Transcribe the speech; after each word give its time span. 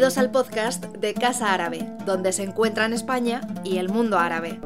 Bienvenidos 0.00 0.24
al 0.24 0.32
podcast 0.32 0.84
de 0.96 1.12
Casa 1.12 1.52
Árabe, 1.52 1.80
donde 2.06 2.32
se 2.32 2.42
encuentran 2.42 2.94
España 2.94 3.42
y 3.64 3.76
el 3.76 3.90
mundo 3.90 4.18
árabe. 4.18 4.58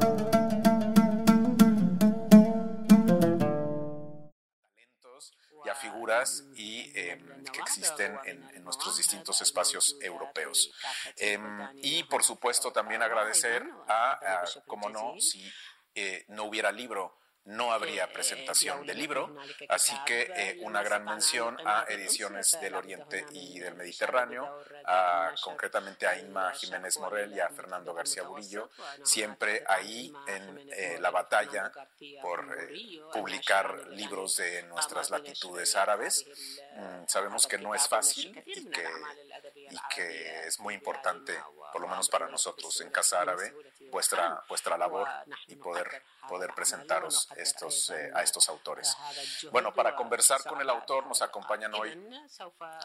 y 5.65 5.69
a 5.69 5.75
figuras 5.75 6.45
y, 6.55 6.83
eh, 6.95 7.19
que 7.53 7.61
existen 7.63 8.17
en, 8.27 8.49
en 8.55 8.63
nuestros 8.63 8.97
distintos 8.97 9.43
espacios 9.43 9.97
europeos. 10.01 10.71
Em, 11.17 11.69
y 11.83 12.05
por 12.05 12.23
supuesto 12.23 12.71
también 12.71 13.03
agradecer 13.03 13.65
a, 13.89 14.13
a, 14.13 14.45
como 14.69 14.89
no, 14.89 15.15
si 15.19 15.53
eh, 15.97 16.25
no 16.29 16.45
hubiera 16.45 16.71
libro, 16.71 17.19
no 17.47 17.73
habría 17.73 18.11
presentación 18.11 18.87
del 18.87 18.99
libro, 18.99 19.37
así 19.69 19.93
que 20.07 20.33
eh, 20.35 20.59
una 20.63 20.83
gran 20.83 21.05
mención 21.05 21.57
a 21.67 21.85
Ediciones 21.89 22.57
del 22.61 22.75
Oriente 22.75 23.27
y 23.33 23.59
del 23.59 23.75
Mediterráneo, 23.75 24.63
a, 24.85 25.33
concretamente 25.43 26.07
a 26.07 26.19
Inma 26.19 26.53
Jiménez 26.53 26.99
Morel 26.99 27.33
y 27.35 27.41
a 27.41 27.49
Fernando 27.51 27.93
García 27.93 28.23
Burillo, 28.23 28.71
siempre 29.03 29.63
ahí 29.67 30.13
en 30.27 30.71
eh, 30.73 30.99
la 31.01 31.11
batalla 31.11 31.71
por 32.23 32.57
eh, 32.59 33.01
publicar 33.13 33.89
libros 33.89 34.37
de 34.37 34.63
nuestras 34.65 35.11
latitudes 35.11 35.77
árabes. 35.77 36.25
Mm, 36.77 37.05
sabemos 37.07 37.47
que 37.47 37.59
no 37.59 37.75
es 37.75 37.87
fácil 37.87 38.43
y 38.47 38.71
que, 38.71 38.89
y 39.71 39.79
que 39.95 40.47
es 40.47 40.59
muy 40.61 40.75
importante, 40.75 41.39
por 41.73 41.83
lo 41.83 41.89
menos 41.89 42.09
para 42.09 42.29
nosotros 42.29 42.81
en 42.81 42.91
Casa 42.91 43.21
Árabe, 43.21 43.55
vuestra, 43.91 44.43
vuestra 44.49 44.79
labor. 44.79 45.09
Y 45.47 45.57
poder, 45.57 46.03
poder 46.29 46.53
presentaros 46.55 47.29
estos, 47.37 47.91
eh, 47.91 48.11
a 48.15 48.23
estos 48.23 48.49
autores. 48.49 48.97
Bueno, 49.51 49.73
para 49.75 49.95
conversar 49.95 50.43
con 50.45 50.61
el 50.61 50.71
autor 50.71 51.07
nos 51.07 51.23
acompañan 51.23 51.75
hoy 51.75 51.99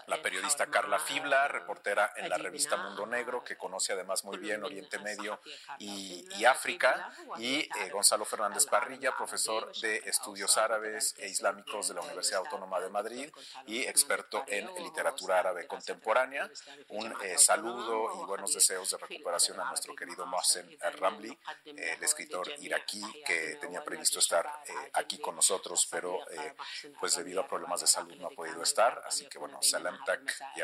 la 0.07 0.21
periodista 0.21 0.67
Carla 0.67 0.99
Fibla, 0.99 1.47
reportera 1.47 2.13
en 2.15 2.29
la 2.29 2.37
revista 2.37 2.77
Mundo 2.77 3.05
Negro, 3.05 3.43
que 3.43 3.57
conoce 3.57 3.93
además 3.93 4.23
muy 4.23 4.37
bien 4.37 4.63
Oriente 4.63 4.99
Medio 4.99 5.39
y, 5.77 6.27
y 6.37 6.45
África, 6.45 7.11
y 7.37 7.59
eh, 7.59 7.89
Gonzalo 7.91 8.25
Fernández 8.25 8.65
Parrilla, 8.65 9.15
profesor 9.15 9.71
de 9.81 9.97
Estudios 10.05 10.57
Árabes 10.57 11.15
e 11.17 11.27
Islámicos 11.27 11.89
de 11.89 11.95
la 11.95 12.01
Universidad 12.01 12.39
Autónoma 12.39 12.79
de 12.79 12.89
Madrid 12.89 13.31
y 13.65 13.81
experto 13.81 14.43
en 14.47 14.67
literatura 14.83 15.39
árabe 15.39 15.67
contemporánea. 15.67 16.49
Un 16.89 17.13
eh, 17.23 17.37
saludo 17.37 18.21
y 18.21 18.25
buenos 18.25 18.53
deseos 18.53 18.89
de 18.89 18.97
recuperación 18.97 19.59
a 19.59 19.65
nuestro 19.65 19.95
querido 19.95 20.25
Mohsen 20.25 20.77
Ramli, 20.99 21.37
el 21.65 22.03
escritor 22.03 22.47
iraquí 22.59 23.01
que 23.29 23.55
tenía 23.61 23.83
previsto 23.83 24.17
estar 24.17 24.45
eh, 24.65 24.73
aquí 24.93 25.19
con 25.19 25.35
nosotros, 25.35 25.87
pero 25.91 26.19
eh, 26.31 26.55
pues 26.99 27.15
debido 27.15 27.41
a 27.41 27.47
problemas 27.47 27.81
de 27.81 27.87
salud 27.87 28.15
no 28.15 28.27
ha 28.27 28.31
podido 28.31 28.63
estar. 28.63 29.03
Así 29.05 29.27
que 29.29 29.37
bueno, 29.37 29.59
Salam 29.61 29.97
Tak 30.03 30.21
y. 30.55 30.61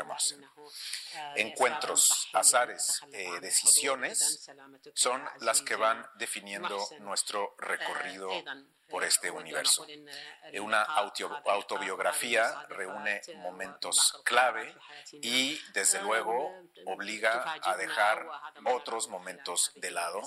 Encuentros, 1.36 2.28
azares, 2.32 3.00
eh, 3.12 3.38
decisiones 3.40 4.50
son 4.94 5.22
las 5.40 5.62
que 5.62 5.76
van 5.76 6.04
definiendo 6.16 6.76
nuestro 7.00 7.54
recorrido 7.58 8.30
por 8.88 9.04
este 9.04 9.30
universo. 9.30 9.86
Una 10.60 10.82
auto, 10.82 11.42
autobiografía 11.46 12.66
reúne 12.68 13.20
momentos 13.36 14.20
clave 14.24 14.74
y, 15.12 15.60
desde 15.72 16.00
luego, 16.02 16.52
obliga 16.86 17.56
a 17.62 17.76
dejar 17.76 18.26
otros 18.64 19.08
momentos 19.08 19.72
de 19.76 19.90
lado 19.90 20.22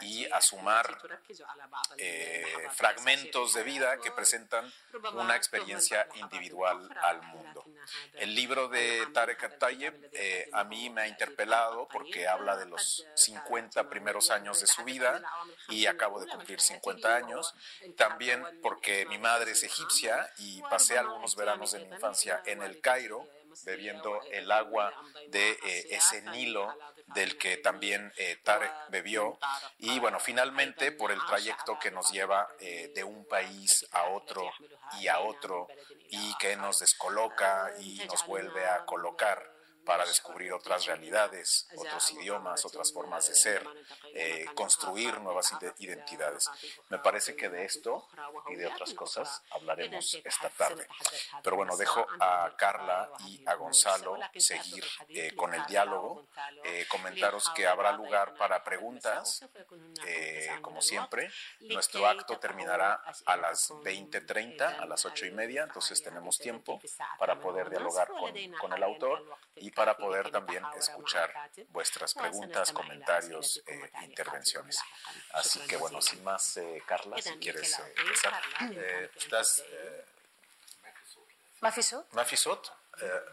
y 0.00 0.26
a 0.30 0.40
sumar 0.40 0.98
eh, 1.98 2.44
fragmentos 2.72 3.54
de 3.54 3.62
vida 3.62 3.96
que 3.98 4.12
presentan 4.12 4.70
una 5.14 5.36
experiencia 5.36 6.06
individual 6.14 6.88
al 7.02 7.22
mundo. 7.22 7.64
El 8.14 8.34
libro 8.34 8.68
de 8.68 9.06
Tarek 9.12 9.58
Tayeb 9.58 10.10
eh, 10.12 10.48
a 10.52 10.64
mí 10.64 10.90
me 10.90 11.02
ha 11.02 11.08
interpelado 11.08 11.88
porque 11.88 12.28
habla 12.28 12.56
de 12.56 12.66
los 12.66 13.06
50 13.14 13.88
primeros 13.88 14.30
años 14.30 14.60
de 14.60 14.66
su 14.66 14.84
vida 14.84 15.22
y 15.68 15.86
acabo 15.86 16.20
de 16.20 16.26
cumplir 16.28 16.60
50 16.60 17.16
años. 17.16 17.54
también 17.96 18.42
porque 18.62 19.06
mi 19.06 19.18
madre 19.18 19.52
es 19.52 19.62
egipcia 19.62 20.32
y 20.38 20.60
pasé 20.62 20.98
algunos 20.98 21.36
veranos 21.36 21.72
de 21.72 21.80
mi 21.80 21.86
infancia 21.86 22.42
en 22.46 22.62
el 22.62 22.80
Cairo 22.80 23.26
bebiendo 23.64 24.20
el 24.30 24.50
agua 24.50 24.92
de 25.28 25.50
eh, 25.50 25.86
ese 25.90 26.22
Nilo 26.22 26.74
del 27.14 27.38
que 27.38 27.58
también 27.58 28.12
eh, 28.16 28.38
Tarek 28.42 28.72
bebió. 28.88 29.38
Y 29.78 29.98
bueno, 29.98 30.18
finalmente 30.20 30.92
por 30.92 31.12
el 31.12 31.24
trayecto 31.26 31.78
que 31.78 31.90
nos 31.90 32.10
lleva 32.10 32.48
eh, 32.58 32.92
de 32.94 33.04
un 33.04 33.26
país 33.26 33.86
a 33.92 34.04
otro 34.04 34.50
y 35.00 35.08
a 35.08 35.20
otro 35.20 35.68
y 36.10 36.34
que 36.38 36.56
nos 36.56 36.80
descoloca 36.80 37.72
y 37.80 38.02
nos 38.06 38.26
vuelve 38.26 38.66
a 38.66 38.84
colocar 38.84 39.51
para 39.84 40.06
descubrir 40.06 40.52
otras 40.52 40.86
realidades, 40.86 41.66
otros 41.76 42.12
idiomas, 42.12 42.64
otras 42.64 42.92
formas 42.92 43.28
de 43.28 43.34
ser, 43.34 43.66
eh, 44.14 44.46
construir 44.54 45.20
nuevas 45.20 45.52
identidades. 45.78 46.48
Me 46.88 46.98
parece 46.98 47.34
que 47.34 47.48
de 47.48 47.64
esto 47.64 48.08
y 48.48 48.56
de 48.56 48.66
otras 48.66 48.94
cosas 48.94 49.42
hablaremos 49.50 50.14
esta 50.24 50.48
tarde. 50.50 50.86
Pero 51.42 51.56
bueno, 51.56 51.76
dejo 51.76 52.06
a 52.20 52.54
Carla 52.56 53.10
y 53.26 53.42
a 53.46 53.54
Gonzalo 53.54 54.18
seguir 54.36 54.84
eh, 55.08 55.34
con 55.34 55.54
el 55.54 55.64
diálogo, 55.66 56.26
eh, 56.64 56.86
comentaros 56.88 57.50
que 57.50 57.66
habrá 57.66 57.92
lugar 57.92 58.34
para 58.36 58.62
preguntas, 58.62 59.44
como 60.60 60.80
siempre. 60.80 61.30
Nuestro 61.60 62.06
acto 62.06 62.38
terminará 62.38 63.02
a 63.26 63.36
las 63.36 63.70
20.30, 63.70 64.80
a 64.80 64.86
las 64.86 65.04
8 65.04 65.26
y 65.26 65.30
media, 65.32 65.64
entonces 65.64 66.02
tenemos 66.02 66.38
tiempo 66.38 66.80
para 67.18 67.40
poder 67.40 67.70
dialogar 67.70 68.08
con, 68.08 68.32
con 68.60 68.72
el 68.72 68.82
autor 68.82 69.24
y 69.56 69.71
para 69.75 69.97
poder 69.97 70.29
también 70.31 70.63
escuchar 70.75 71.33
vuestras 71.69 72.13
preguntas, 72.13 72.71
comentarios 72.71 73.61
e 73.65 73.89
intervenciones. 74.03 74.79
Así 75.33 75.59
que 75.67 75.77
bueno, 75.77 76.01
sin 76.01 76.23
más, 76.23 76.57
eh, 76.57 76.81
Carla, 76.85 77.21
si 77.21 77.37
quieres 77.39 77.77
eh, 77.79 77.93
empezar. 77.97 78.41
Eh, 78.71 79.09
¿Estás? 79.15 79.63
Eh, 79.67 80.05
¿Mafisot? 81.61 82.13
¿Mafisot? 82.13 82.71
a 82.93 82.97
ver, 83.01 83.23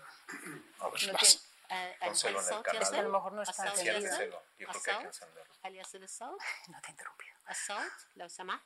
No 0.79 0.91
vas. 0.91 0.99
tiene- 0.99 1.97
Pónselo 2.01 2.41
en 2.41 2.47
el 2.47 2.53
Es 2.55 2.63
que 2.63 2.71
a 2.71 2.81
lo 2.81 2.91
canal. 2.91 3.09
mejor 3.13 3.33
no 3.33 3.43
está 3.43 3.53
Sí, 3.63 3.69
encendido. 3.69 3.97
enciéndelo. 3.97 4.43
Yo 4.59 4.69
creo 4.69 4.83
que 4.83 4.91
hay 4.91 4.99
que 4.99 5.05
encenderlo. 5.07 5.55
هل 5.65 5.77
يصل 5.77 6.03
الصوت؟ 6.03 6.41
No 6.69 6.81
te 6.81 6.89
he 6.89 6.91
interrumpido. 6.91 7.37
الصوت 7.51 8.07
لو 8.17 8.29
سمحت 8.29 8.63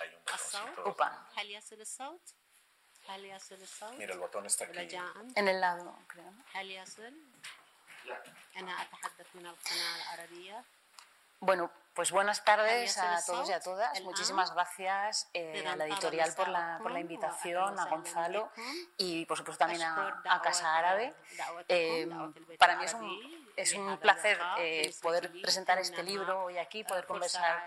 Hay 0.00 0.08
un 0.14 0.34
الصوت 0.34 0.76
botoncito. 0.76 0.88
Upa. 0.90 1.10
هل 1.36 1.50
يصل 1.50 1.80
الصوت؟ 1.80 2.34
Mira, 3.97 4.13
el 4.13 4.19
botón 4.19 4.45
está 4.45 4.65
aquí. 4.65 4.97
En 5.35 5.47
el 5.47 5.61
lado, 5.61 5.97
creo. 6.07 6.33
Bueno, 11.39 11.71
pues 11.93 12.11
buenas 12.11 12.43
tardes 12.43 12.97
a 12.97 13.23
todos 13.25 13.49
y 13.49 13.53
a 13.53 13.59
todas. 13.59 14.01
Muchísimas 14.01 14.53
gracias 14.53 15.29
eh, 15.33 15.65
a 15.67 15.75
la 15.75 15.85
editorial 15.85 16.33
por 16.33 16.47
la, 16.47 16.79
por 16.81 16.91
la, 16.91 16.99
invitación, 16.99 17.79
a 17.79 17.85
Gonzalo 17.85 18.51
y 18.97 19.25
por 19.25 19.37
supuesto 19.37 19.59
también 19.59 19.81
a, 19.83 20.21
a 20.29 20.41
Casa 20.41 20.77
Árabe. 20.77 21.13
Eh, 21.67 22.09
para 22.57 22.77
mí 22.77 22.85
es 22.85 22.93
un, 22.93 23.45
es 23.55 23.73
un 23.73 23.97
placer 23.97 24.37
eh, 24.57 24.81
este 24.85 24.89
eh, 24.89 25.01
poder 25.01 25.31
presentar 25.41 25.79
este 25.79 26.03
libro 26.03 26.43
hoy 26.43 26.57
aquí, 26.57 26.83
poder 26.83 27.05
conversar 27.05 27.63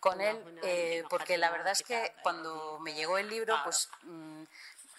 con 0.00 0.20
él, 0.20 0.58
eh, 0.62 1.04
porque 1.08 1.38
la 1.38 1.50
verdad 1.50 1.72
es 1.72 1.82
que 1.82 2.12
cuando 2.22 2.78
me 2.80 2.94
llegó 2.94 3.18
el 3.18 3.28
libro, 3.28 3.56
pues 3.64 3.88
mm, 4.02 4.42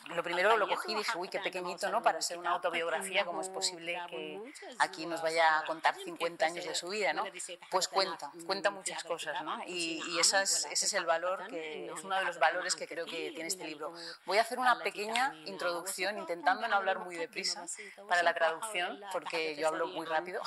lo 0.09 0.23
primero 0.23 0.57
lo 0.57 0.67
cogí 0.67 0.91
y 0.91 0.95
dije, 0.95 1.17
uy, 1.17 1.29
qué 1.29 1.39
pequeñito, 1.39 1.89
¿no? 1.89 2.01
Para 2.01 2.21
ser 2.21 2.37
una 2.37 2.51
autobiografía, 2.51 3.25
¿cómo 3.25 3.41
es 3.41 3.49
posible 3.49 3.99
que 4.09 4.41
aquí 4.79 5.05
nos 5.05 5.21
vaya 5.21 5.59
a 5.59 5.65
contar 5.65 5.95
50 5.95 6.45
años 6.45 6.65
de 6.65 6.75
su 6.75 6.89
vida, 6.89 7.13
¿no? 7.13 7.23
Pues 7.69 7.87
cuenta, 7.87 8.31
cuenta 8.45 8.69
muchas 8.71 9.03
cosas, 9.03 9.41
¿no? 9.43 9.63
Y, 9.65 10.01
y 10.09 10.19
esa 10.19 10.41
es- 10.41 10.65
ese 10.71 10.85
es 10.87 10.93
el 10.93 11.05
valor, 11.05 11.47
que 11.47 11.91
es 11.91 12.03
uno 12.03 12.15
de 12.17 12.25
los 12.25 12.39
valores 12.39 12.75
que 12.75 12.87
creo 12.87 13.05
que 13.05 13.31
tiene 13.31 13.47
este 13.47 13.63
libro. 13.65 13.93
Voy 14.25 14.37
a 14.37 14.41
hacer 14.41 14.59
una 14.59 14.79
pequeña 14.79 15.33
introducción 15.45 16.17
intentando 16.17 16.67
no 16.67 16.75
hablar 16.75 16.99
muy 16.99 17.15
deprisa 17.15 17.65
para 18.07 18.23
la 18.23 18.33
traducción, 18.33 18.99
porque 19.11 19.55
yo 19.55 19.67
hablo 19.67 19.87
muy 19.87 20.05
rápido, 20.05 20.41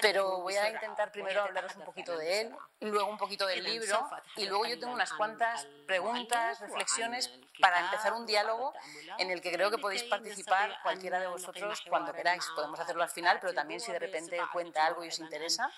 pero 0.00 0.40
voy 0.40 0.56
a 0.56 0.70
intentar 0.70 1.12
primero 1.12 1.42
hablaros 1.42 1.74
un 1.76 1.84
poquito 1.84 2.16
de 2.16 2.40
él, 2.42 2.56
luego 2.80 3.08
un 3.10 3.18
poquito 3.18 3.46
del 3.46 3.64
libro, 3.64 4.08
y 4.36 4.46
luego 4.46 4.66
yo 4.66 4.78
tengo 4.78 4.92
unas 4.92 5.12
cuantas 5.12 5.66
preguntas, 5.86 6.60
reflexiones 6.60 7.30
para 7.60 7.80
empezar 7.80 8.12
un 8.12 8.24
diálogo 8.26 8.72
en 9.18 9.30
el 9.30 9.40
que 9.40 9.52
creo 9.52 9.70
que 9.70 9.78
podéis 9.78 10.04
participar 10.04 10.78
cualquiera 10.82 11.20
de 11.20 11.26
vosotros 11.26 11.82
cuando 11.88 12.12
queráis. 12.12 12.44
Podemos 12.54 12.78
hacerlo 12.80 13.02
al 13.02 13.10
final, 13.10 13.38
pero 13.40 13.54
también 13.54 13.80
si 13.80 13.92
de 13.92 13.98
repente 13.98 14.38
cuenta 14.52 14.86
algo 14.86 15.04
y 15.04 15.08
os 15.08 15.18
interesa, 15.18 15.70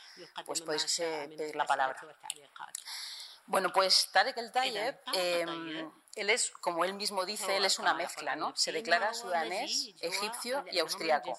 pues 0.44 0.60
podéis 0.62 0.98
eh, 1.00 1.34
pedir 1.36 1.56
la 1.56 1.64
palabra. 1.64 2.00
Bueno, 3.46 3.72
pues 3.72 4.10
Tarek 4.12 4.36
El 4.36 4.52
Tayeb 4.52 5.00
eh, 5.14 5.90
él 6.16 6.30
es, 6.30 6.50
como 6.50 6.84
él 6.84 6.94
mismo 6.94 7.24
dice, 7.24 7.56
él 7.56 7.64
es 7.64 7.78
una 7.78 7.94
mezcla, 7.94 8.34
¿no? 8.34 8.52
Se 8.56 8.72
declara 8.72 9.14
sudanés, 9.14 9.94
egipcio 10.00 10.64
y 10.70 10.78
austriaco. 10.78 11.38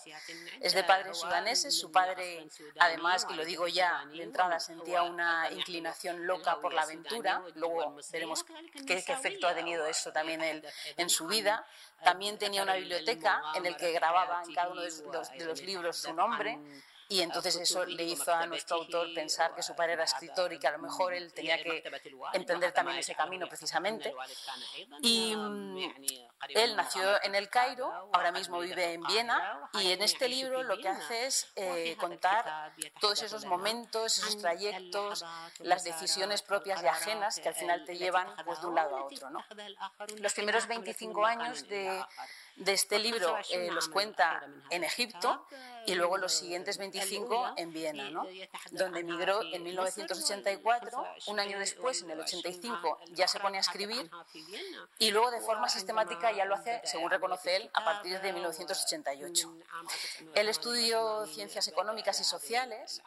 Es 0.62 0.74
de 0.74 0.84
padres 0.84 1.18
sudaneses, 1.18 1.78
su 1.78 1.92
padre, 1.92 2.48
además, 2.80 3.28
y 3.30 3.34
lo 3.34 3.44
digo 3.44 3.68
ya 3.68 4.06
de 4.06 4.24
entrada, 4.24 4.60
sentía 4.60 5.04
una 5.04 5.52
inclinación 5.52 6.26
loca 6.26 6.60
por 6.60 6.74
la 6.74 6.84
aventura, 6.84 7.44
luego 7.56 7.98
veremos 8.12 8.46
qué, 8.88 8.94
efecto 8.94 9.48
ha 9.48 9.54
tenido 9.54 9.86
eso 9.86 10.12
también 10.12 10.42
él 10.42 10.66
en 10.98 11.10
su 11.10 11.28
vida. 11.28 11.66
También 12.04 12.38
tenía 12.40 12.64
una 12.64 12.74
biblioteca 12.76 13.44
en 13.54 13.64
la 13.64 13.78
que 13.78 13.92
grababa 13.92 14.42
en 14.48 14.56
cada 14.56 14.70
uno 14.70 14.82
de 14.82 15.46
los 15.46 15.62
libros 15.62 15.98
su 15.98 16.14
nombre 16.14 16.60
y 17.12 17.22
entonces 17.22 17.58
eso 17.58 17.86
le 17.86 18.04
hizo 18.04 18.34
a 18.34 18.46
nuestro 18.46 18.78
autor 18.78 19.14
pensar 19.14 19.54
que 19.54 19.62
su 19.62 19.76
padre 19.76 19.94
era 19.94 20.06
escritor 20.06 20.54
y 20.54 20.60
que 20.60 20.68
a 20.68 20.72
lo 20.72 20.80
mejor 20.80 21.14
él 21.14 21.34
tenía 21.34 21.62
que 21.62 21.84
emprender 22.32 22.72
también 22.72 22.98
ese 23.00 23.14
camino 23.16 23.48
precisamente. 23.48 24.14
Y 25.02 25.36
mm, 25.36 25.78
él 26.56 26.76
nació 26.78 27.22
en 27.24 27.36
el 27.36 27.50
Cairo, 27.50 28.10
ahora 28.14 28.32
mismo 28.32 28.60
vive 28.60 28.94
en 28.94 29.04
Viena 29.04 29.70
y 29.74 29.92
en 29.92 30.02
este 30.02 30.30
libro 30.30 30.64
lo 30.64 30.78
que 30.78 30.88
hace 30.88 31.26
es 31.26 31.52
eh, 31.58 31.98
contar 32.00 32.74
todos 33.02 33.22
esos 33.24 33.44
momentos, 33.44 34.18
esos 34.18 34.38
trayectos, 34.38 35.26
las 35.60 35.84
decisiones 35.84 36.42
propias 36.42 36.82
y 36.82 36.88
ajenas 36.88 37.42
que 37.42 37.50
al 37.50 37.56
final 37.56 37.84
te 37.84 37.98
llevan 37.98 38.28
pues, 38.46 38.62
de 38.62 38.68
un 38.68 38.76
lado 38.76 38.96
a 38.96 39.04
otro. 39.04 39.30
¿no? 39.30 39.44
Los 40.18 40.34
primeros 40.34 40.66
25 40.66 41.26
años 41.26 41.68
de 41.68 42.06
de 42.62 42.74
este 42.74 43.00
libro 43.00 43.38
eh, 43.50 43.70
los 43.72 43.88
cuenta 43.90 44.48
en 44.70 44.84
Egipto 44.84 45.46
y 45.88 45.96
luego 45.96 46.18
los 46.18 46.32
siguientes 46.34 46.78
25 46.78 47.54
en 47.58 47.74
Viena, 47.74 48.10
¿no? 48.12 48.26
donde 48.70 49.00
emigró 49.00 49.42
en 49.42 49.64
1984, 49.64 51.04
un 51.28 51.40
año 51.40 51.58
después, 51.58 52.04
en 52.04 52.12
el 52.12 52.20
85, 52.20 53.00
ya 53.14 53.28
se 53.28 53.40
pone 53.40 53.58
a 53.58 53.62
escribir 53.62 54.10
y 55.00 55.10
luego 55.10 55.32
de 55.32 55.42
forma 55.42 55.70
sistemática 55.70 56.32
ya 56.32 56.46
lo 56.46 56.56
hace, 56.56 56.82
según 56.84 57.10
reconoce 57.10 57.56
él, 57.56 57.70
a 57.74 57.84
partir 57.84 58.20
de 58.22 58.32
1988. 58.32 59.56
Él 60.36 60.50
estudió 60.50 61.26
ciencias 61.26 61.68
económicas 61.68 62.20
y 62.20 62.24
sociales, 62.24 63.02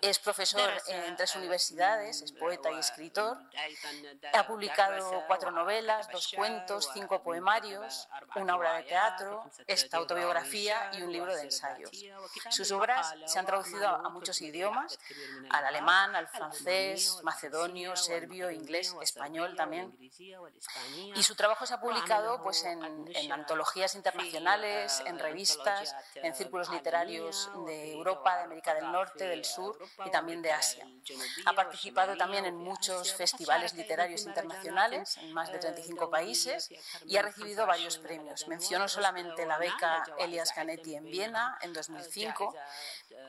es 0.00 0.18
profesor 0.20 0.70
en 0.86 1.16
tres 1.16 1.34
universidades, 1.34 2.22
es 2.22 2.32
poeta 2.32 2.70
y 2.70 2.78
escritor, 2.78 3.36
ha 4.32 4.46
publicado 4.46 5.24
cuatro 5.26 5.50
novelas, 5.50 6.08
dos 6.12 6.32
cuentos, 6.36 6.88
cinco 6.94 7.20
poemarios, 7.22 8.08
una 8.36 8.56
obra 8.56 8.74
de 8.74 8.91
teatro, 8.92 9.50
esta 9.66 9.96
autobiografía 9.96 10.90
y 10.92 11.02
un 11.02 11.10
libro 11.10 11.34
de 11.34 11.42
ensayos. 11.42 11.90
Sus 12.50 12.70
obras 12.72 13.14
se 13.24 13.38
han 13.38 13.46
traducido 13.46 13.88
a 13.88 14.08
muchos 14.10 14.42
idiomas, 14.42 14.98
al 15.48 15.64
alemán, 15.64 16.14
al 16.14 16.28
francés, 16.28 17.18
macedonio, 17.22 17.96
serbio, 17.96 18.50
inglés, 18.50 18.94
español 19.00 19.56
también. 19.56 19.96
Y 21.14 21.22
su 21.22 21.34
trabajo 21.34 21.64
se 21.64 21.72
ha 21.72 21.80
publicado 21.80 22.42
pues, 22.42 22.64
en, 22.64 22.82
en 23.14 23.32
antologías 23.32 23.94
internacionales, 23.94 25.02
en 25.06 25.18
revistas, 25.18 25.96
en 26.16 26.34
círculos 26.34 26.68
literarios 26.70 27.50
de 27.66 27.92
Europa, 27.92 28.36
de 28.36 28.42
América 28.42 28.74
del 28.74 28.92
Norte, 28.92 29.24
del 29.24 29.46
Sur 29.46 29.78
y 30.04 30.10
también 30.10 30.42
de 30.42 30.52
Asia. 30.52 30.86
Ha 31.46 31.54
participado 31.54 32.14
también 32.16 32.44
en 32.44 32.56
muchos 32.56 33.14
festivales 33.14 33.72
literarios 33.72 34.26
internacionales 34.26 35.16
en 35.16 35.32
más 35.32 35.50
de 35.50 35.58
35 35.58 36.10
países 36.10 36.68
y 37.06 37.16
ha 37.16 37.22
recibido 37.22 37.66
varios 37.66 37.96
premios 37.96 38.46
no 38.78 38.88
solamente 38.88 39.46
la 39.46 39.58
beca 39.58 40.04
Elias 40.18 40.52
Canetti 40.52 40.94
en 40.94 41.04
Viena. 41.04 41.58
En 41.62 41.72
2005, 41.72 42.54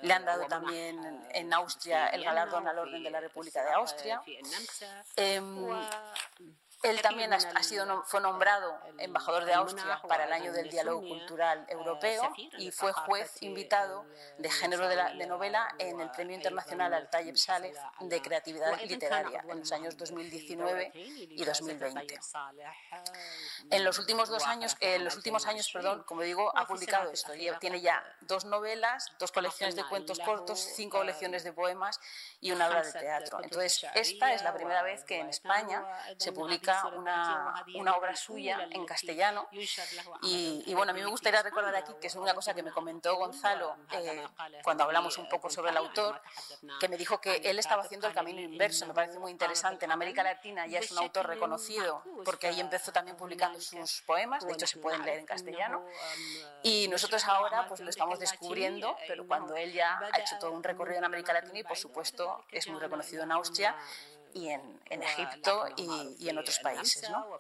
le 0.02 0.14
han 0.14 0.26
dado 0.26 0.46
también 0.48 1.26
en 1.32 1.54
Austria 1.54 2.08
el 2.08 2.24
galardón 2.24 2.68
al 2.68 2.80
Orden 2.80 3.04
de 3.04 3.12
la 3.12 3.20
República 3.20 3.64
de 3.64 3.72
Austria. 3.72 4.22
Él 6.84 7.02
también 7.02 7.32
ha 7.32 7.64
sido, 7.64 8.04
fue 8.04 8.20
nombrado 8.20 8.78
embajador 8.98 9.46
de 9.46 9.54
Austria 9.54 10.02
para 10.06 10.26
el 10.26 10.34
año 10.34 10.52
del 10.52 10.70
diálogo 10.70 11.00
cultural 11.00 11.66
europeo 11.70 12.34
y 12.58 12.72
fue 12.72 12.92
juez 12.92 13.42
invitado 13.42 14.06
de 14.38 14.52
género 14.52 14.90
de, 14.90 15.26
novela 15.26 15.74
en 15.80 16.02
el 16.02 16.12
Premio 16.12 16.36
Internacional 16.36 16.94
al 16.94 17.10
Tayeb 17.10 17.38
Saleh 17.38 17.74
de 18.02 18.22
Creatividad 18.22 18.78
Literaria 18.82 19.46
en 19.48 19.60
los 19.60 19.72
años 19.72 19.96
2019 19.96 20.92
y 20.94 21.46
2020. 21.46 22.20
En 23.72 23.84
los 23.86 23.98
últimos 23.98 24.28
dos 24.28 24.44
años, 24.44 24.76
en 24.82 25.06
los 25.06 25.16
últimos 25.16 25.48
años, 25.48 25.70
perdón, 25.72 26.04
como 26.04 26.22
digo, 26.22 26.52
ha 26.58 26.68
publicado 26.68 27.12
esto. 27.12 27.32
Tiene 27.62 27.80
ya 27.80 28.04
dos 28.20 28.44
novelas, 28.44 29.14
dos 29.20 29.32
colecciones 29.32 29.78
de 29.78 29.86
cuentos 29.86 30.20
cortos, 30.20 30.60
cinco 30.60 30.98
colecciones 30.98 31.46
de 31.46 31.54
poemas 31.54 32.02
y 32.42 32.52
una 32.52 32.68
obra 32.68 32.82
de 32.82 32.92
teatro. 32.92 33.40
Entonces, 33.42 33.86
esta 33.96 34.34
es 34.34 34.44
la 34.44 34.54
primera 34.54 34.84
vez 34.84 35.06
que 35.06 35.20
en 35.20 35.30
España 35.30 35.82
se 36.18 36.34
publica 36.34 36.73
una, 36.96 37.64
una 37.76 37.96
obra 37.96 38.16
suya 38.16 38.68
en 38.70 38.86
castellano. 38.86 39.48
Y, 40.22 40.74
bueno, 40.74 40.92
a 40.92 40.94
mí 40.94 41.02
me 41.02 41.08
gustaría 41.08 41.42
recordar 41.42 41.76
aquí 41.76 41.94
que 42.00 42.08
es 42.08 42.16
una 42.16 42.34
cosa 42.34 42.54
que 42.54 42.64
me 42.64 42.72
comentó 42.72 43.16
Gonzalo 43.16 43.76
eh, 43.92 44.26
cuando 44.64 44.84
hablamos 44.84 45.18
un 45.18 45.28
poco 45.30 45.50
sobre 45.50 45.72
el 45.72 45.78
autor, 45.78 46.22
que 46.80 46.88
me 46.88 46.98
dijo 46.98 47.20
que 47.20 47.38
él 47.38 47.60
estaba 47.60 47.84
haciendo 47.84 48.08
el 48.08 48.14
camino 48.14 48.42
inverso. 48.42 48.86
Me 48.86 48.94
parece 48.94 49.20
muy 49.20 49.32
interesante. 49.32 49.86
En 49.86 49.92
América 49.92 50.24
Latina 50.24 50.68
ya 50.68 50.80
es 50.80 50.92
un 50.92 51.00
autor 51.00 51.28
reconocido 51.28 52.04
porque 52.26 52.48
ahí 52.48 52.60
empezó 52.60 52.92
también 52.92 53.18
publicando 53.18 53.60
sus 53.60 54.02
poemas. 54.02 54.46
De 54.46 54.54
hecho, 54.54 54.68
se 54.68 54.80
pueden 54.80 55.04
leer 55.04 55.20
en 55.20 55.26
castellano. 55.26 55.86
Y 56.64 56.88
nosotros 56.88 57.26
ahora 57.26 57.68
pues 57.68 57.82
lo 57.82 57.90
estamos 57.90 58.20
descubriendo, 58.20 58.96
pero 59.08 59.28
cuando 59.28 59.56
él 59.56 59.74
ya 59.74 60.00
ha 60.00 60.20
hecho 60.20 60.38
todo 60.40 60.52
un 60.52 60.64
recorrido 60.64 61.00
en 61.00 61.06
América 61.06 61.34
Latina 61.34 61.60
y 61.60 61.64
por 61.64 61.78
supuesto 61.78 62.46
es 62.52 62.68
muy 62.68 62.80
reconocido 62.80 63.24
en 63.24 63.32
Austria 63.32 63.76
y 64.34 64.50
en, 64.50 64.80
en 64.90 65.04
Egipto 65.04 65.66
y, 65.78 66.16
y 66.20 66.30
en 66.30 66.38
otros 66.38 66.60
países. 66.60 67.10
¿no? 67.10 67.40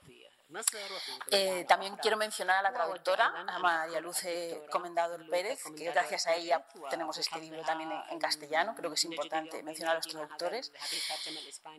Eh, 1.32 1.66
también 1.68 1.96
quiero 1.98 2.18
mencionar 2.18 2.58
a 2.58 2.62
la 2.62 2.74
traductora, 2.74 3.46
a 3.48 3.60
María 3.60 4.00
Luce 4.00 4.66
Comendador 4.72 5.28
Pérez, 5.30 5.64
que 5.76 5.86
gracias 5.86 6.28
a 6.28 6.36
ella 6.36 6.66
tenemos 6.90 7.18
este 7.18 7.40
libro 7.40 7.62
también 7.64 7.92
en, 8.10 8.20
castellano. 8.20 8.74
Creo 8.76 8.90
que 8.90 8.96
es 8.96 9.04
importante 9.06 9.62
mencionar 9.64 9.94
a 9.94 9.98
los 9.98 10.08
traductores. 10.08 10.72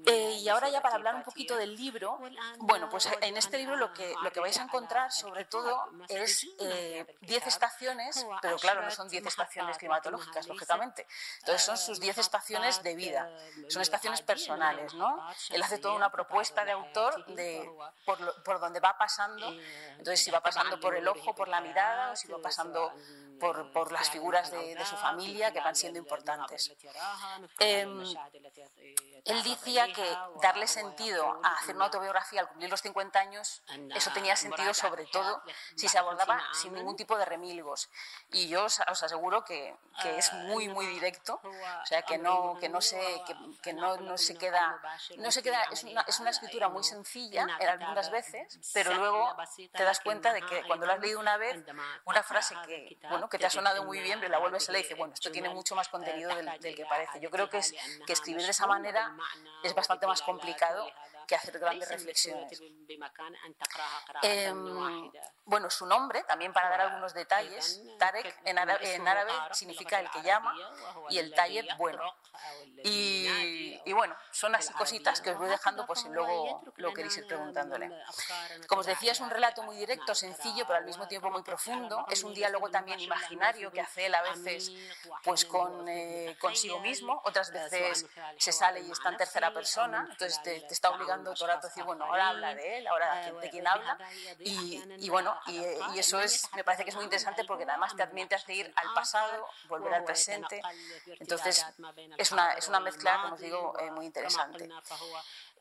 Eh, 0.07 0.39
y 0.41 0.49
ahora 0.49 0.69
ya 0.69 0.83
para 0.83 0.97
hablar 0.97 1.15
un 1.15 1.23
poquito 1.23 1.57
del 1.57 1.75
libro, 1.77 2.19
bueno, 2.59 2.89
pues 2.91 3.09
en 3.21 3.37
este 3.37 3.59
libro 3.59 3.77
lo 3.77 3.93
que, 3.93 4.15
lo 4.23 4.33
que 4.33 4.41
vais 4.41 4.59
a 4.59 4.63
encontrar 4.63 5.13
sobre 5.13 5.45
todo 5.45 5.89
es 6.09 6.47
10 6.59 6.61
eh, 6.61 7.07
estaciones, 7.47 8.27
pero 8.43 8.57
claro, 8.59 8.83
no 8.83 8.91
son 8.91 9.09
10 9.09 9.27
estaciones 9.27 9.79
climatológicas, 9.79 10.47
lógicamente. 10.47 11.07
Entonces 11.41 11.63
son 11.63 11.79
sus 11.79 12.01
10 12.01 12.19
estaciones 12.19 12.83
de 12.83 12.95
vida, 12.95 13.31
son 13.69 13.83
estaciones 13.83 14.23
personales, 14.23 14.95
¿no? 14.95 15.27
Él 15.51 15.63
hace 15.63 15.79
toda 15.79 15.95
una 15.95 16.11
propuesta 16.11 16.65
de 16.65 16.73
autor 16.73 17.25
de, 17.27 17.71
por, 18.05 18.43
por 18.43 18.61
donde 18.65 18.81
va 18.81 18.97
pasando, 18.97 19.49
entonces 19.91 20.23
si 20.23 20.31
va 20.31 20.41
pasando 20.41 20.79
por 20.81 20.95
el 20.97 21.07
ojo, 21.07 21.35
por 21.35 21.49
la 21.49 21.61
mirada, 21.61 22.13
o 22.13 22.17
si 22.17 22.29
va 22.29 22.39
pasando 22.39 22.93
por, 23.39 23.71
por 23.73 23.93
las 23.93 24.11
figuras 24.11 24.51
de, 24.51 24.75
de, 24.75 24.85
su 24.85 24.97
familia 24.97 25.53
que 25.53 25.61
van 25.61 25.75
siendo 25.75 25.99
importantes. 25.99 26.73
Eh, 27.59 27.87
él 29.25 29.43
decía 29.43 29.91
que 29.93 30.17
darle 30.43 30.67
sentido 30.67 31.41
a 31.43 31.55
hacer 31.55 31.75
una 31.75 31.87
autobiografía 31.87 32.43
al 32.43 32.49
cumplir 32.49 32.71
los 32.71 32.83
50 32.83 33.19
años, 33.19 33.63
eso 33.95 34.11
tenía 34.13 34.37
sentido 34.37 34.75
sobre 34.75 35.07
todo 35.07 35.43
si 35.77 35.89
se 35.89 35.99
abordaba 35.99 36.43
sin 36.53 36.75
ningún 36.75 36.97
tipo 36.97 37.17
de 37.17 37.25
remilgos. 37.25 37.89
Y 38.31 38.49
yo 38.49 38.65
os, 38.65 38.81
aseguro 38.81 39.45
que, 39.45 39.75
que, 40.03 40.19
es 40.19 40.33
muy, 40.33 40.69
muy 40.69 40.87
directo, 40.87 41.41
o 41.43 41.87
sea, 41.87 42.03
que 42.03 42.19
no, 42.19 42.59
que 42.61 42.69
no, 42.69 42.81
se, 42.81 42.99
que, 43.27 43.35
que 43.63 43.73
no, 43.73 43.97
no, 43.97 44.19
se 44.19 44.37
queda, 44.37 44.81
no 45.17 45.31
se 45.31 45.43
queda 45.43 45.63
es, 45.71 45.85
una, 45.85 46.03
es 46.03 46.21
una 46.21 46.31
escritura 46.31 46.69
muy 46.69 46.85
sencilla 46.85 47.47
en 47.59 47.69
algunas 47.69 48.11
veces, 48.11 48.54
pero 48.73 48.95
luego 48.95 49.37
te 49.73 49.85
das 49.85 50.01
cuenta 50.01 50.33
de 50.33 50.43
que 50.43 50.63
cuando 50.65 50.87
lo 50.87 50.93
has 50.93 51.01
leído 51.01 51.21
una 51.21 51.37
vez, 51.37 51.63
una 52.05 52.23
frase 52.23 52.55
que, 52.67 52.99
bueno, 53.09 53.29
que 53.29 53.39
te 53.39 53.47
ha 53.47 53.51
sonado 53.51 53.85
muy 53.85 54.01
bien, 54.01 54.21
pero 54.21 54.31
la 54.31 54.39
vuelves 54.39 54.69
a 54.69 54.73
leer 54.73 54.85
y 54.85 54.85
dices, 54.85 54.99
bueno, 54.99 55.15
esto 55.15 55.31
tiene 55.31 55.49
mucho 55.49 55.75
más 55.75 55.89
contenido 55.89 56.35
del, 56.35 56.51
del 56.61 56.75
que 56.75 56.87
parece. 56.87 57.21
Yo 57.21 57.31
creo 57.31 57.49
que, 57.49 57.59
es, 57.59 57.75
que 58.07 58.13
escribir 58.13 58.43
de 58.43 58.51
esa 58.51 58.67
manera 58.67 59.15
es 59.63 59.75
bastante 59.75 60.07
más 60.07 60.23
complicado 60.23 60.87
que 61.27 61.35
hacer 61.35 61.59
grandes 61.59 61.89
reflexiones. 61.89 62.61
Em, 64.23 65.11
bueno, 65.45 65.71
su 65.71 65.87
nombre, 65.87 66.23
también 66.25 66.53
para 66.53 66.71
dar 66.71 66.83
algunos 66.83 67.15
detalles, 67.15 67.83
Tarek 67.99 68.41
en 68.45 68.59
árabe, 68.59 68.95
en 68.95 69.07
árabe 69.07 69.33
significa 69.53 70.01
el 70.01 70.11
que 70.11 70.23
llama 70.23 70.55
y 71.11 71.19
el 71.19 71.35
Tayeb 71.35 71.67
bueno. 71.77 72.03
Y, 72.83 73.81
y, 73.85 73.93
bueno, 73.93 74.15
son 74.31 74.55
así 74.55 74.73
cositas 74.75 75.21
que 75.21 75.31
os 75.31 75.39
voy 75.39 75.49
dejando 75.49 75.87
por 75.87 75.97
si 75.97 76.09
luego 76.09 76.63
lo 76.77 76.93
queréis 76.93 77.17
ir 77.17 77.27
preguntándole. 77.27 77.91
Como 78.67 78.81
os 78.81 78.87
decía, 78.87 79.13
es 79.13 79.21
un 79.21 79.31
relato 79.31 79.63
muy 79.63 79.77
directo, 79.77 80.15
sencillo, 80.15 80.67
pero 80.67 80.79
al 80.79 80.85
mismo 80.85 81.07
tiempo 81.09 81.31
muy 81.31 81.43
profundo. 81.43 82.05
Es 82.11 82.23
un 82.23 82.35
diálogo 82.35 82.71
también 82.71 83.01
imaginario 83.01 83.71
que 83.71 83.81
hace 83.81 84.07
él 84.07 84.15
a 84.15 84.23
veces 84.23 84.73
pues 85.23 85.45
con 85.45 85.89
eh, 85.89 86.37
consigo 86.41 86.81
mismo, 86.81 87.21
otras 87.25 87.51
veces 87.53 88.07
se 88.39 88.53
sale 88.53 88.81
y 88.81 88.91
está 88.91 89.11
en 89.11 89.17
tercera 89.17 89.53
persona, 89.53 90.07
entonces 90.11 90.43
te, 90.43 90.61
te 90.61 90.75
está 90.75 90.91
obligando 90.91 91.14
todo 91.23 91.33
el 91.33 91.51
rato 91.53 91.69
decir, 91.69 91.85
bueno, 91.85 92.05
ahora 92.05 92.31
habla 92.31 92.55
de 92.55 92.79
él, 92.79 92.87
ahora 92.87 93.33
de 93.33 93.51
quién 93.51 93.67
habla. 93.67 93.99
Y, 94.41 94.83
y 94.99 95.09
bueno, 95.09 95.39
y, 95.47 95.59
y, 95.95 95.99
eso 95.99 96.19
es, 96.21 96.49
me 96.55 96.65
parece 96.65 96.85
que 96.85 96.91
es 96.91 96.97
muy 96.97 97.05
interesante 97.05 97.45
porque 97.45 97.65
además 97.65 97.95
te 97.95 98.03
admite 98.03 98.35
a 98.35 98.53
ir 98.53 98.73
al 98.77 98.95
pasado, 98.95 99.47
volver 99.69 99.95
al 99.95 100.05
presente. 100.05 100.61
Entonces, 101.07 101.65
es 102.17 102.33
una, 102.33 102.53
es 102.53 102.69
una 102.69 102.81
mezcla, 102.81 103.21
como 103.23 103.35
os 103.35 103.41
digo, 103.41 103.79
eh, 103.79 103.91
muy 103.91 104.07
interesante. 104.07 104.65
interesante. 104.65 105.05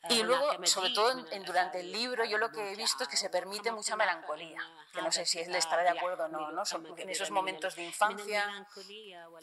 Y 0.10 0.22
luego, 0.22 0.66
sobre 0.66 0.90
todo 0.90 1.12
en, 1.32 1.44
durante 1.44 1.80
el 1.80 1.90
libro, 1.90 2.26
yo 2.26 2.38
lo 2.38 2.52
que 2.52 2.74
he 2.74 2.76
visto 2.76 3.04
es 3.04 3.10
que 3.10 3.16
se 3.16 3.30
permite 3.30 3.72
mucha 3.72 3.96
melancolía, 3.96 4.60
que 4.92 5.02
no 5.02 5.10
sé 5.14 5.26
si 5.26 5.40
él 5.40 5.56
estará 5.56 5.82
de 5.84 5.98
acuerdo 5.98 6.26
o 6.26 6.28
no, 6.28 6.52
¿no? 6.52 6.64
En 6.98 7.10
esos 7.10 7.32
momentos 7.32 7.76
de 7.76 7.86
infancia, 7.86 8.68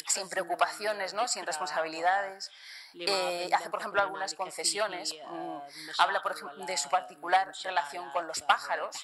sin 0.06 0.28
preocupaciones, 0.28 1.14
¿no? 1.14 1.28
sin 1.28 1.46
responsabilidades. 1.46 2.50
Eh, 2.94 3.50
hace, 3.52 3.70
por 3.70 3.80
ejemplo, 3.80 4.00
algunas 4.00 4.34
concesiones. 4.34 5.14
Mm, 5.26 5.58
habla, 5.98 6.22
por 6.22 6.32
ejemplo, 6.32 6.64
de 6.64 6.76
su 6.76 6.88
particular 6.88 7.52
relación 7.62 8.10
con 8.10 8.26
los 8.26 8.40
pájaros. 8.42 8.96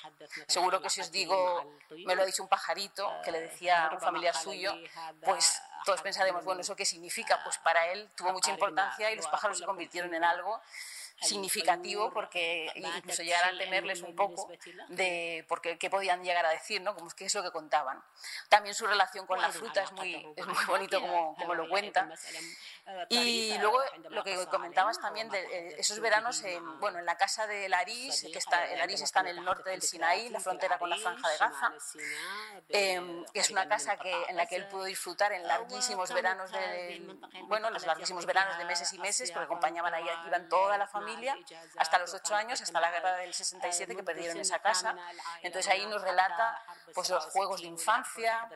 Seguro 0.46 0.80
que 0.80 0.90
si 0.90 1.00
os 1.00 1.10
digo, 1.10 1.78
me 2.04 2.14
lo 2.14 2.22
ha 2.22 2.26
dicho 2.26 2.42
un 2.42 2.48
pajarito 2.48 3.10
que 3.24 3.30
le 3.30 3.40
decía 3.40 3.86
a 3.86 3.94
un 3.94 4.00
familiar 4.00 4.34
suyo, 4.36 4.74
pues 5.22 5.60
todos 5.84 6.02
pensaremos, 6.02 6.44
bueno, 6.44 6.60
¿eso 6.60 6.74
qué 6.74 6.84
significa? 6.84 7.40
Pues 7.44 7.58
para 7.58 7.86
él 7.86 8.10
tuvo 8.16 8.32
mucha 8.32 8.50
importancia 8.50 9.10
y 9.10 9.16
los 9.16 9.26
pájaros 9.28 9.58
se 9.58 9.64
convirtieron 9.64 10.12
en 10.14 10.24
algo 10.24 10.60
significativo 11.20 12.12
porque 12.12 12.70
incluso 12.74 13.22
llegar 13.22 13.54
a 13.54 13.58
temerles 13.58 14.02
un 14.02 14.14
poco 14.14 14.48
de 14.88 15.44
porque 15.48 15.78
qué 15.78 15.88
podían 15.88 16.22
llegar 16.22 16.44
a 16.44 16.50
decir, 16.50 16.82
¿no? 16.82 16.94
Como 16.94 17.08
es 17.08 17.14
que 17.14 17.24
es 17.24 17.34
lo 17.34 17.42
que 17.42 17.50
contaban. 17.50 18.02
También 18.48 18.74
su 18.74 18.86
relación 18.86 19.26
con 19.26 19.40
la 19.40 19.50
fruta 19.50 19.82
es 19.82 19.92
muy, 19.92 20.26
es 20.36 20.46
muy 20.46 20.64
bonito 20.66 21.00
como, 21.00 21.34
como 21.36 21.54
lo 21.54 21.68
cuenta. 21.68 22.08
Y 23.08 23.56
luego 23.58 23.80
lo 24.10 24.22
que 24.22 24.46
comentabas 24.46 25.00
también 25.00 25.28
de 25.30 25.40
eh, 25.40 25.76
esos 25.78 26.00
veranos 26.00 26.42
en, 26.44 26.80
bueno, 26.80 26.98
en 26.98 27.06
la 27.06 27.16
casa 27.16 27.46
de 27.46 27.68
Laris, 27.68 28.26
que 28.32 28.38
está, 28.38 28.66
el 28.70 28.78
Laris 28.78 29.00
está 29.00 29.20
en 29.20 29.28
el 29.28 29.44
norte 29.44 29.70
del 29.70 29.82
Sinaí, 29.82 30.28
la 30.28 30.40
frontera 30.40 30.78
con 30.78 30.90
la 30.90 30.96
franja 30.96 31.28
de 31.28 31.38
Gaza, 31.38 31.72
eh, 32.68 33.24
es 33.32 33.50
una 33.50 33.68
casa 33.68 33.96
que, 33.96 34.14
en 34.28 34.36
la 34.36 34.46
que 34.46 34.56
él 34.56 34.68
pudo 34.68 34.84
disfrutar 34.84 35.32
en 35.32 35.46
larguísimos 35.46 36.12
veranos 36.12 36.52
de, 36.52 37.18
bueno, 37.44 37.70
los 37.70 37.86
larguísimos 37.86 38.26
veranos 38.26 38.58
de 38.58 38.64
meses 38.64 38.92
y 38.92 38.98
meses, 38.98 39.30
porque 39.32 39.46
acompañaban 39.46 39.94
ahí, 39.94 40.04
iban 40.26 40.48
toda 40.48 40.78
la 40.78 40.86
familia 40.86 41.05
hasta 41.76 41.98
los 41.98 42.12
ocho 42.14 42.34
años, 42.34 42.60
hasta 42.60 42.80
la 42.80 42.90
guerra 42.90 43.16
del 43.16 43.32
67 43.32 43.96
que 43.96 44.02
perdieron 44.02 44.38
esa 44.38 44.58
casa. 44.60 44.96
Entonces 45.42 45.72
ahí 45.72 45.86
nos 45.86 46.02
relata 46.02 46.62
pues, 46.94 47.10
los 47.10 47.24
juegos 47.26 47.60
de 47.60 47.68
infancia, 47.68 48.48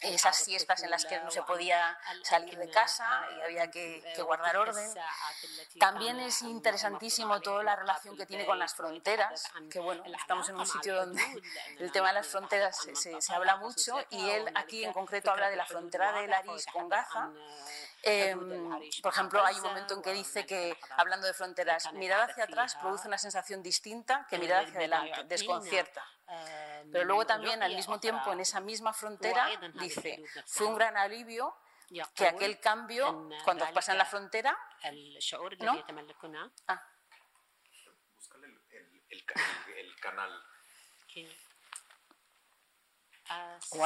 esas 0.00 0.36
siestas 0.36 0.82
en 0.82 0.90
las 0.90 1.04
que 1.04 1.18
no 1.20 1.30
se 1.30 1.42
podía 1.42 1.98
salir 2.22 2.58
de 2.58 2.70
casa 2.70 3.26
y 3.36 3.40
había 3.42 3.70
que, 3.70 4.02
guardar 4.22 4.56
orden. 4.56 4.88
También 5.78 6.20
es 6.20 6.42
interesantísimo 6.42 7.40
toda 7.40 7.62
la 7.62 7.76
relación 7.76 8.16
que 8.16 8.26
tiene 8.26 8.46
con 8.46 8.58
las 8.58 8.74
fronteras, 8.74 9.50
que 9.70 9.80
bueno, 9.80 10.02
estamos 10.04 10.48
en 10.48 10.56
un 10.56 10.66
sitio 10.66 10.96
donde 10.96 11.22
el 11.78 11.90
tema 11.92 12.08
de 12.08 12.14
las 12.14 12.26
fronteras 12.26 12.76
se, 12.94 13.20
se 13.20 13.34
habla 13.34 13.56
mucho 13.56 13.98
y 14.10 14.30
él 14.30 14.50
aquí 14.54 14.84
en 14.84 14.92
concreto 14.92 15.30
habla 15.30 15.50
de 15.50 15.56
la 15.56 15.66
frontera 15.66 16.12
de 16.12 16.28
Laris 16.28 16.66
con 16.66 16.88
Gaza 16.88 17.30
Em, 18.04 18.70
por 19.00 19.12
ejemplo, 19.12 19.44
hay 19.44 19.54
un 19.56 19.62
momento 19.62 19.94
en 19.94 20.02
que 20.02 20.12
dice 20.12 20.44
que, 20.44 20.76
hablando 20.96 21.26
de 21.26 21.34
fronteras, 21.34 21.92
mirar 21.92 22.28
hacia 22.30 22.44
atrás 22.44 22.74
produce 22.76 23.06
una 23.06 23.18
sensación 23.18 23.62
distinta 23.62 24.26
que 24.28 24.38
mirar 24.38 24.64
hacia 24.64 24.78
adelante, 24.78 25.24
desconcierta. 25.24 26.04
Pero 26.90 27.04
luego 27.04 27.26
también, 27.26 27.62
al 27.62 27.74
mismo 27.74 28.00
tiempo, 28.00 28.32
en 28.32 28.40
esa 28.40 28.60
misma 28.60 28.92
frontera, 28.92 29.48
dice, 29.74 30.22
fue 30.46 30.66
un 30.66 30.74
gran 30.74 30.96
alivio 30.96 31.56
que 32.14 32.26
aquel 32.26 32.58
cambio, 32.58 33.28
cuando 33.44 33.70
pasan 33.72 33.98
la 33.98 34.04
frontera, 34.04 34.58
¿no? 35.60 35.72
Ah. 36.66 36.82
el, 39.10 39.24
el 39.76 40.00
canal. 40.00 40.42
¿O 43.71 43.85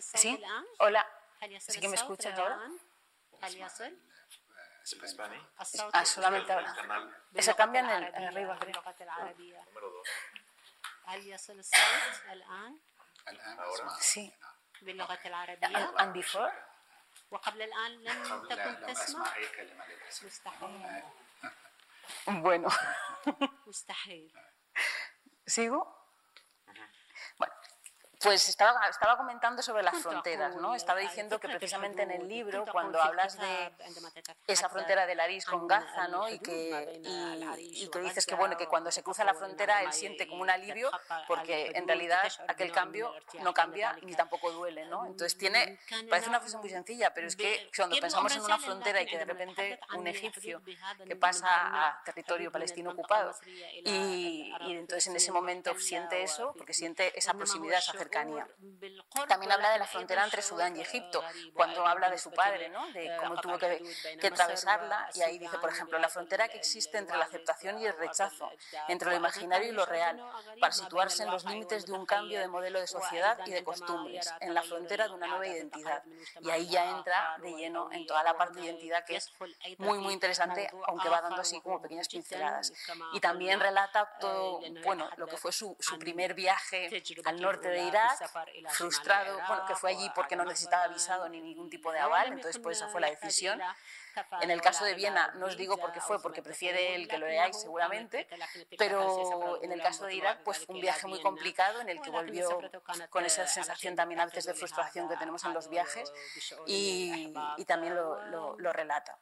¿Sí? 0.00 0.44
Hola. 0.78 1.06
¿Sí 1.60 1.80
que 1.80 1.88
me 1.88 1.96
escuchas 1.96 2.38
ahora? 2.38 2.60
Ah, 5.92 6.04
solamente 6.04 6.52
ahora. 6.52 6.74
Eso 7.34 7.56
cambia 7.56 7.80
en, 7.80 7.90
el, 7.90 8.14
en 8.14 8.24
arriba, 8.24 8.58
creo. 8.58 8.82
Número 9.64 9.90
dos. 9.90 10.08
Sí. 14.00 14.32
باللغة 14.82 15.18
العربية 15.24 15.94
and 15.98 16.12
before 16.12 16.52
وقبل 17.30 17.62
الآن 17.62 18.04
لم 18.04 18.48
تكن 18.48 18.86
تسمع 18.86 19.34
مستحيل 20.22 21.02
bueno 22.26 22.72
مستحيل 23.66 24.32
¿sigo? 25.46 25.95
Pues 28.21 28.49
estaba, 28.49 28.87
estaba 28.87 29.15
comentando 29.15 29.61
sobre 29.61 29.83
las 29.83 30.01
fronteras, 30.01 30.55
¿no? 30.55 30.73
Estaba 30.73 30.99
diciendo 30.99 31.39
que 31.39 31.47
precisamente 31.47 32.01
en 32.01 32.11
el 32.11 32.27
libro, 32.27 32.65
cuando 32.71 33.01
hablas 33.01 33.37
de 33.37 33.73
esa 34.47 34.69
frontera 34.69 35.05
de 35.05 35.15
Laris 35.15 35.45
con 35.45 35.67
Gaza, 35.67 36.07
¿no? 36.07 36.27
Y 36.27 36.39
que, 36.39 37.01
y, 37.03 37.87
que 37.89 37.99
dices 37.99 38.25
que, 38.25 38.35
bueno, 38.35 38.57
que 38.57 38.67
cuando 38.67 38.91
se 38.91 39.03
cruza 39.03 39.23
la 39.23 39.35
frontera 39.35 39.83
él 39.83 39.93
siente 39.93 40.27
como 40.27 40.41
un 40.41 40.49
alivio, 40.49 40.89
porque 41.27 41.71
en 41.75 41.87
realidad 41.87 42.23
aquel 42.47 42.71
cambio 42.71 43.13
no 43.41 43.53
cambia 43.53 43.95
ni 44.01 44.15
tampoco 44.15 44.51
duele, 44.51 44.85
¿no? 44.87 45.05
Entonces 45.05 45.37
tiene, 45.37 45.79
parece 46.09 46.29
una 46.29 46.39
frase 46.39 46.57
muy 46.57 46.69
sencilla, 46.69 47.13
pero 47.13 47.27
es 47.27 47.35
que 47.35 47.69
cuando 47.75 47.97
pensamos 47.99 48.35
en 48.35 48.41
una 48.41 48.57
frontera 48.57 49.01
y 49.01 49.05
que 49.05 49.17
de 49.17 49.25
repente 49.25 49.79
un 49.95 50.07
egipcio 50.07 50.61
que 51.05 51.15
pasa 51.15 51.47
a 51.49 52.03
territorio 52.03 52.51
palestino 52.51 52.91
ocupado 52.91 53.35
y, 53.45 54.53
y 54.61 54.75
entonces 54.75 55.07
en 55.07 55.15
ese 55.15 55.31
momento 55.31 55.77
siente 55.77 56.23
eso, 56.23 56.53
porque 56.57 56.73
siente 56.73 57.17
esa 57.17 57.33
proximidad, 57.33 57.79
esa 57.79 57.93
también 59.27 59.51
habla 59.51 59.71
de 59.71 59.79
la 59.79 59.87
frontera 59.87 60.23
entre 60.23 60.41
Sudán 60.41 60.75
y 60.77 60.81
Egipto, 60.81 61.23
cuando 61.53 61.85
habla 61.85 62.09
de 62.09 62.17
su 62.17 62.31
padre, 62.31 62.69
¿no? 62.69 62.91
de 62.91 63.15
cómo 63.19 63.39
tuvo 63.41 63.57
que, 63.57 63.81
que 64.19 64.27
atravesarla, 64.27 65.09
y 65.13 65.21
ahí 65.21 65.37
dice, 65.37 65.57
por 65.57 65.69
ejemplo, 65.69 65.97
la 65.99 66.09
frontera 66.09 66.47
que 66.47 66.57
existe 66.57 66.97
entre 66.97 67.17
la 67.17 67.25
aceptación 67.25 67.79
y 67.79 67.85
el 67.85 67.97
rechazo, 67.97 68.49
entre 68.87 69.09
lo 69.09 69.15
imaginario 69.15 69.69
y 69.69 69.71
lo 69.71 69.85
real, 69.85 70.23
para 70.59 70.73
situarse 70.73 71.23
en 71.23 71.31
los 71.31 71.45
límites 71.45 71.85
de 71.85 71.93
un 71.93 72.05
cambio 72.05 72.39
de 72.39 72.47
modelo 72.47 72.79
de 72.79 72.87
sociedad 72.87 73.37
y 73.45 73.51
de 73.51 73.63
costumbres, 73.63 74.31
en 74.39 74.53
la 74.53 74.63
frontera 74.63 75.07
de 75.07 75.13
una 75.13 75.27
nueva 75.27 75.47
identidad. 75.47 76.03
Y 76.41 76.49
ahí 76.49 76.67
ya 76.67 76.97
entra 76.97 77.37
de 77.41 77.51
lleno 77.51 77.89
en 77.91 78.05
toda 78.05 78.23
la 78.23 78.37
parte 78.37 78.59
de 78.59 78.65
identidad 78.65 79.03
que 79.05 79.17
es 79.17 79.31
muy, 79.77 79.99
muy 79.99 80.13
interesante, 80.13 80.69
aunque 80.87 81.09
va 81.09 81.21
dando 81.21 81.41
así 81.41 81.59
como 81.61 81.81
pequeñas 81.81 82.07
pinceladas. 82.07 82.73
Y 83.13 83.19
también 83.19 83.59
relata 83.59 84.17
todo, 84.19 84.61
bueno, 84.83 85.09
lo 85.17 85.27
que 85.27 85.37
fue 85.37 85.51
su, 85.51 85.75
su 85.79 85.97
primer 85.97 86.33
viaje 86.33 87.03
al 87.25 87.41
norte 87.41 87.69
de 87.69 87.87
Frustrado, 88.69 89.39
bueno, 89.47 89.65
que 89.65 89.75
fue 89.75 89.91
allí 89.91 90.09
porque 90.15 90.35
no 90.35 90.45
necesitaba 90.45 90.87
visado 90.87 91.27
ni 91.29 91.41
ningún 91.41 91.69
tipo 91.69 91.91
de 91.91 91.99
aval, 91.99 92.33
entonces 92.33 92.59
pues 92.61 92.77
esa 92.77 92.87
fue 92.87 93.01
la 93.01 93.09
decisión. 93.09 93.59
En 94.41 94.51
el 94.51 94.61
caso 94.61 94.85
de 94.85 94.93
Viena, 94.93 95.31
no 95.35 95.47
os 95.47 95.57
digo 95.57 95.77
por 95.77 95.91
qué 95.91 96.01
fue, 96.01 96.21
porque 96.21 96.41
prefiere 96.41 96.95
el 96.95 97.07
que 97.07 97.17
lo 97.17 97.27
leáis 97.27 97.59
seguramente, 97.59 98.27
pero 98.77 99.61
en 99.63 99.71
el 99.71 99.81
caso 99.81 100.05
de 100.05 100.15
Irak, 100.15 100.41
pues 100.43 100.65
fue 100.65 100.75
un 100.75 100.81
viaje 100.81 101.07
muy 101.07 101.21
complicado 101.21 101.81
en 101.81 101.89
el 101.89 102.01
que 102.01 102.09
volvió 102.09 102.59
con 103.09 103.25
esa 103.25 103.47
sensación 103.47 103.95
también 103.95 104.19
a 104.19 104.25
veces 104.25 104.45
de 104.45 104.53
frustración 104.53 105.09
que 105.09 105.17
tenemos 105.17 105.43
en 105.43 105.53
los 105.53 105.69
viajes 105.69 106.11
y, 106.65 107.33
también 107.65 107.95
lo, 107.95 108.73
relata. 108.73 109.17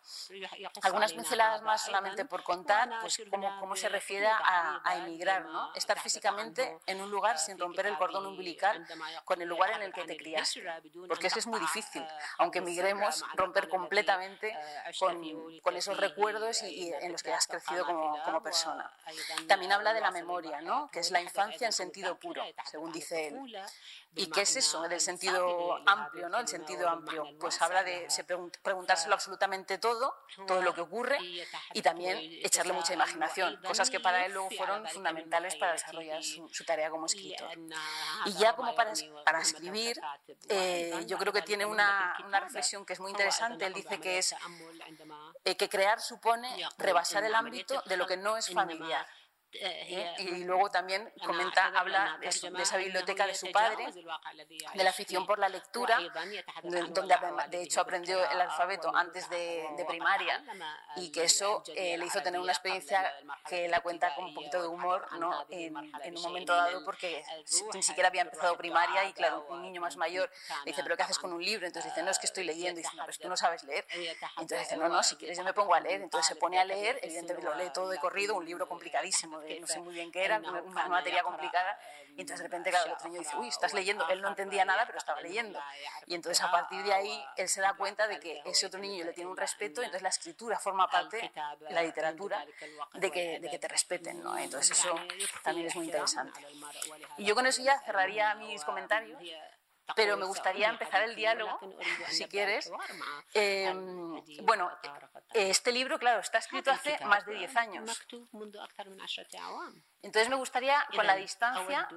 Algunas 0.81 1.13
pinceladas 1.13 1.61
más 1.61 1.81
solamente 1.81 2.25
por 2.25 2.43
contar, 2.43 2.89
pues 3.01 3.21
cómo, 3.29 3.75
se 3.75 3.89
refiere 3.89 4.27
a, 4.27 4.81
a 4.83 4.97
emigrar, 4.97 5.45
¿no? 5.45 5.73
Estar 5.73 5.99
físicamente 5.99 6.77
en 6.85 7.01
un 7.01 7.11
lugar 7.11 7.37
sin 7.37 7.57
romper 7.57 7.87
el 7.87 7.97
cordón 7.97 8.25
umbilical 8.25 8.85
con 9.23 9.41
el 9.41 9.47
lugar 9.47 9.71
en 9.71 9.81
el 9.81 9.93
que 9.93 10.03
te 10.03 10.17
criaste, 10.17 10.63
porque 11.07 11.27
eso 11.27 11.39
es 11.39 11.47
muy 11.47 11.59
difícil, 11.59 12.05
aunque 12.37 12.59
emigremos, 12.59 13.23
romper 13.35 13.69
completamente 13.69 14.55
con, 14.99 15.75
esos 15.75 15.97
recuerdos 15.97 16.61
y, 16.63 16.91
en 17.01 17.11
los 17.11 17.23
que 17.23 17.33
has 17.33 17.47
crecido 17.47 17.85
como, 17.85 18.21
como, 18.23 18.43
persona. 18.43 18.91
También 19.47 19.71
habla 19.71 19.93
de 19.93 20.01
la 20.01 20.11
memoria, 20.11 20.61
¿no? 20.61 20.89
que 20.91 20.99
es 20.99 21.11
la 21.11 21.21
infancia 21.21 21.67
en 21.67 21.73
sentido 21.73 22.17
puro, 22.19 22.43
según 22.69 22.91
dice 22.91 23.27
él. 23.27 23.35
¿Y 24.15 24.27
qué 24.27 24.41
es 24.41 24.55
eso 24.55 24.81
del 24.87 25.01
sentido 25.01 25.77
amplio? 25.85 26.29
¿no? 26.29 26.39
El 26.39 26.47
sentido 26.47 26.87
amplio. 26.89 27.25
Pues 27.39 27.61
habla 27.61 27.83
de 27.83 28.07
preguntárselo 28.63 29.13
absolutamente 29.13 29.77
todo, 29.77 30.15
todo 30.47 30.61
lo 30.61 30.73
que 30.73 30.81
ocurre, 30.81 31.17
y 31.73 31.81
también 31.81 32.17
echarle 32.43 32.73
mucha 32.73 32.93
imaginación, 32.93 33.59
cosas 33.65 33.89
que 33.89 33.99
para 33.99 34.25
él 34.25 34.33
luego 34.33 34.49
fueron 34.51 34.87
fundamentales 34.87 35.55
para 35.55 35.73
desarrollar 35.73 36.23
su, 36.23 36.49
tarea 36.65 36.89
como 36.89 37.05
escritor. 37.05 37.49
Y 38.25 38.33
ya 38.33 38.55
como 38.55 38.73
para, 38.75 38.93
para 39.23 39.41
escribir, 39.41 39.99
eh, 40.49 41.03
yo 41.07 41.17
creo 41.17 41.33
que 41.33 41.41
tiene 41.41 41.65
una, 41.65 42.17
una 42.25 42.39
reflexión 42.39 42.85
que 42.85 42.93
es 42.93 42.99
muy 42.99 43.11
interesante. 43.11 43.65
Él 43.65 43.73
dice 43.73 43.99
que 43.99 44.17
es 44.17 44.35
eh, 45.43 45.55
que 45.55 45.69
crear 45.69 45.99
supone 46.01 46.49
rebasar 46.77 47.23
el 47.23 47.35
ámbito 47.35 47.81
de 47.85 47.97
lo 47.97 48.07
que 48.07 48.17
no 48.17 48.37
es 48.37 48.51
familiar. 48.51 49.05
¿Eh? 49.61 50.15
Y 50.19 50.43
luego 50.43 50.69
también 50.69 51.11
comenta, 51.25 51.67
habla 51.67 52.17
de, 52.19 52.27
de, 52.27 52.61
esa 52.61 52.77
biblioteca 52.77 53.27
de 53.27 53.35
su 53.35 53.51
padre, 53.51 53.85
de 53.91 54.83
la 54.83 54.89
afición 54.89 55.25
por 55.25 55.39
la 55.39 55.49
lectura, 55.49 55.99
donde 56.63 57.15
de 57.49 57.61
hecho 57.61 57.81
aprendió 57.81 58.29
el 58.31 58.41
alfabeto 58.41 58.95
antes 58.95 59.29
de, 59.29 59.67
de 59.77 59.85
primaria 59.85 60.43
y 60.97 61.11
que 61.11 61.23
eso 61.23 61.63
eh, 61.75 61.97
le 61.97 62.05
hizo 62.05 62.21
tener 62.21 62.39
una 62.39 62.51
experiencia 62.51 63.13
que 63.47 63.67
la 63.67 63.81
cuenta 63.81 64.13
con 64.15 64.25
un 64.25 64.33
poquito 64.33 64.61
de 64.61 64.67
humor 64.67 65.07
¿no? 65.19 65.45
en, 65.49 65.75
en 66.03 66.17
un 66.17 66.23
momento 66.23 66.53
dado 66.53 66.83
porque 66.85 67.23
ni 67.73 67.83
siquiera 67.83 68.09
había 68.09 68.21
empezado 68.21 68.57
primaria 68.57 69.05
y 69.05 69.13
claro, 69.13 69.45
un 69.49 69.61
niño 69.61 69.81
más 69.81 69.97
mayor 69.97 70.29
le 70.63 70.71
dice, 70.71 70.83
pero 70.83 70.95
¿qué 70.95 71.03
haces 71.03 71.19
con 71.19 71.33
un 71.33 71.43
libro? 71.43 71.65
Entonces 71.65 71.91
dice, 71.91 72.03
no, 72.03 72.11
es 72.11 72.19
que 72.19 72.25
estoy 72.25 72.43
leyendo. 72.43 72.79
Y 72.79 72.83
dice, 72.83 72.95
no, 72.95 73.05
pero 73.05 73.17
tú 73.17 73.29
no 73.29 73.37
sabes 73.37 73.63
leer. 73.63 73.85
Entonces 74.37 74.59
dice, 74.59 74.77
no, 74.77 74.89
no, 74.89 75.03
si 75.03 75.15
quieres 75.15 75.37
yo 75.37 75.43
me 75.43 75.53
pongo 75.53 75.73
a 75.73 75.79
leer. 75.79 76.01
Entonces 76.01 76.27
se 76.27 76.35
pone 76.35 76.59
a 76.59 76.65
leer, 76.65 76.99
evidentemente 77.01 77.47
lo 77.47 77.55
lee 77.55 77.71
todo 77.73 77.89
de 77.89 77.97
corrido, 77.99 78.35
un 78.35 78.45
libro 78.45 78.67
complicadísimo, 78.67 79.39
no 79.59 79.67
sé 79.67 79.79
muy 79.79 79.93
bien 79.93 80.11
qué 80.11 80.25
era, 80.25 80.39
una 80.39 80.87
materia 80.87 81.23
complicada. 81.23 81.79
Y 82.17 82.21
entonces 82.21 82.39
de 82.39 82.43
repente, 82.43 82.69
claro, 82.69 82.85
el 82.85 82.93
otro 82.93 83.09
niño 83.09 83.19
dice, 83.19 83.35
uy, 83.35 83.49
estás 83.49 83.73
leyendo. 83.73 84.07
Él 84.07 84.21
no 84.21 84.29
entendía 84.29 84.63
nada, 84.63 84.85
pero 84.85 84.97
estaba 84.97 85.21
leyendo. 85.21 85.59
Y 86.05 86.15
entonces 86.15 86.43
a 86.43 86.51
partir 86.51 86.81
de 86.83 86.93
ahí 86.93 87.25
él 87.35 87.49
se 87.49 87.61
da 87.61 87.73
cuenta 87.73 88.07
de 88.07 88.19
que 88.19 88.41
ese 88.45 88.67
otro 88.67 88.79
niño 88.79 89.03
le 89.03 89.13
tiene 89.13 89.29
un 89.29 89.37
respeto, 89.37 89.81
entonces 89.81 90.01
la 90.01 90.09
escritura 90.09 90.57
forma 90.57 90.87
parte, 90.89 91.31
la 91.69 91.81
literatura, 91.81 92.45
de 92.93 93.11
que, 93.11 93.39
de 93.39 93.49
que 93.49 93.59
te 93.59 93.67
respeten. 93.67 94.23
¿no? 94.23 94.37
Entonces 94.37 94.77
eso 94.77 94.95
también 95.43 95.67
es 95.67 95.75
muy 95.75 95.85
interesante. 95.85 96.39
Y 97.17 97.25
yo 97.25 97.35
con 97.35 97.45
eso 97.45 97.61
ya 97.61 97.79
cerraría 97.81 98.35
mis 98.35 98.63
comentarios 98.63 99.21
pero 99.96 100.16
me 100.16 100.24
gustaría 100.24 100.68
empezar 100.68 101.02
el 101.02 101.14
diálogo, 101.16 101.58
si 102.08 102.24
quieres. 102.26 102.70
Eh, 103.34 103.72
bueno, 104.42 104.70
este 105.32 105.72
libro, 105.72 105.98
claro, 105.98 106.20
está 106.20 106.38
escrito 106.38 106.70
hace 106.70 106.98
más 107.04 107.26
de 107.26 107.34
10 107.34 107.56
años. 107.56 108.06
Entonces 110.02 110.28
me 110.28 110.36
gustaría, 110.36 110.86
con 110.94 111.06
la 111.06 111.16
distancia, 111.16 111.88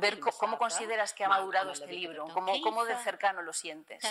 ver 0.00 0.20
cómo 0.20 0.58
consideras 0.58 1.12
que 1.12 1.24
ha 1.24 1.28
madurado 1.28 1.72
este 1.72 1.92
libro, 1.92 2.26
cómo, 2.32 2.60
cómo 2.60 2.84
de 2.84 2.96
cercano 2.96 3.42
lo 3.42 3.52
sientes. 3.52 4.02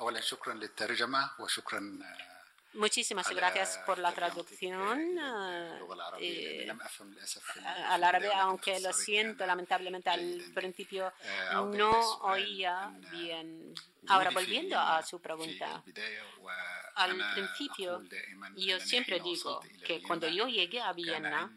أولا 0.00 0.20
شكرا 0.20 0.54
للترجمة 0.54 1.30
وشكرا 1.38 1.98
Muchísimas 2.73 3.29
gracias 3.29 3.79
por 3.85 3.97
la 3.97 4.13
traducción 4.13 5.17
eh, 6.19 6.67
al 7.87 8.03
árabe, 8.03 8.29
aunque 8.33 8.79
lo 8.79 8.93
siento, 8.93 9.45
lamentablemente 9.45 10.09
al 10.09 10.41
principio 10.53 11.11
no 11.53 12.17
oía 12.21 12.93
bien. 13.11 13.73
Ahora, 14.07 14.31
volviendo 14.31 14.79
a 14.79 15.03
su 15.03 15.19
pregunta, 15.19 15.83
al 16.95 17.17
principio 17.33 18.03
yo 18.55 18.79
siempre 18.79 19.19
digo 19.19 19.61
que 19.85 20.01
cuando 20.01 20.27
yo 20.29 20.47
llegué 20.47 20.81
a 20.81 20.93
Viena, 20.93 21.51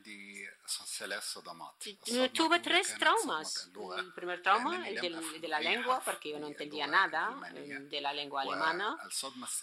Tuve 2.32 2.60
tres 2.60 2.94
traumas. 2.98 3.70
El 3.98 4.12
primer 4.14 4.42
trauma, 4.42 4.88
el 4.88 5.00
de, 5.40 5.48
la 5.48 5.60
lengua, 5.60 6.00
porque 6.04 6.30
yo 6.30 6.38
no 6.38 6.46
entendía 6.46 6.86
nada 6.86 7.34
de 7.52 8.00
la 8.00 8.12
lengua 8.12 8.42
alemana. 8.42 8.96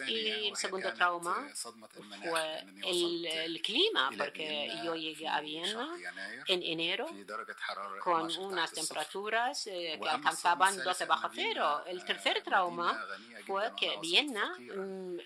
Y 0.08 0.50
el 0.50 0.55
segundo 0.55 0.93
trauma 0.93 1.48
fue 2.24 2.65
el, 2.84 3.62
clima, 3.62 4.10
porque 4.17 4.72
yo 4.84 4.96
llegué 4.96 5.27
a 5.27 5.41
Viena 5.41 5.89
en 6.48 6.63
enero 6.63 7.08
con 8.03 8.36
unas 8.38 8.72
temperaturas 8.72 9.63
que 9.63 10.00
alcanzaban 10.08 10.77
12 10.84 11.05
bajo 11.05 11.29
cero. 11.34 11.84
El 11.86 12.03
tercer 12.05 12.43
trauma 12.43 13.03
fue 13.46 13.72
que 13.75 13.98
Viena 14.01 14.55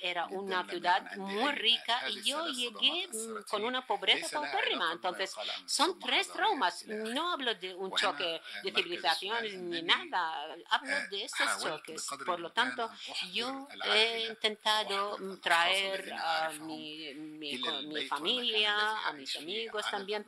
era 0.01 0.27
una 0.27 0.67
ciudad 0.67 1.15
muy 1.17 1.51
rica 1.51 2.10
y 2.10 2.22
yo 2.24 2.48
llegué 2.48 3.10
con 3.50 3.63
una 3.63 3.86
pobreza 3.86 4.29
paupérrima. 4.29 4.91
Entonces, 4.94 5.36
son 5.65 6.00
tres 6.00 6.27
traumas. 6.29 6.86
No 6.88 7.31
hablo 7.31 7.53
de 7.55 7.74
un 7.74 7.91
choque 7.95 8.41
de 8.63 8.72
civilización 8.72 9.69
ni 9.69 9.81
nada. 9.81 10.55
Hablo 10.69 10.95
de 11.10 11.24
esos 11.24 11.63
choques. 11.63 12.07
Por 12.25 12.39
lo 12.39 12.51
tanto, 12.51 12.89
yo 13.31 13.67
he 13.86 14.27
intentado 14.27 15.17
traer 15.41 16.13
a 16.13 16.51
mi, 16.62 17.13
mi, 17.13 17.57
mi 17.57 18.05
familia, 18.05 19.07
a 19.07 19.13
mis 19.13 19.36
amigos 19.38 19.86
también, 19.89 20.25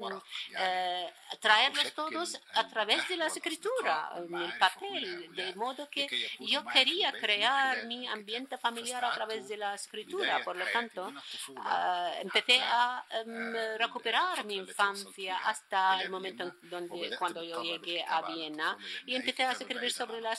eh, 0.58 1.14
traerlos 1.40 1.94
todos 1.94 2.40
a 2.54 2.68
través 2.68 3.08
de 3.08 3.18
la 3.18 3.28
escritura, 3.28 4.12
en 4.18 4.36
el 4.36 4.58
papel, 4.58 5.36
de 5.36 5.56
modo 5.56 5.90
que 5.90 6.08
yo 6.40 6.66
quería 6.66 7.12
crear 7.12 7.86
mi 7.86 8.08
ambiente 8.08 8.58
familiar 8.58 9.04
a 9.06 9.14
través 9.14 9.48
de 9.48 9.58
la 9.58 9.76
escritura. 9.76 10.42
Por 10.44 10.56
lo 10.56 10.66
tanto, 10.72 11.12
ah, 11.58 12.12
empecé 12.20 12.60
a 12.62 13.06
em, 13.12 13.78
recuperar 13.78 14.44
mi 14.46 14.56
infancia 14.56 15.27
hasta 15.32 16.02
el 16.02 16.10
momento 16.10 16.52
donde, 16.64 17.16
cuando 17.18 17.44
yo 17.44 17.62
llegué 17.62 18.04
a 18.04 18.22
Viena 18.22 18.78
y 19.06 19.16
empecé 19.16 19.44
a 19.44 19.52
escribir 19.52 19.92
sobre 19.92 20.22
la, 20.22 20.38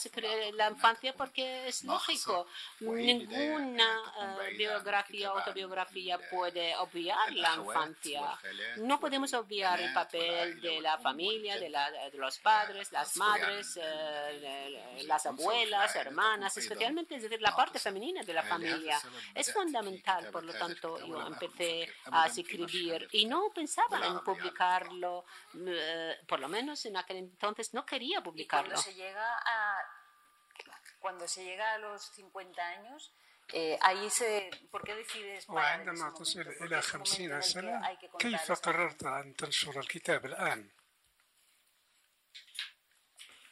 la 0.54 0.70
infancia 0.70 1.14
porque 1.14 1.68
es 1.68 1.84
lógico. 1.84 2.46
Ninguna 2.80 4.00
uh, 4.00 4.56
biografía 4.56 5.32
o 5.32 5.38
autobiografía 5.38 6.18
puede 6.30 6.76
obviar 6.76 7.32
la 7.34 7.54
infancia. 7.54 8.38
No 8.78 8.98
podemos 9.00 9.32
obviar 9.34 9.80
el 9.80 9.92
papel 9.92 10.60
de 10.60 10.80
la 10.80 10.98
familia, 10.98 11.58
de, 11.58 11.68
la, 11.68 11.90
de 11.90 12.18
los 12.18 12.38
padres, 12.38 12.92
las 12.92 13.16
madres, 13.16 13.76
uh, 13.76 15.06
las 15.06 15.26
abuelas, 15.26 15.94
hermanas, 15.96 16.56
especialmente 16.56 17.16
es 17.16 17.22
decir, 17.22 17.40
la 17.40 17.54
parte 17.54 17.78
femenina 17.78 18.22
de 18.22 18.34
la 18.34 18.42
familia. 18.42 19.00
Es 19.34 19.52
fundamental, 19.52 20.30
por 20.30 20.44
lo 20.44 20.52
tanto, 20.52 20.98
yo 21.06 21.26
empecé 21.26 21.92
a 22.10 22.26
escribir 22.26 23.08
y 23.12 23.26
no 23.26 23.50
pensaba 23.54 24.06
en 24.06 24.20
publicar 24.20 24.77
eh, 25.67 26.17
por 26.27 26.39
lo 26.39 26.47
menos 26.47 26.85
en 26.85 26.97
aquel 26.97 27.17
entonces 27.17 27.73
no 27.73 27.85
quería 27.85 28.21
publicarlo. 28.21 28.69
cuando 28.69 28.81
se 28.81 28.93
llega 28.93 29.37
a, 29.37 29.77
cuando 30.99 31.27
se 31.27 31.43
llega 31.43 31.73
a 31.73 31.77
los 31.77 32.01
50 32.15 32.61
años, 32.61 33.13
eh, 33.51 33.77
ahí 33.81 34.09
se 34.09 34.49
¿por 34.71 34.83
qué 34.83 34.95
decides 34.95 35.49
وعندما 35.49 36.09
تصل 36.09 36.41
إلى 36.41 36.81
خمسين 36.81 37.41
سنة 37.41 37.97
كيف 38.19 38.51
قررت 38.51 39.03
أن 39.03 39.35
تنشر 39.35 39.79
الكتاب 39.79 40.25
الآن؟ 40.25 40.69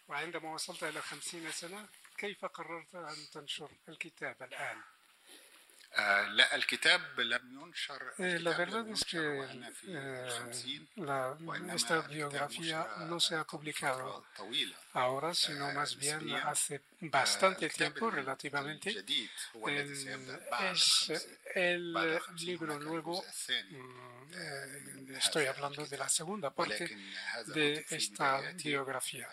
وعندما 0.08 0.54
وصلت 0.54 0.84
إلى 0.84 1.02
خمسين 1.02 1.52
سنة 1.52 1.90
كيف 2.18 2.46
قررت 2.46 2.96
أن 2.96 3.30
تنشر 3.34 3.72
الكتاب 3.90 4.44
الآن؟ 4.44 4.82
La 8.19 8.57
verdad 8.57 8.87
es 8.89 9.05
que 9.05 9.49
esta 11.75 12.01
biografía 12.03 12.87
no 13.09 13.19
se 13.19 13.35
ha 13.35 13.45
publicado 13.45 14.27
ahora, 14.93 15.35
sino 15.35 15.73
más 15.73 15.97
bien 15.97 16.31
hace 16.35 16.83
bastante 17.01 17.71
tiempo, 17.71 18.11
relativamente. 18.11 18.95
es 20.71 21.29
el 21.55 21.95
libro 22.41 22.79
nuevo, 22.79 23.25
estoy 25.17 25.47
hablando 25.47 25.87
de 25.87 25.97
la 25.97 26.09
segunda 26.11 26.51
parte 26.51 26.95
de 27.47 27.87
esta 27.89 28.43
biografía. 28.53 29.29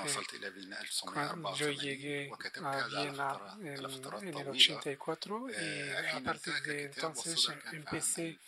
cuando 1.02 1.56
yo 1.56 1.72
llegué 1.72 2.32
a 2.64 2.88
Viena 2.88 3.58
en, 3.60 4.28
en 4.28 4.38
el 4.38 4.48
84 4.50 5.50
y 5.50 6.16
a 6.16 6.24
partir 6.24 6.54
de 6.62 6.86
entonces 6.86 7.48
empecé 7.74 8.40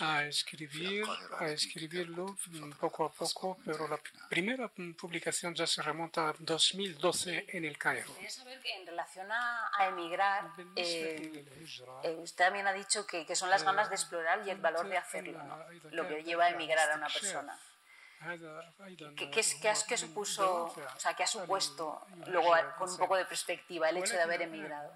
a 0.00 0.24
escribir, 0.24 1.04
a 1.38 1.48
escribirlo 1.48 2.36
poco 2.78 3.06
a 3.06 3.12
poco, 3.12 3.58
pero 3.64 3.88
la 3.88 3.98
primera 4.28 4.68
publicación 4.68 5.54
ya 5.54 5.66
se 5.66 5.82
remonta 5.82 6.28
a 6.28 6.34
2012 6.38 7.46
en 7.48 7.64
el 7.64 7.76
Cairo. 7.76 8.14
Quería 8.14 8.30
saber 8.30 8.60
que 8.60 8.74
en 8.76 8.86
relación 8.86 9.26
a, 9.32 9.88
emigrar, 9.88 10.50
eh, 10.76 11.44
eh, 12.04 12.16
usted 12.20 12.44
también 12.44 12.66
ha 12.66 12.72
dicho 12.72 13.06
que, 13.06 13.26
que, 13.26 13.34
son 13.34 13.50
las 13.50 13.64
ganas 13.64 13.88
de 13.88 13.96
explorar 13.96 14.46
y 14.46 14.50
el 14.50 14.58
valor 14.58 14.88
de 14.88 14.96
hacerlo, 14.96 15.42
¿no? 15.42 15.58
lo 15.90 16.06
que 16.06 16.22
lleva 16.22 16.46
a 16.46 16.50
emigrar 16.50 16.90
a 16.90 16.96
una 16.96 17.08
persona. 17.08 17.58
¿Qué, 19.16 19.30
qué, 19.30 19.42
qué, 19.62 19.72
qué 19.88 19.96
supuso, 19.96 20.64
o 20.64 20.98
sea, 20.98 21.14
qué 21.14 21.22
ha 21.22 21.26
supuesto, 21.26 22.04
luego 22.26 22.52
con 22.76 22.90
un 22.90 22.98
poco 22.98 23.16
de 23.16 23.24
perspectiva, 23.24 23.90
el 23.90 23.98
hecho 23.98 24.14
de 24.14 24.22
haber 24.22 24.42
emigrado? 24.42 24.92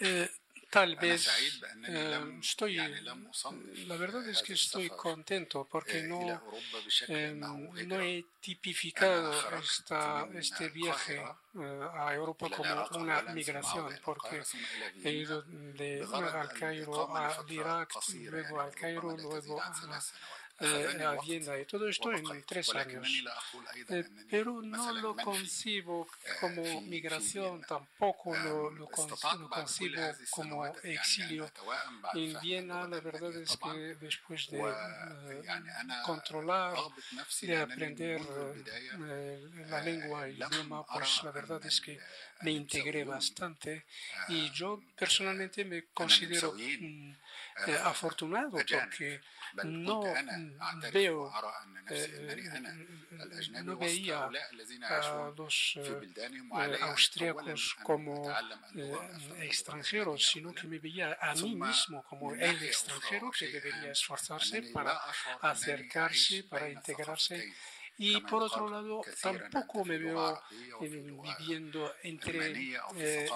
Eh, 0.00 0.30
tal 0.70 0.96
vez 0.96 1.28
estoy, 2.40 2.76
la 3.86 3.96
verdad 3.96 4.28
es 4.28 4.42
que 4.42 4.52
estoy 4.52 4.90
contento 4.90 5.66
porque 5.70 6.02
no, 6.02 6.42
no 7.08 8.00
he 8.00 8.24
tipificado 8.40 9.32
esta, 9.58 10.28
este 10.34 10.68
viaje 10.68 11.20
a 11.20 12.14
Europa 12.14 12.48
como 12.54 13.02
una 13.02 13.22
migración, 13.22 13.98
porque 14.04 14.42
he 15.02 15.10
ido 15.10 15.42
de 15.42 16.06
al 16.12 16.52
Cairo 16.52 17.16
a 17.16 17.44
Irak, 17.48 17.90
luego 18.30 18.60
al 18.60 18.74
Cairo, 18.74 19.16
luego 19.16 19.62
a 19.62 19.72
eh, 20.60 21.04
a 21.04 21.14
Viena 21.22 21.58
y 21.58 21.64
todo 21.64 21.88
esto 21.88 22.12
en 22.12 22.44
tres 22.44 22.74
años. 22.74 23.06
Eh, 23.88 24.04
pero 24.28 24.60
no 24.60 24.92
lo 24.92 25.14
concibo 25.16 26.08
como 26.40 26.80
migración, 26.82 27.62
tampoco 27.62 28.34
lo, 28.36 28.70
lo, 28.70 28.88
concibo 28.88 29.48
como 30.30 30.66
exilio. 30.66 31.50
En 32.14 32.40
Viena 32.40 32.88
la 32.88 33.00
verdad 33.00 33.34
es 33.36 33.56
que 33.56 33.78
después 34.00 34.50
de 34.50 34.60
eh, 34.60 35.42
controlar, 36.04 36.76
de 37.42 37.56
aprender 37.56 38.20
la 39.68 39.80
lengua 39.82 40.28
y 40.28 40.32
el 40.32 40.42
idioma, 40.42 40.84
pues 40.86 41.22
la 41.22 41.30
verdad 41.30 41.64
es 41.64 41.80
que 41.80 42.00
me 42.40 42.50
integré 42.50 43.04
bastante 43.04 43.84
y 44.28 44.50
yo 44.50 44.80
personalmente 44.96 45.64
me 45.64 45.86
considero 45.92 46.52
mm, 46.52 47.12
afortunado 47.84 48.50
porque 48.50 49.20
no 49.64 50.02
veo, 50.92 51.32
no 53.64 53.76
veía 53.76 54.24
a 54.24 55.32
los 55.36 55.76
eh, 55.76 56.78
austríacos 56.80 57.76
como 57.82 58.30
eh, 58.74 58.96
extranjeros, 59.42 60.26
sino 60.26 60.52
que 60.52 60.66
me 60.66 60.78
veía 60.78 61.18
a 61.20 61.34
mí 61.34 61.54
mismo 61.56 62.02
como 62.04 62.34
el 62.34 62.62
extranjero 62.62 63.30
que 63.30 63.48
debería 63.48 63.92
esforzarse 63.92 64.62
para 64.74 64.98
acercarse, 65.40 66.44
para 66.44 66.68
integrarse 66.68 67.52
y 67.98 68.20
por 68.20 68.44
otro 68.44 68.68
lado, 68.68 69.02
tampoco 69.20 69.84
me 69.84 69.98
veo 69.98 70.40
viviendo 70.80 71.92
entre 72.02 72.52
eh, 72.96 73.28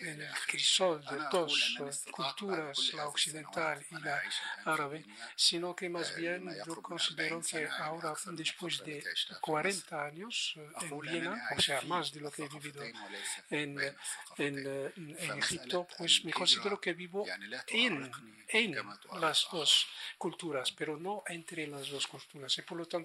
en, 0.00 0.20
el 0.22 0.28
crisol 0.46 1.04
de 1.04 1.18
dos 1.30 1.76
culturas, 2.12 2.92
la 2.94 3.08
occidental 3.08 3.84
y 3.90 4.00
la 4.00 4.22
árabe, 4.64 5.04
sino 5.34 5.74
que 5.74 5.88
más 5.88 6.14
bien 6.16 6.48
yo 6.64 6.80
considero 6.80 7.42
que 7.42 7.66
ahora, 7.66 8.14
después 8.32 8.82
de 8.84 9.02
40 9.40 10.04
años 10.04 10.54
eh, 10.56 10.68
en 10.82 11.00
Viena, 11.00 11.48
o 11.56 11.60
sea, 11.60 11.80
más 11.82 12.12
de 12.12 12.20
lo 12.20 12.30
que 12.30 12.44
he 12.44 12.48
vivido 12.48 12.82
en, 13.50 13.80
en, 14.38 14.94
en 14.96 15.38
Egipto, 15.38 15.86
pues 15.98 16.24
me 16.24 16.32
considero 16.32 16.80
que 16.80 16.92
vivo 16.92 17.26
en, 17.66 18.10
en 18.48 18.76
las 19.20 19.48
dos 19.50 19.86
culturas, 20.16 20.72
pero 20.72 20.96
no 20.96 21.22
entre 21.26 21.66
las 21.66 21.88
dos 21.88 22.06
culturas. 22.06 22.56
Y 22.58 22.62
por 22.62 22.78
lo 22.78 22.86
tanto, 22.86 22.99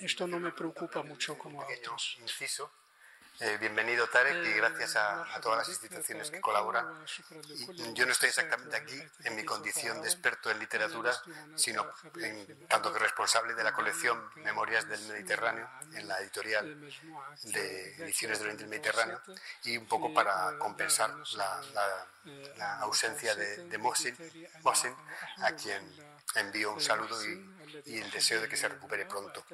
esto 0.00 0.26
no 0.26 0.38
me 0.38 0.52
preocupa 0.52 1.02
mucho 1.02 1.36
como 1.38 1.62
a 1.62 1.66
otros. 1.66 2.16
Inciso. 2.20 2.70
Eh, 3.42 3.56
bienvenido 3.58 4.06
Tarek 4.06 4.44
y 4.44 4.52
gracias 4.52 4.96
a, 4.96 5.40
todas 5.40 5.60
las 5.60 5.68
instituciones 5.70 6.30
que 6.30 6.42
colaboran. 6.42 6.84
yo 7.94 8.04
no 8.04 8.12
estoy 8.12 8.28
exactamente 8.28 8.76
aquí 8.76 9.02
en 9.24 9.34
mi 9.34 9.44
condición 9.46 10.02
de 10.02 10.08
experto 10.08 10.50
en 10.50 10.58
literatura, 10.58 11.10
sino 11.54 11.86
en 12.20 12.66
tanto 12.68 12.92
que 12.92 12.98
responsable 12.98 13.54
de 13.54 13.64
la 13.64 13.72
colección 13.72 14.22
Memorias 14.36 14.86
del 14.86 15.00
Mediterráneo 15.08 15.66
en 15.94 16.06
la 16.06 16.20
editorial 16.20 16.78
de 17.44 17.94
Ediciones 18.04 18.40
del 18.40 18.48
Oriente 18.48 18.66
Mediterráneo 18.66 19.22
y 19.64 19.78
un 19.78 19.86
poco 19.86 20.12
para 20.12 20.58
compensar 20.58 21.10
la, 21.32 22.78
ausencia 22.80 23.34
de, 23.34 23.64
de 23.68 23.78
Mohsin, 23.78 24.14
a 25.38 25.52
quien 25.52 26.09
envío 26.34 26.72
un 26.72 26.80
saludo 26.80 27.24
y 27.24 27.60
y 27.84 27.98
el 27.98 28.10
deseo 28.10 28.40
de 28.40 28.48
que 28.48 28.56
se 28.56 28.68
recupere 28.68 29.06
pronto. 29.06 29.44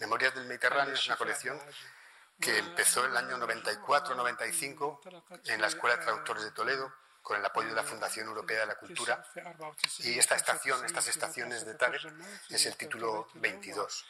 Memorias 0.00 0.34
del 0.34 0.46
Mediterráneo 0.46 0.94
es 0.94 1.06
una 1.06 1.16
colección 1.16 1.60
que 2.40 2.58
empezó 2.58 3.04
en 3.04 3.12
el 3.12 3.16
año 3.16 3.38
94-95 3.38 5.42
en 5.46 5.60
la 5.60 5.68
Escuela 5.68 5.96
de 5.96 6.02
Traductores 6.02 6.44
de 6.44 6.50
Toledo 6.50 6.92
con 7.22 7.38
el 7.38 7.46
apoyo 7.46 7.68
de 7.68 7.74
la 7.74 7.82
Fundación 7.82 8.26
Europea 8.26 8.60
de 8.60 8.66
la 8.66 8.74
Cultura. 8.74 9.24
Y 10.00 10.18
esta 10.18 10.34
estación, 10.34 10.84
estas 10.84 11.08
estaciones 11.08 11.64
de 11.64 11.74
Tarek, 11.74 12.02
es 12.50 12.66
el 12.66 12.76
título 12.76 13.28
22. 13.34 14.04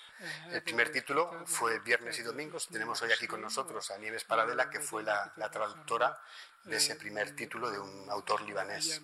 El 0.50 0.62
primer 0.64 0.90
título 0.90 1.44
fue 1.46 1.78
Viernes 1.78 2.18
y 2.18 2.22
Domingos. 2.22 2.66
Tenemos 2.66 3.00
hoy 3.02 3.12
aquí 3.12 3.28
con 3.28 3.40
nosotros 3.40 3.88
a 3.92 3.98
Nieves 3.98 4.24
Paradela, 4.24 4.68
que 4.68 4.80
fue 4.80 5.04
la, 5.04 5.32
la 5.36 5.48
traductora 5.48 6.18
de 6.64 6.76
ese 6.76 6.96
primer 6.96 7.36
título 7.36 7.70
de 7.70 7.78
un 7.78 8.10
autor 8.10 8.42
libanés. 8.42 9.00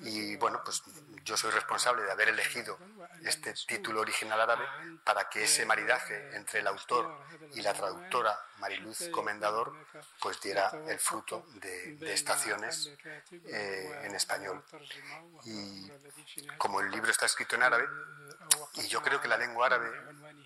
Y 0.00 0.36
bueno, 0.36 0.62
pues 0.64 0.82
yo 1.24 1.36
soy 1.36 1.50
responsable 1.50 2.02
de 2.02 2.12
haber 2.12 2.28
elegido 2.28 2.78
este 3.24 3.52
título 3.66 4.00
original 4.00 4.40
árabe 4.40 4.64
para 5.04 5.28
que 5.28 5.44
ese 5.44 5.66
maridaje 5.66 6.36
entre 6.36 6.60
el 6.60 6.66
autor 6.66 7.12
y 7.54 7.62
la 7.62 7.72
traductora 7.74 8.38
Mariluz 8.58 9.08
Comendador 9.10 9.74
pues 10.20 10.40
diera 10.40 10.70
el 10.86 10.98
fruto 10.98 11.46
de, 11.54 12.12
estaciones 12.12 12.90
eh, 13.46 14.00
en 14.04 14.14
español. 14.14 14.62
Y 15.44 15.90
como 16.56 16.80
el 16.80 16.90
libro 16.90 17.10
está 17.10 17.26
escrito 17.26 17.56
en 17.56 17.62
árabe, 17.62 17.88
y 18.74 18.86
yo 18.88 19.02
creo 19.02 19.20
que 19.20 19.28
la 19.28 19.36
lengua 19.36 19.66
árabe 19.66 19.90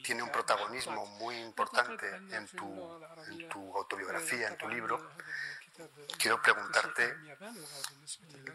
tiene 0.03 0.23
un 0.23 0.31
protagonismo 0.31 1.07
muy 1.19 1.37
importante 1.39 2.07
en 2.31 2.47
tu, 2.49 3.03
en 3.29 3.49
tu 3.49 3.77
autobiografía, 3.77 4.49
en 4.49 4.57
tu 4.57 4.69
libro, 4.69 5.11
quiero 6.19 6.41
preguntarte, 6.41 7.17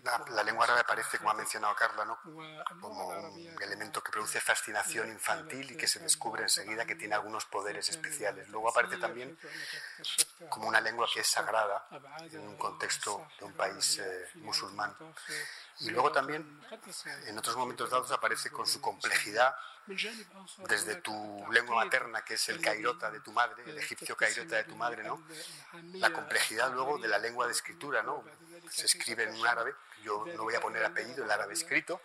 la, 0.03 0.43
lengua 0.43 0.65
árabe 0.65 0.81
aparece, 0.81 1.17
como 1.17 1.31
ha 1.31 1.33
mencionado 1.33 1.75
Carla, 1.75 2.05
¿no? 2.05 2.19
como 2.79 3.07
un 3.07 3.61
elemento 3.61 4.01
que 4.01 4.11
produce 4.11 4.39
fascinación 4.39 5.09
infantil 5.09 5.71
y 5.71 5.77
que 5.77 5.87
se 5.87 5.99
descubre 5.99 6.43
enseguida 6.43 6.85
que 6.85 6.95
tiene 6.95 7.15
algunos 7.15 7.45
poderes 7.45 7.89
especiales. 7.89 8.47
Luego 8.49 8.69
aparece 8.69 8.97
también 8.97 9.37
como 10.49 10.67
una 10.67 10.81
lengua 10.81 11.07
que 11.13 11.21
es 11.21 11.27
sagrada 11.27 11.87
en 12.31 12.47
un 12.47 12.57
contexto 12.57 13.27
de 13.39 13.45
un 13.45 13.53
país 13.53 13.99
eh, 13.99 14.29
musulmán. 14.35 14.95
Y 15.79 15.89
luego 15.89 16.11
también, 16.11 16.61
en 17.25 17.37
otros 17.37 17.55
momentos 17.55 17.89
dados, 17.89 18.11
aparece 18.11 18.49
con 18.49 18.67
su 18.67 18.81
complejidad 18.81 19.55
desde 20.67 20.95
tu 20.95 21.45
lengua 21.51 21.83
materna, 21.83 22.21
que 22.21 22.35
es 22.35 22.49
el 22.49 22.61
cairota 22.61 23.09
de 23.09 23.19
tu 23.21 23.31
madre, 23.31 23.63
el 23.65 23.77
egipcio 23.77 24.15
cairota 24.15 24.57
de 24.57 24.63
tu 24.63 24.75
madre, 24.75 25.03
¿no? 25.03 25.23
La 25.93 26.11
complejidad 26.11 26.71
luego 26.73 26.97
de 26.97 27.07
la 27.07 27.17
lengua 27.17 27.45
de 27.47 27.53
escritura, 27.53 28.03
¿no? 28.03 28.23
Se 28.69 28.85
escribe 28.85 29.23
en 29.23 29.35
un 29.35 29.47
árabe, 29.47 29.73
yo 30.03 30.25
no 30.35 30.43
voy 30.43 30.55
a 30.55 30.61
poner 30.61 30.85
apellido, 30.85 31.23
el 31.23 31.31
árabe 31.31 31.53
escrito, 31.53 32.01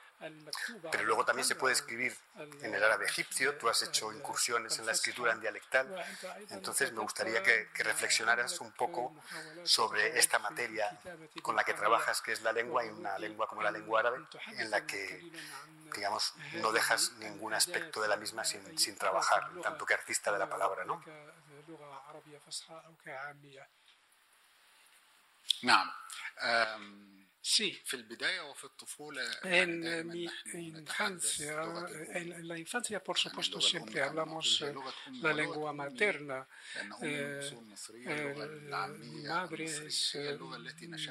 pero 0.91 1.05
luego 1.05 1.25
también 1.25 1.47
se 1.47 1.55
puede 1.55 1.75
escribir 1.75 2.17
en 2.63 2.75
el 2.75 2.83
árabe 2.83 3.07
egipcio, 3.07 3.57
tú 3.57 3.69
has 3.69 3.83
hecho 3.83 4.13
incursiones 4.13 4.79
en 4.79 4.87
la 4.87 4.93
escritura 4.93 5.33
en 5.33 5.41
dialectal, 5.41 6.05
entonces 6.51 6.93
me 6.93 7.01
gustaría 7.01 7.43
que, 7.43 7.69
reflexionaras 7.75 8.61
un 8.61 8.73
poco 8.73 9.15
sobre 9.63 10.19
esta 10.19 10.39
materia 10.39 10.99
con 11.43 11.57
la 11.57 11.65
que 11.65 11.75
trabajas, 11.75 12.21
que 12.23 12.33
es 12.33 12.43
la 12.43 12.53
lengua, 12.53 12.85
y 12.85 12.89
una 12.89 13.19
lengua 13.19 13.47
como 13.47 13.63
la 13.63 13.71
lengua 13.71 14.01
árabe, 14.01 14.19
en 14.59 14.71
la 14.71 14.87
que, 14.87 15.31
digamos, 15.95 16.35
no 16.55 16.73
dejas 16.73 17.13
ningún 17.19 17.55
aspecto 17.55 18.01
de 18.01 18.09
la 18.09 18.17
misma 18.17 18.45
sin, 18.45 18.97
trabajar, 18.97 19.51
tanto 19.63 19.85
que 19.85 19.95
artista 19.95 20.33
de 20.33 20.39
la 20.39 20.49
palabra, 20.49 20.85
¿no? 20.85 21.03
No. 25.63 25.95
Sí, 27.47 27.79
en 29.43 30.09
mi 30.09 30.27
infancia, 30.55 31.63
en 32.15 32.49
la 32.49 32.59
infancia 32.59 33.05
por 33.05 33.19
supuesto 33.19 33.61
siempre 33.61 34.01
hablamos 34.01 34.63
eh, 34.63 34.75
la 35.21 35.35
lengua 35.35 35.75
materna. 35.75 36.49
Eh, 37.03 37.41
mi 38.99 39.25
madre 39.25 39.65
es 39.65 40.15
eh, 40.15 40.39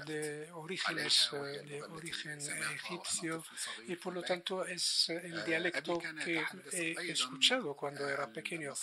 de 0.08 0.52
orígenes 0.54 1.30
de 1.32 1.84
origen 1.84 2.40
egipcio 2.40 3.46
y 3.88 3.96
por 3.98 4.16
lo 4.16 4.24
tanto 4.24 4.66
es 4.66 5.10
el 5.10 5.46
dialecto 5.46 6.02
que 6.26 6.44
he 6.72 7.12
escuchado 7.12 7.76
cuando 7.76 8.10
era 8.10 8.28
pequeño. 8.34 8.74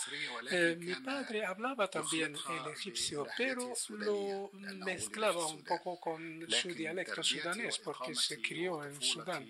mi 0.78 0.94
padre 0.94 1.44
hablaba 1.44 1.88
también 1.88 2.36
el 2.48 2.72
egipcio, 2.72 3.26
pero 3.36 3.72
lo 3.88 4.50
mezclaba 4.52 5.46
un 5.46 5.64
poco 5.64 5.98
con 5.98 6.46
su 6.48 6.68
dialecto, 6.68 7.24
su 7.24 7.39
sudanés 7.40 7.78
porque 7.78 8.14
se 8.14 8.40
crió 8.40 8.84
en 8.84 9.00
Sudán. 9.00 9.48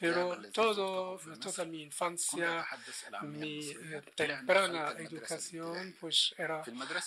Pero 0.00 0.34
todo, 0.50 1.20
toda 1.38 1.64
mi 1.66 1.82
infancia, 1.82 2.66
mi 3.22 3.70
eh, 3.70 4.02
temprana 4.14 4.94
educación, 4.98 5.94
pues 6.00 6.34
era 6.38 6.62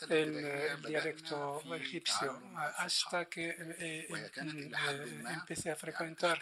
el 0.09 0.79
dialecto 0.85 1.63
egipcio, 1.75 2.39
hasta 2.77 3.25
que 3.25 3.55
eh, 3.79 4.07
mm, 4.09 5.27
empecé 5.27 5.71
a 5.71 5.75
frecuentar 5.75 6.39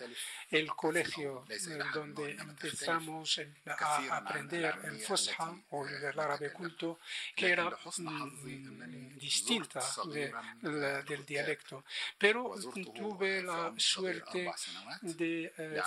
el 0.50 0.68
colegio 0.76 1.46
donde 1.94 2.32
empezamos 2.32 3.40
a 3.66 4.18
aprender 4.18 4.76
el 4.84 5.00
Fusha 5.00 5.56
o 5.70 5.88
el 5.88 6.20
árabe 6.20 6.52
culto, 6.52 7.00
que 7.34 7.50
era 7.50 7.70
mm, 7.70 9.18
distinta 9.18 9.82
del 10.62 11.26
dialecto. 11.26 11.86
Pero 12.18 12.56
tuve 12.94 13.42
la 13.42 13.74
suerte 13.78 14.52
de 15.02 15.54
eh, 15.58 15.82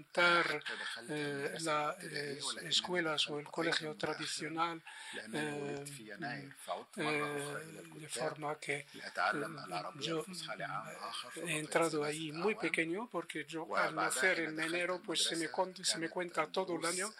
frecuentar 0.00 0.62
eh, 1.08 1.54
las 1.60 2.04
eh, 2.04 2.38
escuelas 2.62 3.28
o 3.28 3.38
el 3.38 3.46
colegio 3.46 3.94
tradicional 3.94 4.82
de 5.26 6.50
forma 8.08 8.56
que 8.56 8.86
yo 10.00 10.24
he 11.46 11.58
entrado 11.58 12.04
ahí 12.04 12.32
muy 12.32 12.54
pequeño 12.54 13.08
porque 13.10 13.44
yo 13.44 13.76
al 13.76 13.94
nacer 13.94 14.40
en 14.40 14.60
enero 14.60 15.00
pues 15.04 15.24
se 15.24 15.36
me, 15.36 15.48
se 15.82 15.98
me 15.98 16.08
cuenta 16.08 16.46
todo 16.46 16.76
el 16.76 16.84
año 16.84 17.12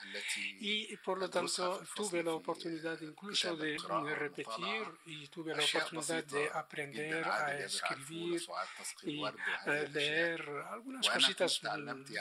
y 0.60 0.96
por 0.98 1.18
lo 1.18 1.28
tanto 1.28 1.82
tuve 1.94 2.22
la 2.22 2.32
oportunidad 2.32 3.00
incluso 3.00 3.56
de, 3.56 3.76
repetir 4.16 4.86
y 5.06 5.26
tuve 5.28 5.54
la 5.54 5.64
oportunidad 5.64 6.24
de 6.24 6.50
aprender 6.52 7.24
a 7.24 7.58
escribir 7.58 8.42
y 9.02 9.22
leer 9.92 10.48
algunas 10.70 11.08
cositas 11.08 11.60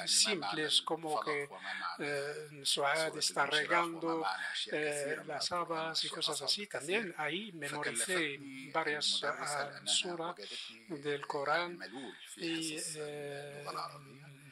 simples 0.05 0.48
como 0.85 1.19
que 1.21 1.49
eh, 1.99 2.61
Suad 2.63 3.17
está 3.17 3.45
regando 3.45 4.25
eh, 4.71 5.17
las 5.25 5.51
habas 5.51 6.03
y 6.03 6.09
cosas 6.09 6.41
así. 6.41 6.67
También 6.67 7.13
ahí 7.17 7.51
memoricé 7.53 8.39
varias 8.73 9.21
suras 9.85 10.35
del 10.87 11.25
Corán 11.27 11.79
y 12.37 12.77
eh, 12.95 13.65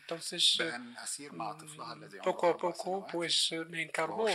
entonces, 0.10 0.58
eh, 0.62 0.72
mm, 0.80 2.22
poco 2.24 2.48
a 2.48 2.58
poco, 2.58 3.06
pues 3.12 3.52
eh, 3.52 3.66
me 3.66 3.82
encargó 3.82 4.26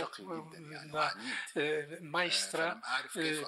la 0.91 1.11
eh, 1.55 1.97
maestra 2.01 2.79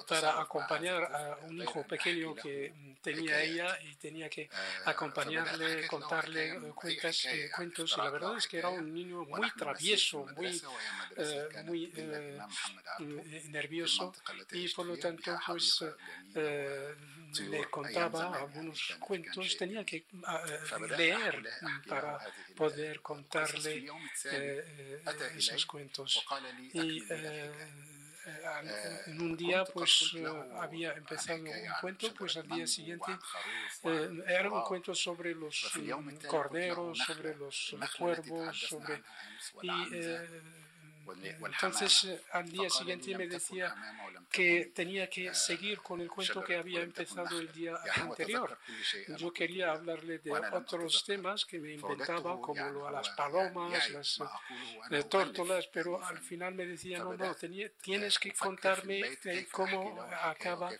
para 0.08 0.40
acompañar 0.40 1.04
a 1.04 1.38
un 1.46 1.62
hijo 1.62 1.84
pequeño 1.84 2.34
que 2.34 2.74
tenía 3.00 3.40
ella 3.40 3.78
y 3.80 3.94
tenía 3.94 4.28
que 4.28 4.50
acompañarle, 4.86 5.86
contarle 5.86 6.72
cuentas, 6.74 7.28
cuentos. 7.54 7.94
Y 7.96 8.00
la 8.00 8.10
verdad 8.10 8.36
es 8.38 8.48
que 8.48 8.58
era 8.58 8.70
un 8.70 8.92
niño 8.92 9.24
muy 9.24 9.48
travieso, 9.52 10.26
muy, 10.34 10.60
muy 11.64 11.92
nervioso 13.50 14.12
y 14.50 14.68
por 14.70 14.86
lo 14.86 14.96
tanto, 14.98 15.38
pues 15.46 15.84
le 17.40 17.64
contaba 17.70 18.36
algunos 18.36 18.96
cuentos, 19.00 19.56
tenía 19.56 19.84
que 19.84 20.04
leer 20.96 21.42
para 21.88 22.15
poder 22.56 23.00
contarle 23.00 23.76
eh, 23.76 23.88
eh, 24.24 25.02
esos 25.36 25.66
cuentos. 25.66 26.24
Y 26.72 27.02
eh, 27.10 27.50
en 29.06 29.20
un 29.20 29.36
día 29.36 29.64
pues 29.64 30.12
había 30.58 30.92
empezado 30.92 31.42
un 31.42 31.50
cuento, 31.80 32.12
pues 32.14 32.36
al 32.36 32.48
día 32.48 32.66
siguiente 32.66 33.16
era 34.26 34.50
un 34.50 34.62
cuento 34.62 34.94
sobre 34.94 35.34
los 35.34 35.72
corderos, 36.26 36.98
sobre 36.98 37.36
los 37.36 37.74
cuervos, 37.96 38.58
sobre... 38.58 39.02
Y, 39.62 39.96
entonces, 41.14 42.04
eh, 42.04 42.20
al 42.32 42.48
día 42.50 42.68
siguiente 42.70 43.16
me 43.16 43.26
decía 43.26 43.74
que 44.30 44.72
tenía 44.74 45.08
que 45.08 45.32
seguir 45.34 45.80
con 45.80 46.00
el 46.00 46.08
cuento 46.08 46.42
que 46.44 46.56
había 46.56 46.80
empezado 46.82 47.38
el 47.38 47.52
día 47.52 47.74
anterior. 47.94 48.58
Yo 49.16 49.32
quería 49.32 49.72
hablarle 49.72 50.18
de 50.18 50.32
otros 50.32 51.04
temas 51.04 51.44
que 51.44 51.58
me 51.58 51.74
inventaba, 51.74 52.40
como 52.40 52.68
lo 52.70 52.88
a 52.88 52.90
las 52.90 53.08
palomas, 53.10 53.90
las 53.90 54.20
eh, 54.90 55.02
tórtolas, 55.04 55.68
pero 55.68 56.04
al 56.04 56.18
final 56.18 56.54
me 56.54 56.66
decía, 56.66 56.98
no, 56.98 57.14
no, 57.14 57.34
tienes 57.82 58.18
que 58.18 58.32
contarme 58.32 59.00
eh, 59.24 59.46
cómo 59.50 60.00
acaba 60.22 60.70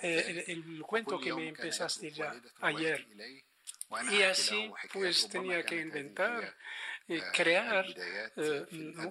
el, 0.00 0.44
el 0.46 0.82
cuento 0.82 1.20
que 1.20 1.32
me 1.32 1.48
empezaste 1.48 2.10
ya 2.10 2.34
ayer. 2.60 3.06
Y 4.10 4.22
así, 4.22 4.72
pues 4.92 5.28
tenía 5.28 5.64
que 5.64 5.80
inventar 5.80 6.54
crear 7.32 7.84
eh, 8.36 8.66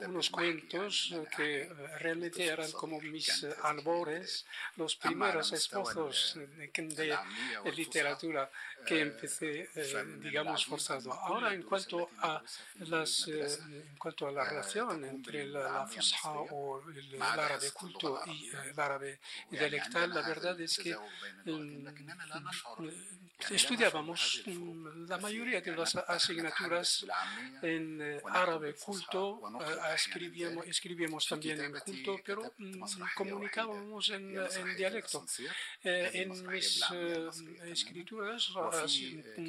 unos 0.08 0.30
cuentos 0.30 1.14
que 1.36 1.70
realmente 2.00 2.46
eran 2.46 2.72
como 2.72 3.00
mis 3.02 3.46
albores, 3.64 4.46
los 4.78 4.96
primeros 4.96 5.52
esfuerzos 5.54 6.38
de, 6.58 7.72
literatura 7.76 8.50
que 8.86 9.02
empecé, 9.02 9.70
eh, 9.76 10.06
digamos, 10.20 10.66
forzado. 10.66 11.14
Ahora, 11.14 11.54
en 11.54 11.64
cuanto 11.64 12.10
a, 12.20 12.42
las, 12.80 13.28
eh, 13.28 13.60
en 13.70 13.98
cuanto 13.98 14.28
a 14.28 14.32
la 14.32 14.44
relación 14.44 15.06
entre 15.06 15.46
la, 15.46 15.88
Fusha 15.88 16.32
o 16.32 16.82
el, 16.90 17.22
árabe 17.22 17.72
culto 17.72 18.22
y 18.28 18.50
el 18.50 18.80
árabe 18.80 19.20
dialectal, 19.50 20.10
la 20.14 20.22
verdad 20.22 20.60
es 20.60 20.78
que 20.78 20.96
estudiábamos 23.50 24.44
la 25.08 25.18
mayoría 25.18 25.62
de 25.62 25.76
las 25.76 25.96
asignaturas 25.96 27.06
en 27.62 27.81
eh, 28.02 28.22
árabe 28.26 28.74
culto, 28.76 29.42
eh, 29.62 29.94
escribíamos, 29.96 30.68
escribíamos, 30.68 31.28
también 31.28 31.62
en 31.62 31.72
culto, 31.80 32.20
pero 32.24 32.54
comunicábamos 33.16 34.10
en, 34.10 34.38
en 34.38 34.76
dialecto. 34.76 35.26
Eh, 35.84 36.10
en 36.14 36.48
mis 36.48 36.84
escrituras 37.66 38.50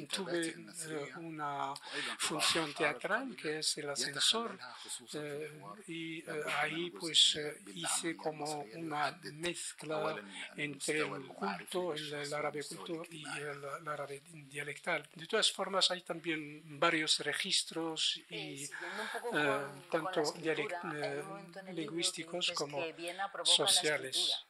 tuve 0.09 0.55
una 1.17 1.73
función 2.17 2.73
teatral 2.73 3.35
que 3.35 3.59
es 3.59 3.77
el 3.77 3.89
ascensor 3.89 4.57
y 5.87 6.23
ahí 6.61 6.89
pues 6.91 7.39
hice 7.73 8.15
como 8.15 8.65
una 8.75 9.19
mezcla 9.33 10.15
entre 10.55 10.99
el 10.99 11.27
culto, 11.27 11.93
el, 11.93 12.33
árabe 12.33 12.63
culto 12.63 13.03
y 13.09 13.23
el 13.25 13.87
árabe 13.87 14.21
dialectal. 14.49 15.07
De 15.15 15.27
todas 15.27 15.51
formas, 15.51 15.91
hay 15.91 16.01
también 16.01 16.61
varios 16.79 17.19
registros 17.19 18.19
y 18.30 18.64
eh, 18.64 18.68
tanto 19.90 20.22
eh, 20.42 21.24
lingüísticos 21.72 22.52
como 22.54 22.82
sociales. 23.44 24.46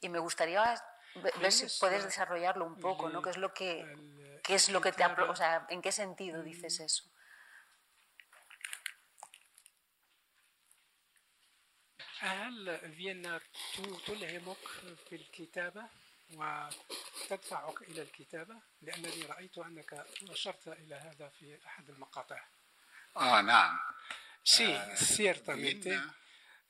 Y 0.00 0.08
me 0.08 0.18
gustaría 0.18 0.74
ver 1.40 1.52
si 1.52 1.66
puedes 1.80 2.04
desarrollarlo 2.04 2.66
un 2.66 2.78
poco, 2.78 3.08
¿no? 3.08 3.22
¿Qué 3.22 3.30
es 3.30 3.36
lo 3.36 3.52
que, 3.52 3.86
qué 4.42 4.54
es 4.54 4.68
lo 4.68 4.80
que 4.80 4.92
te, 4.92 5.04
o 5.04 5.36
sea, 5.36 5.66
en 5.70 5.82
qué 5.82 5.92
sentido 5.92 6.42
dices 6.42 6.80
eso? 6.80 7.04
وتدفعك 16.36 17.82
إلى 17.82 18.02
الكتابة 18.02 18.54
لأنني 18.82 19.22
رأيت 19.22 19.58
أنك 19.58 20.06
أشرت 20.30 20.68
إلى 20.68 20.94
هذا 20.94 21.28
في 21.28 21.66
أحد 21.66 21.90
المقاطع 21.90 22.44
Ah, 23.19 23.39
Amén. 23.39 23.71
Sí, 24.43 24.71
ah, 24.71 24.95
ciertamente. 24.95 25.99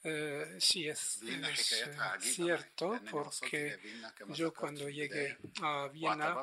Eh, 0.03 0.57
sí, 0.59 0.87
es, 0.87 1.19
cierto 2.19 2.99
porque 3.09 3.79
yo 4.29 4.53
cuando 4.53 4.87
llegué 4.87 5.37
a 5.61 5.87
Viena, 5.87 6.37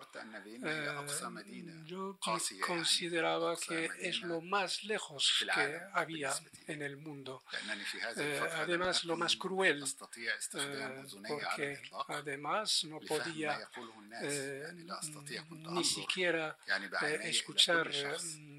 eh, 0.44 0.88
yo 1.86 2.18
consideraba 2.66 3.56
que 3.56 3.88
es 4.00 4.20
lo 4.22 4.40
más 4.40 4.82
lejos 4.84 5.46
que 5.54 5.80
había 5.92 6.34
en 6.66 6.82
el 6.82 6.96
mundo. 6.96 7.44
Eh, 8.16 8.40
además, 8.56 9.04
lo 9.04 9.16
más 9.16 9.36
cruel, 9.36 9.84
porque 11.28 11.80
además 12.08 12.84
no 12.84 13.00
podía 13.00 13.58
ni 15.70 15.84
siquiera 15.84 16.58
escuchar 17.22 17.88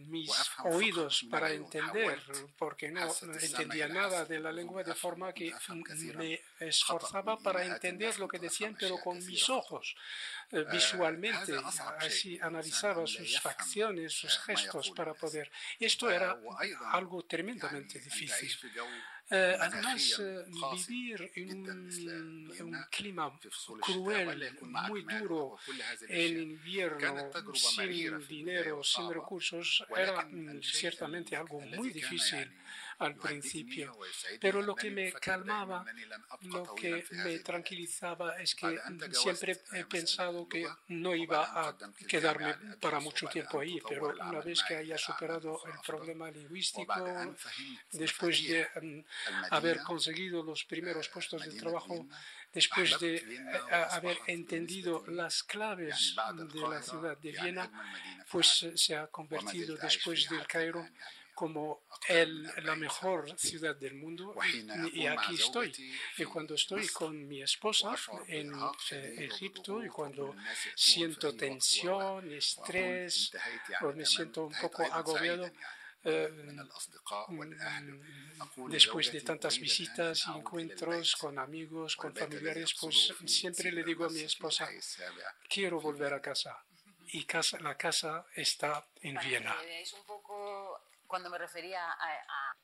mis 0.08 0.31
oídos 0.63 1.25
para 1.29 1.51
entender, 1.51 2.21
porque 2.58 2.91
no 2.91 3.13
entendía 3.41 3.88
nada 3.88 4.25
de 4.25 4.39
la 4.39 4.51
lengua 4.51 4.84
de 4.85 4.93
forma 4.93 5.33
que 5.33 5.53
me 6.15 6.41
esforzaba 6.59 7.37
para 7.37 7.65
entender 7.65 8.17
lo 8.19 8.27
que 8.27 8.39
decían, 8.39 8.75
pero 8.79 8.97
con 8.97 9.17
mis 9.25 9.49
ojos, 9.49 9.95
eh, 10.51 10.59
eh, 10.59 10.65
visualmente. 10.71 11.53
Así 11.99 12.39
analizaba 12.41 13.05
sus 13.07 13.39
facciones, 13.39 14.13
sus 14.13 14.37
gestos 14.39 14.91
para 14.91 15.13
poder. 15.13 15.51
Esto 15.79 16.09
era 16.09 16.37
algo 16.91 17.23
tremendamente 17.25 17.99
difícil. 17.99 18.51
Eh, 19.27 19.57
además, 19.59 20.19
eh, 20.19 20.45
vivir 20.87 21.31
en 21.33 21.67
un, 22.61 22.85
clima 22.91 23.39
cruel, 23.81 24.55
muy 24.61 25.01
duro, 25.01 25.57
en 26.07 26.41
invierno, 26.43 27.31
sin 27.55 28.27
dinero, 28.27 28.83
sin 28.83 29.11
recursos, 29.11 29.83
era 29.95 30.25
mm, 30.25 30.61
ciertamente 30.61 31.35
algo 31.35 31.59
muy 31.59 31.89
difícil 31.89 32.51
al 32.99 33.15
principio. 33.15 33.97
Pero 34.39 34.62
lo 34.62 34.75
que 34.75 34.91
me 34.91 35.12
calmaba, 35.13 35.86
lo 36.41 36.75
que 36.75 37.05
me 37.12 37.39
tranquilizaba 37.39 38.38
es 38.41 38.55
que 38.55 38.79
siempre 39.12 39.62
he 39.73 39.86
pensado 39.86 40.47
que 40.47 40.67
no 40.88 41.15
iba 41.15 41.67
a 41.67 41.75
quedarme 42.08 42.55
para 42.79 42.99
mucho 42.99 43.27
tiempo 43.27 43.60
ahí, 43.60 43.79
pero 43.88 44.10
una 44.10 44.41
vez 44.41 44.63
que 44.63 44.75
haya 44.77 44.97
superado 44.97 45.62
el 45.65 45.79
problema 45.86 46.29
lingüístico, 46.31 47.36
después 47.91 48.47
de 48.47 48.67
mm, 48.81 48.99
haber 49.51 49.81
conseguido 49.81 50.43
los 50.43 50.63
primeros 50.65 51.10
puestos 51.10 51.43
de 51.45 51.51
trabajo, 51.58 52.08
después 52.53 52.99
de 52.99 53.15
eh, 53.15 53.43
haber 53.91 54.17
entendido 54.27 55.03
las 55.08 55.43
claves 55.43 56.15
de 56.53 56.62
la 56.62 56.81
ciudad 56.81 57.17
de 57.17 57.31
Viena, 57.31 57.69
pues 58.31 58.65
se 58.75 58.95
ha 58.95 59.08
convertido 59.08 59.75
después 59.75 60.29
del 60.29 60.47
Cairo 60.47 60.88
como 61.35 61.83
el, 62.07 62.43
la 62.63 62.75
mejor 62.75 63.37
ciudad 63.37 63.75
del 63.75 63.95
mundo 63.95 64.33
y, 64.93 65.05
aquí 65.05 65.35
estoy. 65.35 65.71
Y 66.17 66.23
cuando 66.23 66.55
estoy 66.55 66.87
con 66.87 67.27
mi 67.27 67.41
esposa 67.43 67.93
en 68.27 68.53
eh, 68.91 69.27
Egipto 69.29 69.83
y 69.83 69.89
cuando 69.89 70.33
siento 70.75 71.35
tensión, 71.35 72.31
estrés 72.31 73.31
o 73.81 73.91
me 73.91 74.05
siento 74.05 74.45
un 74.45 74.55
poco 74.59 74.83
agobiado, 74.83 75.51
eh, 76.05 76.29
mm, 77.29 78.69
después 78.69 79.11
de 79.11 79.21
tantas 79.21 79.59
visitas 79.59 80.23
y 80.27 80.37
encuentros 80.37 81.15
con 81.17 81.37
amigos, 81.37 81.97
con 81.97 82.15
familiares, 82.15 82.75
pues 82.79 83.13
siempre 83.25 83.71
le 83.71 83.83
digo 83.83 84.05
a 84.05 84.09
mi 84.09 84.21
esposa, 84.21 84.69
quiero 85.49 85.81
volver 85.81 86.13
a 86.13 86.21
casa. 86.21 86.63
Y 87.07 87.23
casa, 87.25 87.59
la 87.59 87.77
casa 87.77 88.25
está 88.35 88.87
en 89.01 89.17
Viena 89.19 89.55
cuando 91.07 91.29
me 91.29 91.37
refería 91.37 91.91
a, 91.91 92.55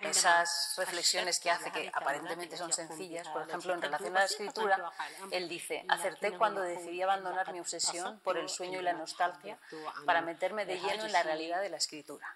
esas 0.00 0.74
reflexiones 0.76 1.38
que 1.38 1.50
hace, 1.50 1.70
que 1.70 1.90
aparentemente 1.92 2.56
son 2.56 2.72
sencillas, 2.72 3.28
por 3.28 3.48
ejemplo, 3.48 3.74
en 3.74 3.80
relación 3.80 4.16
a 4.16 4.20
la 4.20 4.26
escritura, 4.26 4.92
él 5.30 5.48
dice, 5.48 5.84
acerté 5.88 6.32
cuando 6.36 6.60
decidí 6.60 7.00
abandonar 7.00 7.52
mi 7.52 7.60
obsesión 7.60 8.18
por 8.20 8.36
el 8.36 8.48
sueño 8.48 8.80
y 8.80 8.82
la 8.82 8.92
nostalgia 8.92 9.58
para 10.04 10.20
meterme 10.20 10.66
de 10.66 10.80
lleno 10.80 11.04
en 11.04 11.12
la 11.12 11.22
realidad 11.22 11.62
de 11.62 11.70
la 11.70 11.76
escritura. 11.76 12.26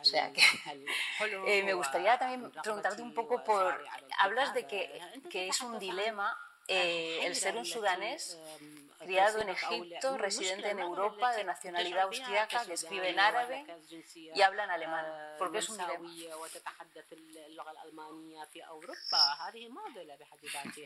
O 0.00 0.04
sea 0.04 0.32
que 0.32 0.42
eh, 1.46 1.62
me 1.62 1.74
gustaría 1.74 2.18
también 2.18 2.50
preguntarte 2.62 3.02
un 3.02 3.14
poco 3.14 3.44
por, 3.44 3.84
hablas 4.18 4.54
de 4.54 4.66
que, 4.66 5.00
que 5.30 5.48
es 5.48 5.60
un 5.60 5.78
dilema 5.78 6.36
eh, 6.68 7.26
el 7.26 7.34
ser 7.34 7.56
un 7.56 7.66
sudanés 7.66 8.38
criado 9.02 9.40
en 9.40 9.48
Egipto, 9.50 10.16
residente 10.18 10.70
en 10.70 10.78
Europa, 10.78 11.32
de 11.32 11.44
nacionalidad 11.44 12.02
austriaca, 12.02 12.64
que 12.64 12.74
escribe 12.74 13.10
en 13.10 13.20
árabe 13.20 13.66
y 14.34 14.40
habla 14.40 14.64
en 14.64 14.70
alemán. 14.70 15.06
¿Por 15.38 15.52
qué 15.52 15.58
es 15.58 15.68
un 15.68 15.78
dilema? 15.78 16.10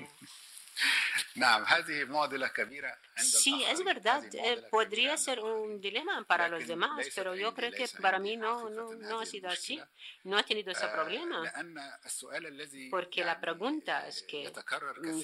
Sí, 3.17 3.63
es 3.65 3.83
verdad. 3.85 4.23
Eh, 4.33 4.63
podría 4.71 5.17
ser 5.17 5.41
un 5.41 5.81
dilema 5.81 6.25
para 6.25 6.49
los 6.49 6.67
demás, 6.67 7.07
pero 7.15 7.35
yo 7.35 7.55
creo 7.55 7.73
que 7.73 7.87
para 8.01 8.19
mí 8.19 8.37
no, 8.37 8.69
no, 8.71 8.95
no 8.95 9.21
ha 9.21 9.27
sido 9.27 9.49
así. 9.49 9.81
No 10.25 10.39
ha 10.39 10.43
tenido 10.43 10.73
ese 10.73 10.87
problema. 10.89 11.43
Porque 12.91 13.25
la 13.25 13.41
pregunta 13.41 14.07
es 14.07 14.23
que 14.23 14.53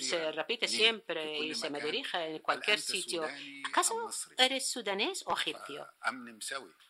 se 0.00 0.32
repite 0.32 0.68
siempre 0.68 1.38
y 1.38 1.54
se 1.54 1.70
me 1.70 1.80
dirige 1.80 2.18
en 2.18 2.38
cualquier 2.40 2.80
sitio. 2.80 3.26
¿Acaso 3.68 4.10
eres 4.38 4.70
sudanés 4.70 5.22
o 5.26 5.34
egipcio? 5.34 5.86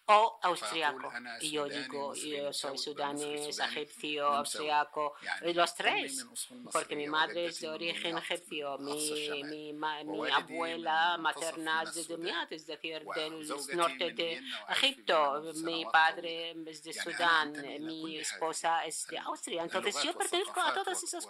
o 0.07 0.39
austriaco. 0.43 1.13
Y 1.41 1.53
yo 1.53 1.67
digo, 1.67 2.15
yo 2.15 2.53
soy 2.53 2.79
sudanés, 2.79 3.59
egipcio, 3.59 4.27
austriaco, 4.27 5.15
los 5.55 5.75
tres, 5.75 6.27
porque 6.73 6.97
mi 6.97 7.07
madre 7.07 7.47
es 7.47 7.61
de 7.61 7.69
origen 7.69 8.19
egipcio, 8.19 8.52
mi, 8.79 9.43
mi, 9.45 9.73
mi 9.73 10.31
abuela 10.31 11.17
materna 11.19 11.83
es 11.83 11.95
de 11.95 12.05
Dumiat, 12.05 12.53
es 12.53 12.67
decir, 12.67 13.03
del 13.15 13.49
norte 13.75 14.13
de 14.13 14.41
Egipto, 14.69 15.43
mi 15.65 15.85
padre 15.87 16.55
es 16.67 16.83
de 16.83 16.93
Sudán, 16.93 17.53
mi 17.81 18.19
esposa 18.19 18.85
es 18.85 19.07
de 19.07 19.19
Austria. 19.19 19.63
Entonces 19.63 20.03
yo 20.03 20.13
pertenezco 20.15 20.61
a 20.61 20.75
todas 20.75 21.03
esas 21.03 21.27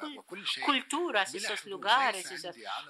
culturas, 0.65 1.35
esos 1.35 1.65
lugares. 1.67 2.29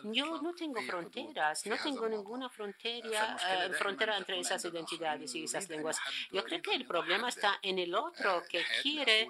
Yo 0.04 0.40
no 0.40 0.54
tengo 0.54 0.80
fronteras, 0.82 1.66
no 1.66 1.76
tengo 1.76 2.08
ninguna 2.08 2.48
frontera, 2.48 3.36
eh, 3.50 3.70
frontera 3.74 4.16
entre 4.16 4.38
esas 4.40 4.64
identidades 4.64 5.34
y 5.34 5.44
esas 5.44 5.68
lenguas. 5.68 5.98
Yo 6.30 6.42
creo 6.44 6.62
que 6.62 6.74
el 6.74 6.86
problema 6.86 7.28
está 7.28 7.58
en 7.62 7.78
el 7.78 7.94
otro 7.94 8.42
que 8.48 8.62
quiere 8.82 9.28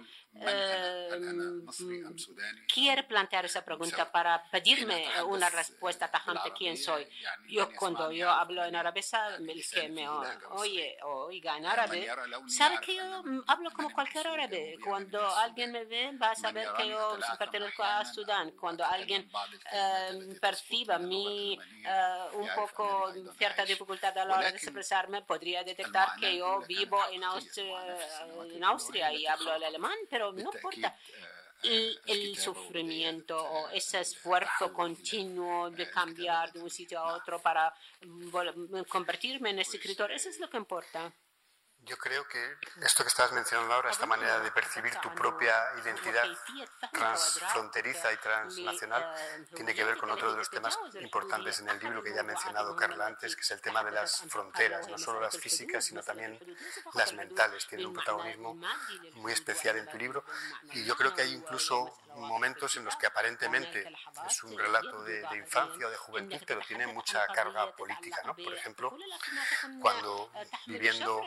quiere 2.73 3.03
plantear 3.03 3.45
esa 3.45 3.65
pregunta 3.65 4.11
para 4.11 4.43
pedirme 4.51 5.07
una 5.27 5.51
respuesta 5.51 6.11
tajante 6.11 6.53
quién 6.57 6.77
soy. 6.77 7.07
Yo 7.49 7.69
cuando 7.77 8.11
yo 8.11 8.31
hablo 8.31 8.65
en 8.65 8.75
árabe, 8.75 9.03
el 9.39 9.65
que 9.71 9.89
me 9.89 10.09
oye 10.51 10.97
oiga 11.03 11.59
en 11.59 11.67
árabe, 11.67 12.09
sabe 12.49 12.81
que 12.81 12.97
yo 12.97 13.23
hablo 13.47 13.71
como 13.73 13.91
cualquier 13.91 14.27
árabe. 14.27 14.79
Cuando 14.83 15.25
alguien 15.37 15.73
me 15.73 15.85
ve, 15.85 16.13
va 16.17 16.31
a 16.31 16.37
saber 16.37 16.69
que 16.77 16.89
yo 16.89 17.19
pertenezco 17.39 17.83
a 17.83 18.05
Sudán. 18.05 18.53
Cuando 18.53 18.85
alguien 18.85 19.29
em, 19.71 20.39
perciba 20.41 20.99
mi 20.99 21.59
eh, 21.85 22.19
un 22.35 22.49
poco 22.55 23.13
cierta 23.37 23.65
dificultad 23.65 24.17
a 24.17 24.25
la 24.25 24.39
hora 24.39 24.51
de 24.51 24.57
expresarme, 24.57 25.23
podría 25.23 25.63
detectar 25.63 26.17
que 26.19 26.39
yo 26.39 26.61
vivo 26.67 26.99
en 27.11 27.25
Austria, 27.25 27.97
en 28.51 28.65
Austria 28.65 29.13
y 29.13 29.27
hablo 29.27 29.55
el 29.55 29.65
alemán, 29.65 29.97
pero 30.09 30.22
pero 30.31 30.33
no 30.33 30.53
importa 30.55 30.97
el, 31.63 31.99
el, 32.07 32.37
sufrimiento 32.37 33.37
o 33.37 33.69
ese 33.71 34.01
esfuerzo 34.01 34.73
continuo 34.73 35.71
de 35.71 35.89
cambiar 35.91 36.53
de 36.53 36.61
un 36.61 36.71
sitio 36.71 36.99
a 36.99 37.15
otro 37.15 37.41
para 37.41 37.73
convertirme 38.89 39.51
en 39.51 39.61
escritor, 39.61 40.11
eso 40.13 40.29
es 40.29 40.39
lo 40.41 40.51
que 40.51 40.57
importa. 40.57 41.13
Yo 41.85 41.99
creo 41.99 42.27
que 42.29 42.57
esto 42.81 43.03
que 43.03 43.09
estás 43.09 43.33
mencionando 43.33 43.75
ahora, 43.75 43.91
esta 43.91 44.07
manera 44.07 44.39
de 44.39 44.53
percibir 44.53 44.95
tu 44.97 45.13
propia 45.15 45.55
identidad 45.83 46.25
transfronteriza 46.93 48.13
y 48.13 48.17
transnacional, 48.19 49.15
tiene 49.55 49.75
que 49.75 49.85
ver 49.85 49.97
con 49.97 50.11
otro 50.11 50.31
de 50.31 50.39
los 50.39 50.49
temas 50.49 50.79
importantes 51.01 51.59
en 51.59 51.69
el 51.69 51.81
libro 51.81 52.03
que 52.03 52.15
ya 52.15 52.21
ha 52.21 52.25
mencionado 52.25 52.77
Carla 52.77 53.07
antes, 53.07 53.35
que 53.35 53.43
es 53.43 53.51
el 53.51 53.61
tema 53.61 53.83
de 53.83 53.91
las 53.91 54.23
fronteras, 54.29 54.87
no 54.89 54.97
solo 54.97 55.21
las 55.21 55.37
físicas, 55.37 55.85
sino 55.85 56.03
también 56.03 56.39
las 56.95 57.13
mentales. 57.15 57.67
Tiene 57.67 57.87
un 57.87 57.95
protagonismo 57.95 58.57
muy 59.15 59.33
especial 59.33 59.77
en 59.77 59.89
tu 59.89 59.99
libro 59.99 60.25
y 60.73 60.85
yo 60.85 60.97
creo 60.97 61.13
que 61.15 61.23
hay 61.23 61.33
incluso 61.33 61.99
momentos 62.15 62.77
en 62.77 62.85
los 62.85 62.95
que 62.97 63.07
aparentemente 63.07 63.91
es 64.29 64.45
un 64.45 64.57
relato 64.57 65.03
de, 65.03 65.23
de 65.29 65.37
infancia 65.37 65.87
o 65.87 65.91
de 65.91 65.97
juventud, 65.97 66.39
pero 66.47 66.61
tiene 66.61 66.87
mucha 66.87 67.27
carga 67.29 67.75
política. 67.75 68.23
¿no? 68.25 68.37
Por 68.37 68.55
ejemplo, 68.55 68.97
cuando 69.81 70.31
viviendo 70.67 71.23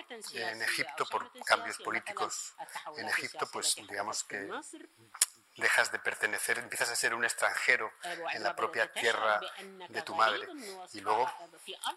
en 0.51 0.61
Egipto 0.61 1.05
por 1.05 1.31
cambios 1.43 1.77
políticos 1.77 2.53
en 2.97 3.07
Egipto, 3.07 3.47
pues 3.51 3.75
digamos 3.89 4.23
que 4.23 4.49
dejas 5.57 5.91
de 5.91 5.99
pertenecer, 5.99 6.57
empiezas 6.59 6.89
a 6.89 6.95
ser 6.95 7.13
un 7.13 7.23
extranjero 7.23 7.91
en 8.33 8.43
la 8.43 8.55
propia 8.55 8.91
tierra 8.91 9.39
de 9.89 10.01
tu 10.01 10.15
madre. 10.15 10.47
Y 10.93 11.01
luego 11.01 11.31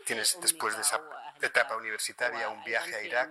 tienes, 0.04 0.38
después 0.40 0.76
de 0.76 0.82
esa 0.82 1.00
etapa 1.40 1.76
universitaria, 1.76 2.48
un 2.48 2.62
viaje 2.64 2.94
a 2.94 3.02
Irak. 3.02 3.30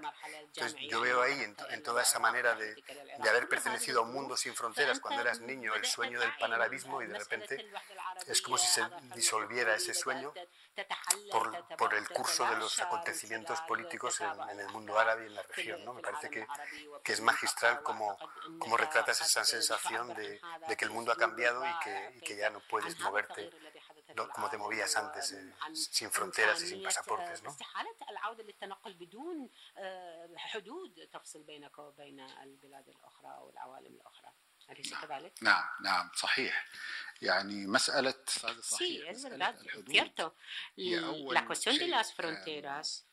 Entonces 0.53 0.75
yo 0.89 1.01
veo 1.01 1.21
ahí, 1.21 1.41
en, 1.69 1.83
toda 1.83 2.01
esa 2.01 2.19
manera 2.19 2.55
de, 2.55 2.75
de, 2.75 3.29
haber 3.29 3.47
pertenecido 3.47 3.99
a 3.99 4.03
un 4.03 4.13
mundo 4.13 4.35
sin 4.35 4.53
fronteras 4.55 4.99
cuando 4.99 5.21
eras 5.21 5.39
niño, 5.39 5.73
el 5.75 5.85
sueño 5.85 6.19
del 6.19 6.35
panarabismo 6.37 7.01
y 7.01 7.07
de 7.07 7.17
repente 7.17 7.71
es 8.27 8.41
como 8.41 8.57
si 8.57 8.67
se 8.67 8.83
disolviera 9.15 9.75
ese 9.75 9.93
sueño 9.93 10.33
por, 11.31 11.65
por 11.77 11.93
el 11.93 12.07
curso 12.09 12.45
de 12.49 12.57
los 12.57 12.79
acontecimientos 12.79 13.59
políticos 13.61 14.21
en, 14.21 14.59
el 14.59 14.69
mundo 14.69 14.99
árabe 14.99 15.23
y 15.23 15.27
en 15.27 15.35
la 15.35 15.43
región. 15.43 15.85
¿no? 15.85 15.93
Me 15.93 16.01
parece 16.01 16.29
que, 16.29 16.45
que 17.03 17.13
es 17.13 17.21
magistral 17.21 17.81
cómo, 17.83 18.17
cómo 18.59 18.77
retratas 18.77 19.21
esa 19.21 19.43
sensación 19.43 20.13
de, 20.17 20.41
de, 20.67 20.77
que 20.77 20.85
el 20.85 20.91
mundo 20.91 21.11
ha 21.11 21.15
cambiado 21.15 21.63
y 21.65 21.79
que, 21.83 22.13
y 22.17 22.21
que 22.21 22.35
ya 22.35 22.49
no 22.49 22.59
puedes 22.59 22.99
moverte 22.99 23.49
como 24.33 24.49
te 24.49 24.57
movías 24.57 24.95
antes, 24.95 25.33
eh, 25.33 25.53
sin 25.73 26.09
fronteras 26.11 26.61
y 26.63 26.67
sin 26.67 26.83
pasaportes, 26.83 27.43
¿no? 27.43 27.55
Sí, 38.63 39.01
es 39.07 39.23
verdad, 39.23 39.55
cierto. 39.87 40.35
La 40.75 41.45
cuestión 41.45 41.77
de 41.77 41.87
las 41.87 42.13
fronteras 42.13 43.06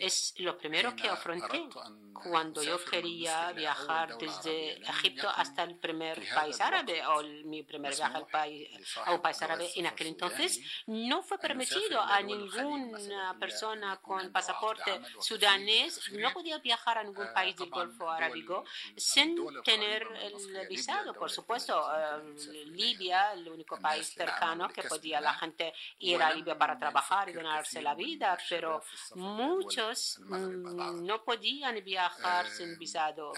es 0.00 0.34
lo 0.38 0.56
primero 0.56 0.96
que 0.96 1.08
afronté 1.08 1.68
cuando 2.12 2.62
yo 2.62 2.82
quería 2.84 3.52
viajar 3.52 4.16
desde 4.16 4.80
Egipto 4.80 5.28
hasta 5.28 5.62
el 5.62 5.76
primer 5.76 6.22
país 6.34 6.58
árabe 6.60 7.04
o 7.06 7.22
mi 7.44 7.62
primer 7.62 7.94
viaje 7.94 8.16
al 8.16 8.26
país, 8.26 8.96
a 9.04 9.12
un 9.12 9.20
país 9.20 9.40
árabe. 9.42 9.70
En 9.76 9.86
aquel 9.86 10.08
entonces 10.08 10.60
no 10.86 11.22
fue 11.22 11.38
permitido 11.38 12.00
a 12.00 12.22
ninguna 12.22 13.36
persona 13.38 13.98
con 13.98 14.32
pasaporte 14.32 15.00
sudanés, 15.20 16.10
no 16.12 16.32
podía 16.32 16.58
viajar 16.58 16.98
a 16.98 17.04
ningún 17.04 17.32
país 17.34 17.54
del 17.56 17.68
Golfo 17.68 18.10
Arábigo 18.10 18.64
sin 18.96 19.36
tener 19.62 20.06
el 20.22 20.66
visado. 20.68 21.12
Por 21.12 21.30
supuesto, 21.30 21.86
eh, 21.94 22.64
Libia, 22.66 23.32
el 23.32 23.48
único 23.48 23.78
país 23.78 24.08
cercano 24.08 24.68
que 24.68 24.82
podía 24.82 25.20
la 25.20 25.34
gente 25.34 25.74
ir 25.98 26.22
a 26.22 26.32
Libia 26.32 26.56
para 26.56 26.78
trabajar 26.78 27.28
y 27.28 27.32
ganarse 27.32 27.82
la 27.82 27.94
vida, 27.94 28.38
pero 28.48 28.82
muchos 29.26 30.18
mm, 30.20 31.04
no 31.04 31.24
podían 31.24 31.82
viajar 31.84 32.48
sin 32.50 32.78
visado. 32.78 33.32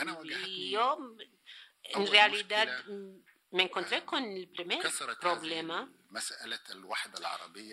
Y 0.47 0.71
yo, 0.71 0.99
en 1.83 2.07
realidad, 2.07 2.69
mm, 2.87 3.57
me 3.57 3.63
encontré 3.65 4.05
con 4.05 4.23
el 4.25 4.49
primer 4.49 4.81
problema. 5.21 5.91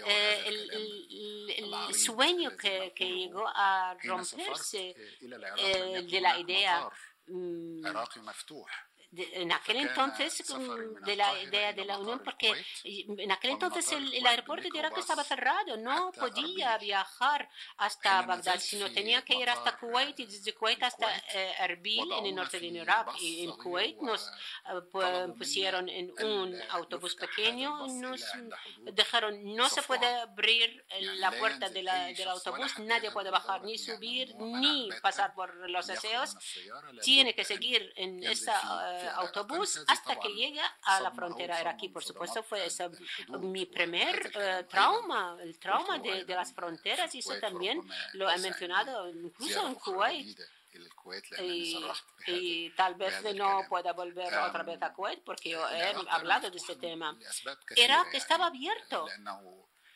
Eh, 0.07 0.43
el, 0.47 1.93
sueño 1.93 2.55
que, 2.57 2.91
que, 2.93 3.05
llegó 3.05 3.47
a 3.47 3.95
romperse 4.03 4.95
eh, 5.21 6.03
de 6.09 6.21
la 6.21 6.39
idea 6.39 6.89
mm, 9.11 9.21
en 9.41 9.51
aquel 9.51 9.77
entonces 9.77 10.43
de 11.05 11.15
la 11.15 11.41
idea 11.41 11.73
de 11.73 11.85
la 11.85 11.97
Unión, 11.97 12.21
porque 12.23 12.53
en 12.83 13.31
aquel 13.31 13.51
entonces 13.51 13.91
el, 13.91 14.25
aeropuerto 14.25 14.67
de 14.69 14.77
Irak 14.77 14.97
estaba 14.97 15.23
cerrado, 15.23 15.77
no 15.77 16.11
podía 16.11 16.77
viajar 16.77 17.49
hasta 17.77 18.21
Bagdad, 18.23 18.59
sino 18.59 18.91
tenía 18.91 19.21
que 19.23 19.35
ir 19.35 19.49
hasta 19.49 19.77
Kuwait 19.77 20.19
y 20.19 20.25
desde 20.25 20.53
Kuwait 20.53 20.81
hasta 20.83 21.07
eh, 21.33 21.53
Erbil 21.59 22.11
en 22.11 22.25
el 22.25 22.35
norte 22.35 22.59
de 22.59 22.67
Irak. 22.67 23.09
Y 23.21 23.45
en 23.45 23.51
Kuwait 23.51 23.97
nos 24.01 24.29
eh, 24.65 25.27
pusieron 25.37 25.87
en 25.89 26.11
un 26.25 26.55
autobús 26.71 27.15
pequeño, 27.15 27.87
nos 27.87 28.21
dejaron, 28.79 29.55
no 29.55 29.69
se 29.69 29.81
puede 29.83 30.07
abrir 30.07 30.85
la 31.19 31.31
puerta 31.31 31.69
de 31.69 31.85
del 31.85 32.27
autobús, 32.29 32.79
nadie 32.79 33.11
puede 33.11 33.29
bajar 33.29 33.63
ni 33.63 33.77
subir 33.77 34.35
ni 34.35 34.89
pasar 35.01 35.33
por 35.33 35.69
los 35.69 35.89
aseos, 35.89 36.35
tiene 37.01 37.33
que 37.33 37.43
seguir 37.43 37.93
en 37.95 38.23
autobús 39.15 39.83
hasta 39.87 40.19
que 40.19 40.29
llegue 40.29 40.61
a 40.83 40.99
la 41.01 41.11
frontera 41.11 41.61
iraquí. 41.61 41.89
Por 41.89 42.03
supuesto, 42.03 42.43
fue 42.43 42.67
mi 43.39 43.65
primer 43.65 44.31
eh, 44.35 44.65
trauma, 44.69 45.37
el 45.41 45.57
trauma 45.59 45.99
de, 45.99 46.25
las 46.27 46.53
fronteras, 46.53 47.13
y 47.15 47.19
eso 47.19 47.39
también 47.39 47.81
lo 48.13 48.29
he 48.29 48.37
mencionado 48.39 49.09
incluso 49.09 49.67
en 49.67 49.75
Kuwait. 49.75 50.37
Y, 52.27 52.69
tal 52.75 52.95
vez 52.95 53.23
no 53.35 53.61
pueda 53.69 53.93
volver 53.93 54.33
otra 54.33 54.63
vez 54.63 54.81
a 54.81 54.93
Kuwait 54.93 55.23
porque 55.23 55.51
yo 55.51 55.69
he 55.69 55.93
hablado 56.09 56.49
de 56.49 56.57
este 56.57 56.75
tema. 56.75 57.17
Irak 57.75 58.13
estaba 58.13 58.47
abierto 58.47 59.07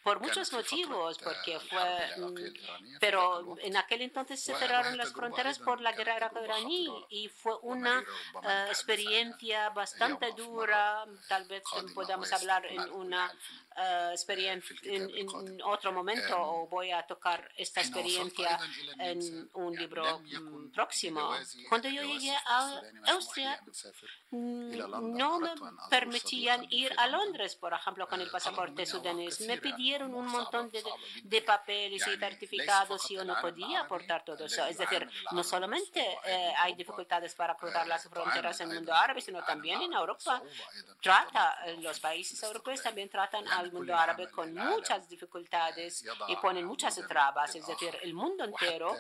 por 0.10 0.22
muchos 0.22 0.52
motivos, 0.54 1.20
porque 1.20 1.60
fue, 1.60 2.18
mm, 2.18 2.98
pero 3.00 3.56
en 3.62 3.78
aquel 3.78 4.02
entonces 4.02 4.40
se 4.40 4.56
cerraron 4.56 4.98
las 4.98 5.14
fronteras 5.14 5.60
por 5.60 5.82
la 5.82 5.92
guerra 5.92 6.32
iraquí 6.44 6.90
y 7.12 7.30
fue 7.30 7.54
una 7.62 8.04
eh, 8.44 8.66
experiencia 8.70 9.70
bastante 9.70 10.32
dura, 10.32 11.06
tal 11.28 11.46
vez 11.46 11.62
podamos 11.94 12.34
hablar 12.34 12.66
en 12.66 12.90
una 12.90 13.32
uh, 13.80 14.12
experiencia 14.12 14.76
en, 14.84 15.28
otro 15.64 15.92
momento 15.92 16.36
o 16.38 16.68
voy 16.68 16.92
a 16.92 17.04
tocar 17.04 17.50
esta 17.56 17.82
experiencia 17.82 18.60
en 19.00 19.50
un 19.54 19.76
libro 19.76 20.20
mm, 20.20 20.72
próximo. 20.72 21.32
Cuando 21.68 21.90
yo 21.90 22.04
llegué 22.04 22.36
a 22.46 22.82
Austria, 23.08 23.62
mm, 24.32 25.16
no 25.16 25.40
me 25.40 25.52
permitían 25.90 26.66
ir 26.70 26.94
a 26.98 27.08
Londres, 27.08 27.56
por 27.56 27.74
ejemplo, 27.74 28.08
con 28.08 28.22
el 28.22 28.30
pasaporte 28.30 28.86
sudanés. 28.86 29.42
Me 29.42 29.58
pidieron 29.58 30.14
un 30.14 30.28
montón 30.28 30.70
de, 30.70 30.84
de 31.24 31.42
papeles 31.42 32.06
y 32.08 32.18
certificados 32.18 33.10
y 33.12 33.16
yo 33.16 33.24
no 33.24 33.40
podía 33.42 33.82
aportar 33.82 34.24
todo 34.24 34.46
eso. 34.46 34.66
Es 34.66 34.78
decir, 34.78 35.08
no 35.32 35.44
solamente 35.44 36.02
eh, 36.26 36.54
hay 36.58 36.76
dificultades 36.76 37.36
para 37.36 37.56
cruzar 37.56 37.88
las 37.88 38.04
fronteras 38.04 38.60
en 38.62 38.70
el 38.70 38.76
mundo 38.78 38.94
árabe, 38.94 39.22
sino 39.22 39.44
también 39.44 39.82
en 39.82 39.94
Europa. 39.94 40.42
Trata, 41.02 41.58
los 41.80 42.00
países 42.00 42.42
europeos 42.44 42.82
también 42.82 43.10
tratan 43.10 43.48
al 43.70 43.76
mundo 43.76 43.96
árabe 43.96 44.30
con 44.30 44.54
muchas 44.54 45.08
dificultades 45.08 46.04
y 46.28 46.36
ponen 46.38 46.66
muchas 46.66 46.96
trabas, 47.08 47.56
es 47.56 47.66
decir, 47.66 47.98
el 48.02 48.14
mundo 48.14 48.44
entero 48.44 48.96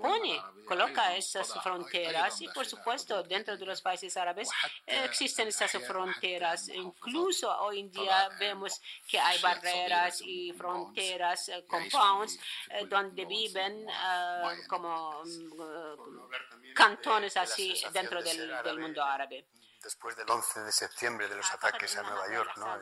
pone, 0.00 0.40
coloca 0.66 1.14
esas 1.16 1.52
fronteras 1.62 2.40
y 2.40 2.48
por 2.48 2.66
supuesto 2.66 3.22
dentro 3.22 3.56
de 3.56 3.64
los 3.64 3.80
países 3.80 4.16
árabes 4.16 4.48
existen 4.86 5.48
esas 5.48 5.72
fronteras. 5.86 6.68
Incluso 6.68 7.50
hoy 7.60 7.80
en 7.80 7.90
día 7.90 8.28
vemos 8.38 8.80
que 9.08 9.18
hay 9.18 9.40
barreras 9.40 10.20
y 10.22 10.52
fronteras, 10.52 11.48
eh, 11.48 11.64
compounds, 11.66 12.38
eh, 12.70 12.86
donde 12.86 13.24
viven 13.24 13.88
eh, 13.88 14.66
como 14.68 15.22
mm, 15.24 16.74
cantones 16.74 17.36
así 17.36 17.80
dentro 17.92 18.22
del 18.22 18.78
mundo 18.78 19.02
árabe 19.02 19.46
después 19.82 20.16
del 20.16 20.30
11 20.30 20.60
de 20.60 20.72
septiembre 20.72 21.28
de 21.28 21.34
los 21.34 21.50
ataques 21.50 21.96
a 21.96 22.02
Nueva 22.02 22.28
York, 22.32 22.56
¿no? 22.56 22.78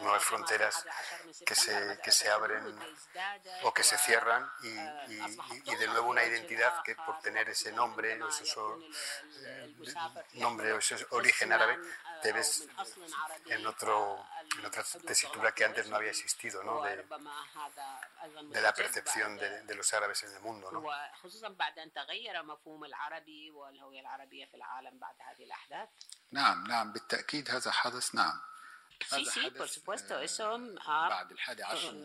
nuevas 0.00 0.22
fronteras 0.22 0.86
que 1.44 1.54
se, 1.54 1.98
que 2.02 2.12
se 2.12 2.30
abren 2.30 2.62
o 3.62 3.72
que 3.72 3.82
se 3.82 3.96
cierran 3.98 4.50
y, 4.62 5.70
y, 5.70 5.76
de 5.76 5.86
nuevo 5.88 6.10
una 6.10 6.24
identidad 6.24 6.82
que 6.82 6.94
por 6.94 7.20
tener 7.20 7.48
ese 7.48 7.72
nombre 7.72 8.22
o 8.22 8.28
ese 8.28 8.44
eh, 9.44 9.74
nombre 10.34 10.72
o 10.72 10.78
ese 10.78 11.06
origen 11.10 11.52
árabe 11.52 11.78
te 12.22 12.32
ves 12.32 12.68
en, 13.46 13.66
otro, 13.66 14.24
en 14.58 14.66
otra 14.66 14.84
tesitura 15.06 15.52
que 15.52 15.64
antes 15.64 15.88
no 15.88 15.96
había 15.96 16.10
existido, 16.10 16.62
¿no? 16.62 16.82
de, 16.82 16.96
de 16.96 18.60
la 18.60 18.72
percepción 18.74 19.36
de, 19.36 19.62
de, 19.62 19.74
los 19.74 19.92
árabes 19.94 20.22
en 20.24 20.34
el 20.34 20.40
mundo. 20.40 20.70
¿no? 20.70 20.82
نعم 26.32 26.66
نعم 26.66 26.92
بالتأكيد 26.92 27.50
هذا 27.50 27.70
حدث 27.70 28.14
نعم. 28.14 28.40
Sí, 29.08 29.24
sí, 29.24 29.50
por 29.56 29.68
supuesto. 29.68 30.18
Eso 30.20 30.58
ha 30.86 31.26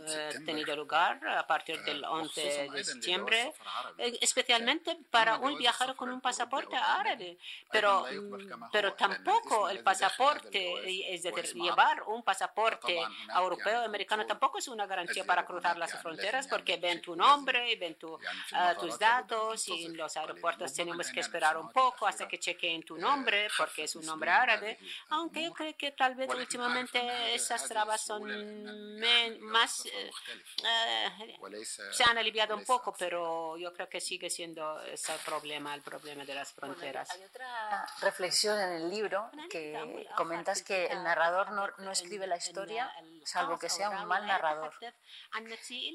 eh, 0.07 0.39
tenido 0.45 0.75
lugar 0.75 1.25
a 1.27 1.45
partir 1.45 1.81
del 1.83 2.03
11 2.03 2.69
de 2.71 2.83
septiembre, 2.83 3.53
eh, 3.97 4.17
especialmente 4.21 4.97
para 5.11 5.37
un 5.37 5.57
viajero 5.57 5.95
con 5.95 6.09
un 6.09 6.21
pasaporte 6.21 6.75
árabe. 6.75 7.37
Pero, 7.71 8.05
mm, 8.11 8.69
pero 8.71 8.93
tampoco 8.93 9.69
el 9.69 9.83
pasaporte, 9.83 11.13
es 11.13 11.23
decir, 11.23 11.53
llevar 11.53 12.03
un 12.03 12.23
pasaporte 12.23 12.99
europeo 13.35 13.81
o 13.81 13.85
americano 13.85 14.25
tampoco 14.25 14.57
es 14.57 14.67
una 14.67 14.85
garantía 14.85 15.25
para 15.25 15.45
cruzar 15.45 15.77
las 15.77 15.91
fronteras 16.01 16.47
porque 16.47 16.77
ven 16.77 17.01
tu 17.01 17.15
nombre, 17.15 17.75
ven 17.75 17.95
tu, 17.95 18.17
ah, 18.53 18.75
tus 18.79 18.97
datos 18.97 19.67
y 19.67 19.85
en 19.85 19.97
los 19.97 20.15
aeropuertos 20.17 20.73
tenemos 20.73 21.09
que 21.11 21.19
esperar 21.19 21.57
un 21.57 21.71
poco 21.71 22.07
hasta 22.07 22.27
que 22.27 22.39
chequeen 22.39 22.83
tu 22.83 22.97
nombre 22.97 23.47
porque 23.57 23.83
es 23.83 23.95
un 23.95 24.05
nombre 24.05 24.31
árabe. 24.31 24.77
Aunque 25.09 25.43
yo 25.43 25.53
creo 25.53 25.75
que 25.77 25.91
tal 25.91 26.15
vez 26.15 26.29
últimamente 26.33 26.84
esas 26.93 27.67
trabas 27.67 28.01
son 28.01 28.23
más, 29.41 29.85
eh, 29.85 30.11
eh, 30.63 31.65
se 31.91 32.03
han 32.03 32.17
aliviado 32.17 32.55
un 32.55 32.65
poco, 32.65 32.93
pero 32.97 33.57
yo 33.57 33.73
creo 33.73 33.89
que 33.89 34.01
sigue 34.01 34.29
siendo 34.29 34.81
ese 34.81 35.13
problema, 35.25 35.73
el 35.73 35.81
problema 35.81 36.25
de 36.25 36.35
las 36.35 36.53
fronteras. 36.53 37.09
hay 37.11 37.23
otra 37.23 37.85
reflexión 38.01 38.59
en 38.59 38.69
el 38.73 38.89
libro 38.89 39.29
que 39.49 40.07
comentas 40.15 40.63
que 40.63 40.85
el 40.87 41.03
narrador 41.03 41.51
no, 41.51 41.67
no 41.79 41.91
escribe 41.91 42.27
la 42.27 42.37
historia 42.37 42.91
salvo 43.25 43.57
que 43.57 43.69
sea 43.69 43.89
un 43.89 44.05
mal 44.07 44.25
narrador. 44.27 44.73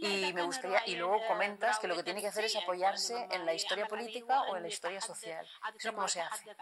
Y 0.03 0.33
me 0.33 0.43
gustaría, 0.43 0.83
y 0.87 0.97
luego 0.97 1.27
comentas 1.27 1.79
que 1.79 1.87
lo 1.89 1.97
que 1.97 2.03
tiene 2.03 2.21
que 2.21 2.27
hacer 2.29 2.45
es 2.45 2.57
apoyarse 2.57 3.29
en 3.31 3.47
la 3.47 3.55
historia 3.55 3.87
política 3.87 4.43
o 4.43 4.57
en 4.57 4.63
la 4.63 4.69
historia 4.69 5.01
social. 5.01 5.47
¿Eso 5.79 5.93
cómo 5.95 6.09
se 6.09 6.21
hace? 6.21 6.57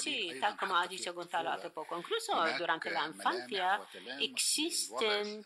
Sí, 0.00 0.30
tal 0.40 0.56
como 0.56 0.76
ha 0.76 0.86
dicho 0.86 1.12
Gonzalo 1.12 1.50
hace 1.50 1.70
poco. 1.70 1.98
Incluso 1.98 2.32
durante 2.58 2.90
la 2.90 3.06
infancia 3.06 3.80
existen 4.18 5.44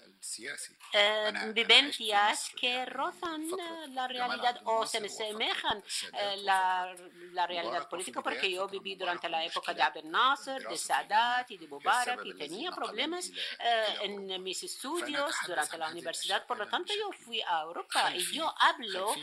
eh, 0.92 1.32
vivencias 1.52 2.50
que 2.58 2.84
rozan 2.86 3.46
la 3.88 4.06
realidad 4.06 4.60
o 4.64 4.86
se 4.86 4.98
asemejan 4.98 5.82
eh, 6.12 6.36
la, 6.42 6.94
la 7.32 7.46
realidad 7.46 7.88
política, 7.88 8.22
porque 8.22 8.50
yo 8.50 8.68
viví 8.68 8.94
durante 8.94 9.28
la 9.28 9.44
época 9.44 9.74
de 9.74 9.82
Abdel 9.82 10.10
Nasser, 10.10 10.62
de 10.68 10.76
Sadat 10.76 11.50
y 11.50 11.58
de 11.58 11.66
Mubarak 11.66 12.24
y 12.24 12.34
tenía 12.34 12.70
problemas 12.70 13.28
eh, 13.58 13.84
en 14.02 14.42
mis 14.42 14.62
estudios 14.62 15.34
durante 15.46 15.78
la 15.78 15.88
universidad. 15.88 16.46
Por 16.46 16.58
lo 16.58 16.68
tanto, 16.68 16.92
yo 16.94 17.10
fui 17.12 17.40
a 17.40 17.62
Europa 17.62 18.14
y 18.14 18.22
yo 18.32 18.52
hablo, 18.56 19.14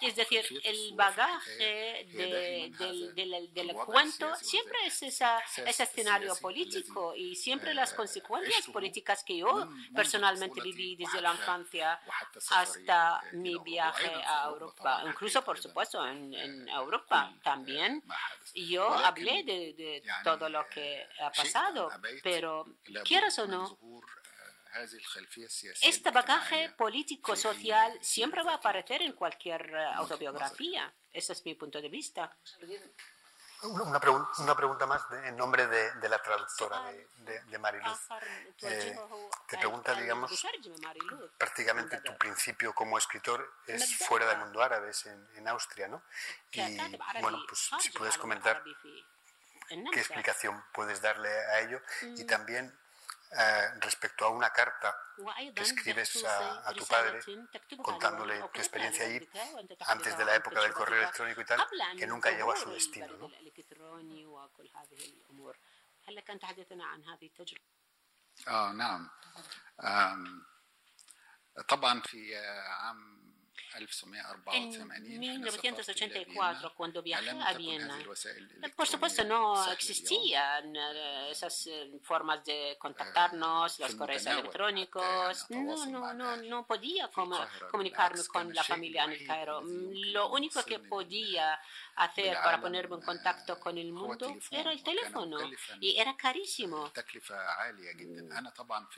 es 0.00 0.16
decir, 0.16 0.44
el 0.62 0.94
bagaje 0.94 1.33
bagaje 1.34 2.06
del, 3.52 3.74
cuento. 3.74 4.34
Siempre 4.36 4.86
es 4.86 5.02
esa, 5.02 5.40
ese 5.64 5.82
escenario 5.82 6.34
político 6.36 7.14
y 7.14 7.34
siempre 7.34 7.74
las 7.74 7.92
consecuencias 7.92 8.66
políticas 8.66 9.24
que 9.24 9.38
yo 9.38 9.68
personalmente 9.94 10.60
viví 10.60 10.96
desde 10.96 11.20
la 11.20 11.32
infancia 11.32 12.00
hasta 12.50 13.22
mi 13.32 13.58
viaje 13.58 14.10
a 14.26 14.48
Europa. 14.48 15.02
Incluso, 15.06 15.44
por 15.44 15.58
supuesto, 15.58 16.06
en, 16.06 16.34
en 16.34 16.68
Europa 16.68 17.34
también. 17.42 18.02
Yo 18.54 18.92
hablé 18.92 19.42
de, 19.44 20.02
todo 20.22 20.48
lo 20.48 20.66
que 20.68 21.06
ha 21.20 21.30
pasado, 21.30 21.90
pero 22.22 22.66
quieras 23.04 23.38
o 23.38 23.46
no, 23.46 23.78
este 25.82 26.10
bagaje 26.10 26.70
político-social 26.70 27.96
siempre 28.00 28.42
va 28.42 28.52
a 28.52 28.56
aparecer 28.56 29.02
en 29.02 29.12
cualquier 29.12 29.70
eh, 29.70 29.84
autobiografía. 29.94 30.92
Ese 31.14 31.32
es 31.32 31.44
mi 31.44 31.54
punto 31.54 31.80
de 31.80 31.88
vista. 31.88 32.36
Una, 33.62 34.00
una 34.38 34.56
pregunta 34.56 34.84
más 34.84 35.02
en 35.24 35.36
nombre 35.36 35.66
de, 35.68 36.08
la 36.08 36.20
traductora 36.20 36.82
de, 37.18 37.40
de, 37.44 37.58
Mariluz. 37.58 37.98
Eh, 38.62 38.98
te 39.46 39.56
pregunta, 39.56 39.94
digamos, 39.94 40.44
prácticamente 41.38 42.00
tu 42.00 42.14
principio 42.18 42.74
como 42.74 42.98
escritor 42.98 43.54
es 43.66 43.96
fuera 43.96 44.26
del 44.26 44.38
mundo 44.38 44.60
árabe, 44.60 44.90
es 44.90 45.06
en, 45.06 45.48
Austria, 45.48 45.88
¿no? 45.88 46.02
Y 46.50 46.76
bueno, 47.22 47.38
pues 47.48 47.70
si 47.80 47.90
puedes 47.90 48.18
comentar 48.18 48.62
qué 49.68 50.00
explicación 50.00 50.62
puedes 50.72 51.00
darle 51.00 51.28
a 51.28 51.60
ello. 51.60 51.80
Y 52.16 52.24
también 52.24 52.76
eh, 53.33 53.69
respecto 53.79 54.25
a 54.25 54.29
una 54.29 54.49
carta 54.49 54.95
que 55.53 55.61
escribes 55.61 56.23
a, 56.25 56.73
tu 56.73 56.85
padre 56.85 57.19
contándole 57.81 58.39
tu 58.53 58.59
experiencia 58.59 59.05
allí 59.05 59.29
antes 59.85 60.17
de 60.17 60.25
la 60.25 60.35
época 60.35 60.61
del 60.61 60.73
correo 60.73 61.01
electrónico 61.01 61.41
y 61.41 61.45
tal, 61.45 61.59
que 61.97 62.07
nunca 62.07 62.31
llegó 62.31 62.51
a 62.51 62.55
su 62.55 62.69
destino. 62.71 63.07
¿no? 63.17 63.29
آه 68.47 68.71
نعم 68.71 69.09
طبعا 71.67 72.01
في 72.01 72.35
عام 72.37 73.22
en 74.52 75.18
1984, 75.18 76.74
cuando 76.74 77.02
viajé 77.02 77.30
a 77.30 77.52
Viena, 77.54 77.98
por 78.76 78.86
supuesto 78.86 79.24
no 79.24 79.70
existían 79.72 80.74
eh, 80.76 81.30
esas 81.30 81.66
eh, 81.66 81.90
formas 82.02 82.44
de 82.44 82.76
contactarnos, 82.78 83.78
los 83.80 83.94
correos 83.94 84.26
electrónicos. 84.26 85.50
No, 85.50 85.86
no, 85.86 86.14
no, 86.14 86.36
no 86.36 86.66
podía 86.66 87.10
comunicarme 87.70 88.24
con 88.24 88.54
la 88.54 88.62
familia 88.62 89.04
en 89.04 89.12
el 89.12 89.26
Cairo. 89.26 89.62
Lo 89.64 90.30
único 90.30 90.64
que 90.64 90.78
podía 90.78 91.60
hacer 91.96 92.36
para 92.42 92.60
ponerme 92.60 92.96
en 92.96 93.02
contacto 93.02 93.58
con 93.58 93.76
el 93.78 93.92
mundo 93.92 94.36
era 94.50 94.72
el 94.72 94.82
teléfono 94.82 95.38
y 95.80 95.96
era 95.96 96.16
carísimo. 96.16 96.92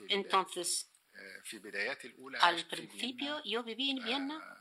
Entonces, 0.09 0.91
al 2.41 2.67
principio 2.67 3.43
yo 3.45 3.63
viví 3.63 3.91
en 3.91 4.05
Viena 4.05 4.56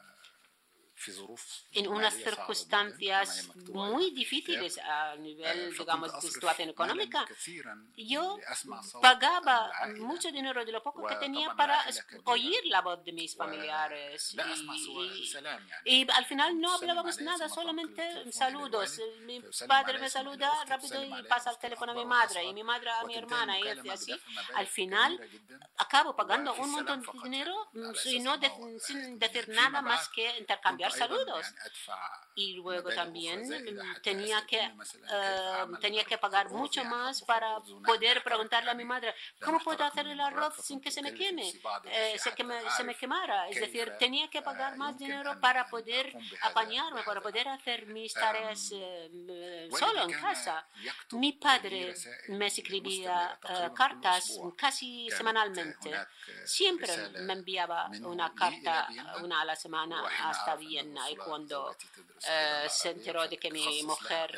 en 1.72 1.88
unas 1.88 2.14
circunstancias 2.14 3.50
muy 3.72 4.12
difíciles 4.12 4.78
a 4.80 5.16
nivel, 5.16 5.76
digamos, 5.78 6.14
de 6.14 6.30
situación 6.30 6.70
económica, 6.70 7.26
yo 7.96 8.40
pagaba 9.02 9.72
mucho 9.98 10.32
dinero 10.32 10.64
de 10.66 10.72
lo 10.72 10.82
poco 10.82 11.06
que 11.06 11.16
tenía 11.16 11.54
para 11.56 11.84
oír 12.26 12.66
la 12.66 12.82
voz 12.82 13.04
de 13.04 13.12
mis 13.12 13.36
familiares. 13.36 14.36
Y, 15.86 16.10
al 16.10 16.26
final 16.26 16.60
no 16.60 16.74
hablábamos 16.74 17.20
nada, 17.22 17.50
solamente 17.50 18.32
saludos. 18.32 19.00
Mi 19.22 19.42
padre 19.68 20.00
me 20.00 20.10
saluda 20.10 20.52
rápido 20.66 21.04
y 21.04 21.24
pasa 21.24 21.52
el 21.52 21.58
teléfono 21.58 21.92
a 21.92 21.96
mi 21.96 22.06
madre, 22.06 22.44
y 22.44 22.54
mi 22.54 22.64
madre 22.64 22.90
a 22.90 23.04
mi 23.04 23.16
hermana, 23.16 23.60
y 23.60 23.90
así. 23.90 24.14
Al 24.56 24.68
final 24.68 25.20
acabo 25.78 26.16
pagando 26.16 26.54
un 26.56 26.72
montón 26.72 27.02
de 27.02 27.08
dinero 27.24 27.70
sin 27.96 28.26
decir 29.20 29.50
nada 29.50 29.82
más 29.82 30.10
que 30.10 30.38
intercambiar 30.40 30.92
saludos. 30.96 31.54
Y 32.38 32.54
luego 32.56 32.90
también 32.90 33.48
tenía 34.04 34.46
que, 34.46 34.60
eh, 34.60 35.66
tenía 35.80 36.04
que 36.04 36.18
pagar 36.18 36.50
mucho 36.50 36.84
más 36.84 37.22
para 37.22 37.60
poder 37.86 38.22
preguntarle 38.24 38.72
a 38.72 38.74
mi 38.74 38.84
madre, 38.84 39.16
¿cómo 39.42 39.60
puedo 39.60 39.84
hacer 39.86 40.06
el 40.08 40.20
arroz 40.20 40.56
sin 40.62 40.82
que 40.82 40.92
se 40.92 41.02
me 41.02 41.14
queme? 41.14 41.50
Eh, 41.86 42.18
se, 42.20 42.34
que 42.34 42.46
se 42.76 42.84
me 42.84 42.96
quemara. 42.96 43.48
Es 43.48 43.62
decir, 43.62 43.94
tenía 43.98 44.30
que 44.30 44.42
pagar 44.42 44.76
más 44.76 44.98
dinero 44.98 45.40
para 45.40 45.66
poder 45.68 46.14
apañarme, 46.42 47.04
para 47.04 47.22
poder 47.22 47.48
hacer 47.48 47.86
mis 47.88 48.14
tareas 48.14 48.70
eh, 48.74 49.70
solo 49.72 50.04
en 50.04 50.12
casa. 50.12 50.68
Mi 51.12 51.32
padre 51.34 51.94
me 52.28 52.48
escribía 52.48 53.40
cartas 53.74 54.40
casi 54.58 55.10
semanalmente. 55.10 55.92
Siempre 56.44 56.92
me 57.22 57.34
enviaba 57.34 57.90
una 58.02 58.34
carta, 58.34 58.90
una 59.22 59.42
a 59.42 59.46
la 59.46 59.56
semana, 59.56 60.04
hasta 60.24 60.56
bien 60.58 60.96
y 61.10 61.16
cuando 61.16 61.76
eh, 62.28 62.68
se 62.70 62.90
enteró 62.90 63.28
de 63.28 63.38
que 63.38 63.52
mi 63.52 63.84
mujer 63.84 64.32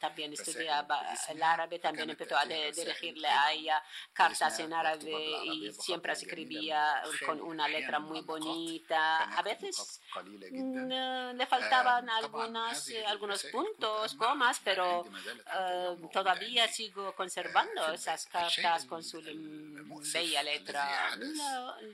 también 0.00 0.32
estudiaba 0.32 1.14
el 1.28 1.42
árabe, 1.42 1.78
también 1.78 2.10
empezó 2.10 2.36
a 2.36 2.44
dirigirle 2.44 3.28
a 3.28 3.52
ella 3.52 3.82
cartas 4.12 4.58
en 4.60 4.72
árabe 4.72 5.14
y 5.44 5.72
siempre 5.72 6.12
escribía 6.12 7.02
con 7.24 7.40
una 7.40 7.68
letra 7.68 7.98
muy 7.98 8.22
bonita. 8.22 9.24
A 9.36 9.42
veces 9.42 10.00
mm, 10.22 11.36
le 11.36 11.46
faltaban 11.46 12.08
algunas, 12.08 12.88
algunos 13.06 13.44
puntos, 13.44 14.14
comas, 14.14 14.60
pero 14.64 15.04
eh, 15.58 15.96
todavía 16.12 16.68
sigo 16.68 17.14
conservando 17.14 17.92
esas 17.92 18.26
cartas 18.26 18.86
con 18.86 19.02
su 19.02 19.20
bella 20.12 20.42
letra. 20.42 21.16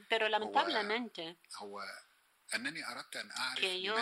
pero 0.09 0.29
lamentablemente 0.29 1.37
que 3.57 3.81
yo 3.81 3.95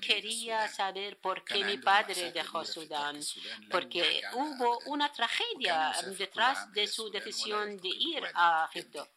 quería 0.00 0.68
saber 0.68 1.20
por 1.20 1.44
qué 1.44 1.64
mi 1.64 1.78
padre 1.78 2.32
dejó 2.32 2.64
Sudán, 2.64 3.20
porque 3.70 4.22
hubo 4.34 4.78
una 4.86 5.12
tragedia 5.12 5.92
detrás 6.18 6.72
de 6.72 6.86
su 6.86 7.10
decisión 7.10 7.76
de 7.78 7.88
ir 7.88 8.22
a 8.34 8.68
Egipto. 8.72 9.08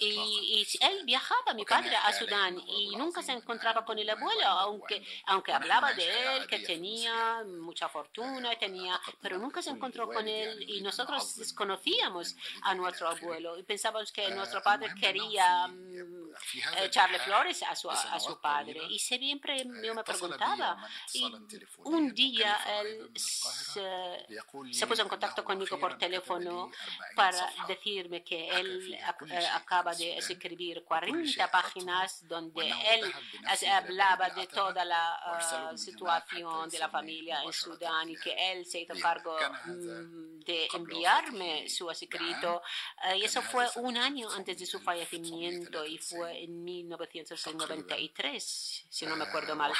Y, 0.00 0.66
él 0.80 1.02
viajaba, 1.04 1.54
mi 1.54 1.64
padre, 1.64 1.94
a 1.94 2.12
Sudán 2.12 2.58
y 2.58 2.96
nunca 2.96 3.22
se 3.22 3.32
encontraba 3.32 3.84
con 3.84 3.98
el 3.98 4.10
abuelo, 4.10 4.46
aunque, 4.46 5.06
aunque 5.26 5.52
hablaba 5.52 5.92
de 5.92 6.36
él, 6.36 6.46
que 6.46 6.58
tenía 6.60 7.44
mucha 7.44 7.88
fortuna, 7.88 8.50
tenía, 8.58 9.00
pero 9.20 9.38
nunca 9.38 9.62
se 9.62 9.70
encontró 9.70 10.08
con 10.08 10.26
él 10.26 10.64
y 10.68 10.80
nosotros 10.80 11.36
desconocíamos 11.36 12.36
a 12.62 12.74
nuestro 12.74 13.08
abuelo 13.08 13.56
y 13.58 13.62
pensábamos 13.62 14.10
que 14.10 14.28
nuestro 14.30 14.60
padre 14.62 14.92
quería 15.00 15.68
mm, 15.68 16.34
echarle 16.82 17.20
flores 17.20 17.62
a 17.62 17.76
su, 17.76 17.88
a 17.88 18.18
su 18.18 18.40
padre. 18.40 18.80
Y 18.90 18.98
siempre 18.98 19.64
yo 19.84 19.94
me 19.94 20.02
preguntaba, 20.02 20.76
y 21.12 21.32
un 21.84 22.12
día 22.12 22.58
él 22.80 23.10
se, 23.14 24.26
se 24.72 24.86
puso 24.86 25.02
en 25.02 25.08
contacto 25.08 25.44
conmigo 25.44 25.78
por 25.78 25.96
teléfono 25.96 26.70
para 27.14 27.52
decirme 27.68 28.24
que 28.24 28.48
él 28.48 28.95
eh, 29.30 29.46
acaba 29.52 29.94
de 29.94 30.18
escribir 30.18 30.84
40 30.84 31.50
páginas 31.50 32.26
donde 32.26 32.68
él 32.68 33.12
hablaba 33.70 34.30
de 34.30 34.46
toda 34.46 34.84
la 34.84 35.72
eh, 35.72 35.78
situación 35.78 36.68
de 36.68 36.78
la 36.78 36.88
familia 36.88 37.42
en 37.42 37.52
Sudán 37.52 38.08
y 38.08 38.16
que 38.16 38.52
él 38.52 38.64
se 38.64 38.80
hizo 38.80 38.94
cargo 39.00 39.36
mm, 39.64 40.38
de 40.40 40.68
enviarme 40.74 41.68
su 41.68 41.90
escrito. 41.90 42.62
Eh, 43.04 43.18
y 43.18 43.24
eso 43.24 43.42
fue 43.42 43.66
un 43.76 43.96
año 43.96 44.28
antes 44.30 44.58
de 44.58 44.66
su 44.66 44.80
fallecimiento 44.80 45.84
y 45.84 45.98
fue 45.98 46.44
en 46.44 46.64
1993, 46.64 48.86
si 48.88 49.06
no 49.06 49.16
me 49.16 49.24
acuerdo 49.24 49.56
mal. 49.56 49.72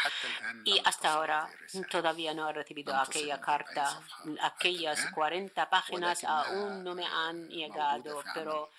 Y 0.64 0.80
hasta 0.84 1.14
ahora 1.14 1.48
todavía 1.90 2.34
no 2.34 2.48
he 2.48 2.52
recibido 2.52 2.94
aquella 2.94 3.40
carta. 3.40 4.00
Aquellas 4.42 5.10
40 5.12 5.70
páginas 5.70 6.24
aún 6.24 6.84
no 6.84 6.94
me 6.94 7.06
han 7.06 7.48
llegado, 7.48 8.22
pero 8.34 8.70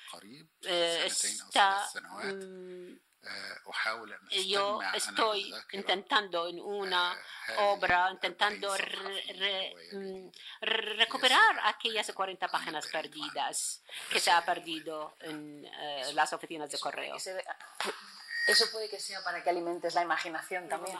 eh, 0.61 1.09
mm, 2.34 2.97
yo 4.47 4.80
estoy 4.93 5.53
intentando 5.71 6.47
en 6.47 6.59
una 6.59 7.17
obra, 7.57 8.09
intentando 8.11 8.73
mm, 9.93 10.30
recuperar 10.61 11.59
aquellas 11.63 12.11
40 12.11 12.47
páginas 12.47 12.88
perdidas 12.88 13.84
que 14.09 14.19
se 14.19 14.32
ha 14.32 14.43
perdido 14.45 15.15
en 15.21 15.65
eh, 15.65 16.13
las 16.13 16.32
oficinas 16.34 16.69
de 16.71 16.80
correo. 16.80 17.17
Eso 18.47 18.71
puede 18.71 18.89
que 18.89 18.99
sea 18.99 19.21
para 19.25 19.43
que 19.43 19.49
alimentes 19.49 19.93
la 19.93 20.03
imaginación 20.03 20.69
también. 20.69 20.97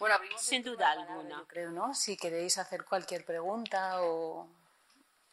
Bueno, 0.00 0.16
sin 0.38 0.62
duda 0.62 0.92
alguna. 0.92 1.44
Creo, 1.46 1.70
¿no? 1.70 1.94
Si 1.94 2.16
queréis 2.16 2.56
hacer 2.56 2.84
cualquier 2.84 3.24
pregunta 3.24 4.00
o 4.00 4.48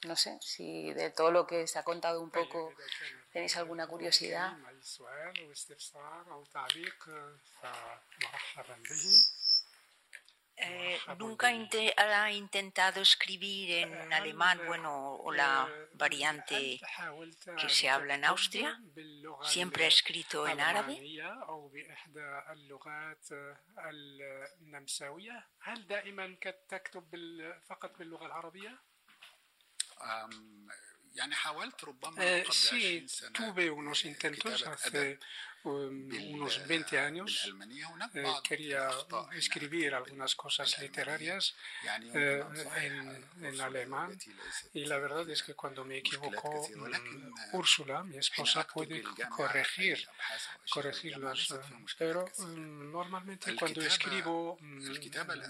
no 0.03 0.15
sé, 0.15 0.38
si 0.41 0.93
de 0.93 1.09
todo 1.09 1.32
lo 1.32 1.47
que 1.47 1.65
se 1.68 1.80
ha 1.80 1.84
contado 1.84 2.22
un 2.22 2.30
poco 2.30 2.74
tenéis 3.32 3.55
alguna 3.57 3.88
curiosidad. 3.88 4.57
Eh, 10.60 10.99
¿Nunca 11.20 11.47
ha 11.47 12.32
intentado 12.32 13.01
escribir 13.01 13.72
en 13.72 14.12
alemán, 14.12 14.60
bueno, 14.66 15.14
o 15.16 15.32
la 15.32 15.70
variante 15.93 16.80
que 17.60 17.70
se 17.70 17.89
habla 17.89 18.16
en 18.16 18.26
Austria? 18.26 18.80
¿Siempre 19.43 19.86
ha 19.86 19.88
escrito 19.88 20.47
en 20.47 20.60
árabe? 20.60 20.99
Eh, 32.20 32.45
sí, 32.51 33.05
tuve 33.34 33.70
unos 33.70 34.05
intentos 34.05 34.66
hace 34.68 35.14
um, 35.14 35.20
unos 35.64 36.66
20 36.68 36.99
años. 36.99 37.53
Eh, 38.14 38.24
quería 38.43 38.89
escribir 39.34 39.93
algunas 39.93 40.36
cosas 40.36 40.80
literarias 40.80 41.55
eh, 42.14 42.43
en, 42.78 43.45
en, 43.45 43.62
alemán 43.62 44.18
y 44.74 44.86
la 44.86 44.97
verdad 44.97 45.30
es 45.30 45.43
que 45.43 45.53
cuando 45.53 45.84
me 45.84 45.97
equivoco, 45.97 46.68
mm, 46.76 47.55
Úrsula, 47.55 48.03
mi 48.03 48.18
esposa, 48.18 48.66
puede 48.68 49.03
corregir, 49.30 50.08
corregirlos. 50.70 51.53
Pero 51.97 52.26
mm, 52.38 52.91
normalmente 52.91 53.55
cuando 53.55 53.82
escribo, 53.82 54.58
mm, 54.62 54.93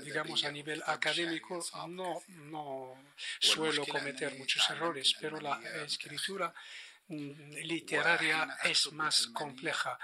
digamos, 0.03 0.43
a 0.43 0.51
nivel 0.51 0.81
académico, 0.85 1.63
no, 1.89 2.21
no 2.27 2.95
suelo 3.39 3.85
cometer 3.85 4.37
muchos 4.37 4.69
errores, 4.69 5.15
pero 5.19 5.39
la 5.39 5.59
escritura 5.85 6.53
literaria 7.09 8.57
es 8.63 8.91
más 8.91 9.27
compleja. 9.27 9.97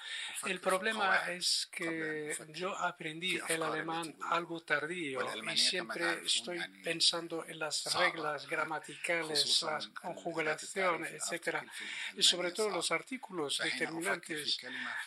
El 0.46 0.60
problema 0.60 1.32
es 1.32 1.68
que 1.72 2.36
yo 2.50 2.76
aprendí 2.78 3.40
el 3.50 3.64
alemán 3.64 4.16
algo 4.30 4.62
tardío 4.62 5.20
y 5.52 5.58
siempre 5.58 6.24
estoy 6.26 6.60
pensando 6.84 7.46
en 7.46 7.60
las 7.60 7.94
reglas 7.94 8.48
gramaticales, 8.48 9.62
la 9.64 9.80
conjugación, 10.02 11.06
etc. 11.06 11.58
Y 12.16 12.24
sobre 12.24 12.52
todo 12.52 12.70
los 12.70 12.92
artículos 12.92 13.60
determinantes, 13.64 14.60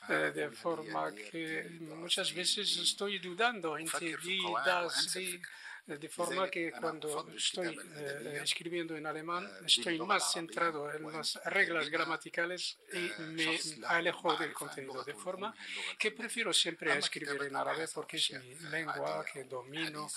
eh, 0.08 0.32
de 0.34 0.50
forma 0.50 1.12
que 1.14 1.64
muchas 1.80 2.32
veces 2.34 2.76
estoy 2.76 3.18
dudando 3.18 3.78
entre 3.78 4.16
die, 4.18 4.42
das, 4.64 5.12
die 5.14 5.40
de 5.86 6.08
forma 6.08 6.50
que 6.50 6.72
cuando 6.72 7.28
estoy 7.36 7.78
eh, 7.96 8.40
escribiendo 8.42 8.96
en 8.96 9.06
alemán 9.06 9.48
estoy 9.64 10.00
más 10.00 10.32
centrado 10.32 10.92
en 10.92 11.12
las 11.12 11.36
reglas 11.44 11.88
gramaticales 11.88 12.78
y 12.92 13.22
me 13.22 13.58
alejo 13.86 14.34
del 14.36 14.52
contenido, 14.52 15.04
de 15.04 15.14
forma 15.14 15.54
que 15.96 16.10
prefiero 16.10 16.52
siempre 16.52 16.96
escribir 16.98 17.40
en 17.40 17.54
árabe 17.54 17.86
porque 17.94 18.16
es 18.16 18.32
mi 18.32 18.54
lengua 18.70 19.24
que 19.32 19.44
domino. 19.44 20.08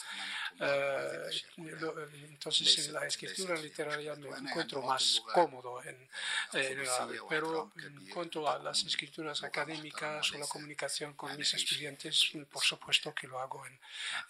Eh, 0.59 1.29
entonces 1.57 2.87
en 2.87 2.93
la 2.93 3.05
escritura 3.05 3.55
literaria 3.55 4.15
me 4.15 4.29
encuentro 4.29 4.81
más 4.81 5.21
cómodo 5.33 5.83
en, 5.83 6.09
en 6.53 6.79
el 6.79 6.89
árabe, 6.89 7.19
pero 7.29 7.71
en 7.77 8.09
cuanto 8.09 8.49
a 8.49 8.57
las 8.57 8.83
escrituras 8.83 9.43
académicas 9.43 10.31
o 10.33 10.39
la 10.39 10.47
comunicación 10.47 11.13
con 11.13 11.37
mis 11.37 11.53
estudiantes, 11.53 12.31
por 12.51 12.63
supuesto 12.63 13.13
que 13.13 13.27
lo 13.27 13.39
hago 13.39 13.65
en, 13.67 13.79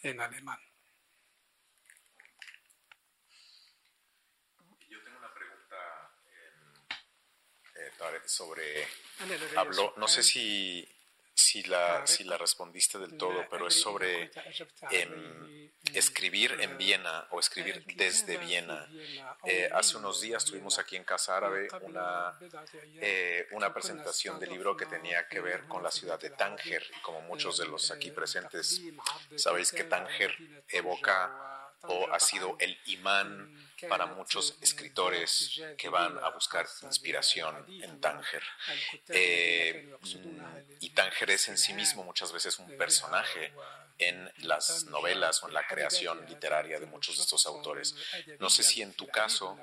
en 0.03 0.19
alemán. 0.19 0.59
Sobre 8.25 8.87
habló, 9.55 9.93
no 9.97 10.07
sé 10.07 10.23
si, 10.23 10.87
si, 11.33 11.63
la, 11.63 12.05
si 12.05 12.23
la 12.23 12.37
respondiste 12.37 12.97
del 12.99 13.17
todo, 13.17 13.45
pero 13.49 13.67
es 13.67 13.79
sobre 13.79 14.31
escribir 15.93 16.55
en 16.59 16.77
Viena 16.77 17.27
o 17.31 17.39
escribir 17.39 17.83
desde 17.95 18.37
Viena. 18.37 18.87
Eh, 19.45 19.69
hace 19.73 19.97
unos 19.97 20.21
días 20.21 20.45
tuvimos 20.45 20.77
aquí 20.79 20.95
en 20.95 21.03
Casa 21.03 21.37
Árabe 21.37 21.67
una, 21.81 22.37
eh, 23.01 23.47
una 23.51 23.73
presentación 23.73 24.39
de 24.39 24.47
libro 24.47 24.75
que 24.77 24.85
tenía 24.85 25.27
que 25.27 25.41
ver 25.41 25.65
con 25.67 25.81
la 25.81 25.91
ciudad 25.91 26.19
de 26.19 26.29
Tánger. 26.29 26.83
Y 26.97 27.01
como 27.01 27.21
muchos 27.21 27.57
de 27.57 27.67
los 27.67 27.91
aquí 27.91 28.11
presentes 28.11 28.81
sabéis 29.35 29.71
que 29.71 29.83
Tánger 29.85 30.35
evoca 30.69 31.48
o 31.83 32.11
ha 32.11 32.19
sido 32.19 32.57
el 32.59 32.77
imán 32.85 33.55
para 33.87 34.05
muchos 34.07 34.57
escritores 34.61 35.61
que 35.77 35.89
van 35.89 36.17
a 36.19 36.29
buscar 36.29 36.67
inspiración 36.83 37.65
en 37.81 38.01
Tánger. 38.01 38.43
Eh, 39.07 39.95
y 40.81 40.89
Tánger 40.89 41.31
es 41.31 41.47
en 41.47 41.57
sí 41.57 41.73
mismo 41.73 42.03
muchas 42.03 42.31
veces 42.31 42.59
un 42.59 42.77
personaje 42.77 43.53
en 43.97 44.31
las 44.37 44.85
novelas 44.85 45.43
o 45.43 45.47
en 45.47 45.53
la 45.53 45.67
creación 45.67 46.25
literaria 46.27 46.79
de 46.79 46.85
muchos 46.85 47.17
de 47.17 47.23
estos 47.23 47.45
autores. 47.45 47.95
No 48.39 48.49
sé 48.49 48.63
si 48.63 48.81
en 48.81 48.93
tu 48.93 49.07
caso 49.07 49.57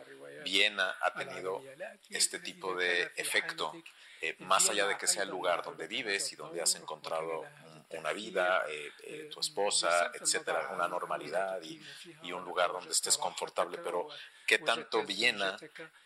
Viena 0.44 0.96
ha 1.00 1.12
tenido 1.14 1.62
este 2.10 2.38
tipo 2.38 2.74
de 2.74 3.10
efecto, 3.16 3.72
eh, 4.20 4.36
más 4.40 4.68
allá 4.70 4.86
de 4.86 4.96
que 4.96 5.06
sea 5.06 5.24
el 5.24 5.30
lugar 5.30 5.62
donde 5.62 5.86
vives 5.86 6.32
y 6.32 6.36
donde 6.36 6.62
has 6.62 6.74
encontrado 6.76 7.44
una 7.90 8.12
vida, 8.12 8.64
eh, 8.68 8.92
eh, 9.04 9.28
tu 9.32 9.40
esposa, 9.40 10.10
etcétera, 10.12 10.70
una 10.72 10.88
normalidad 10.88 11.62
y, 11.62 11.80
y, 12.22 12.32
un 12.32 12.44
lugar 12.44 12.72
donde 12.72 12.90
estés 12.90 13.16
confortable, 13.16 13.78
pero 13.78 14.08
¿qué 14.46 14.58
tanto 14.58 15.04
Viena 15.04 15.56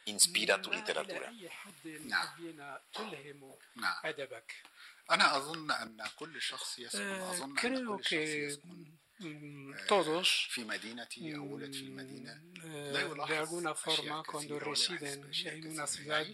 inspira 0.05 0.61
tu 0.61 0.71
literatura? 0.71 1.33
creo 7.57 7.99
que 7.99 8.59
todos 9.89 10.49
de 13.27 13.39
alguna 13.39 13.75
forma 13.75 14.23
cuando 14.25 14.59
residen 14.59 15.31
en 15.33 15.67
una 15.69 15.87
ciudad 15.87 16.25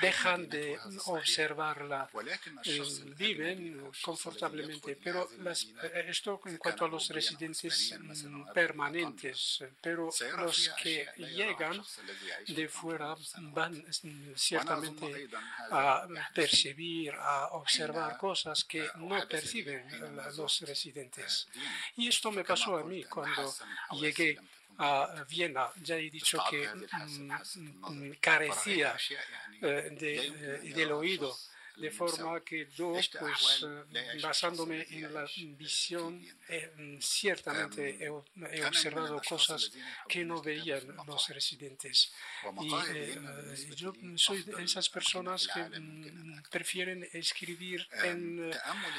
dejan 0.00 0.48
de 0.48 0.78
observarla, 1.06 2.08
eh, 2.64 2.82
viven 3.16 3.90
confortablemente. 4.02 4.96
Pero 5.02 5.28
eh, 5.44 6.06
esto 6.08 6.40
en 6.46 6.58
cuanto 6.58 6.84
a 6.84 6.88
los 6.88 7.08
residentes 7.08 7.94
mm, 7.98 8.52
permanentes, 8.52 9.64
pero 9.80 10.10
los 10.38 10.70
que 10.82 11.06
llegan 11.16 11.82
de 12.46 12.68
fuera 12.68 13.14
van 13.38 13.74
mm, 13.74 14.34
ciertamente 14.34 15.28
a 15.70 16.06
percibir, 16.34 17.14
a 17.14 17.48
observar 17.52 18.16
cosas 18.16 18.64
que 18.64 18.88
no 18.96 19.26
perciben 19.28 19.84
los 20.36 20.60
residentes. 20.60 21.48
Y 21.96 22.08
esto 22.08 22.30
me 22.30 22.44
pasó 22.44 22.76
a 22.76 22.84
mí 22.84 23.04
cuando 23.04 23.54
llegué 23.92 24.38
a 24.78 25.24
Viena. 25.28 25.70
Ya 25.82 25.96
he 25.96 26.10
dicho 26.10 26.38
que 26.50 26.68
mm, 26.68 28.12
carecía 28.20 28.96
eh, 29.60 29.90
de, 29.92 30.72
del 30.74 30.92
oído 30.92 31.36
de 31.76 31.90
forma 31.90 32.40
que 32.40 32.68
yo, 32.74 32.92
pues, 32.92 33.64
eh, 33.64 34.18
basándome 34.20 34.86
en 34.90 35.14
la 35.14 35.26
visión, 35.56 36.24
eh, 36.48 36.98
ciertamente 37.00 37.98
he, 38.02 38.10
observado 38.64 39.20
cosas 39.28 39.70
que 40.08 40.24
no 40.24 40.40
veían 40.40 40.82
los 41.06 41.28
residentes. 41.28 42.12
Y 42.62 42.72
eh, 42.94 43.20
yo 43.76 43.92
soy 44.16 44.42
de 44.42 44.62
esas 44.62 44.88
personas 44.88 45.46
que 45.46 45.62
mm, 45.62 46.42
prefieren 46.50 47.06
escribir 47.12 47.86
en 48.04 48.50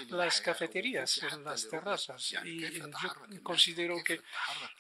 las 0.10 0.42
cafeterías, 0.42 1.22
en 1.24 1.44
las 1.44 1.68
terrazas. 1.68 2.36
Y 2.44 2.62
yo 2.62 3.42
considero 3.42 4.04
que 4.04 4.22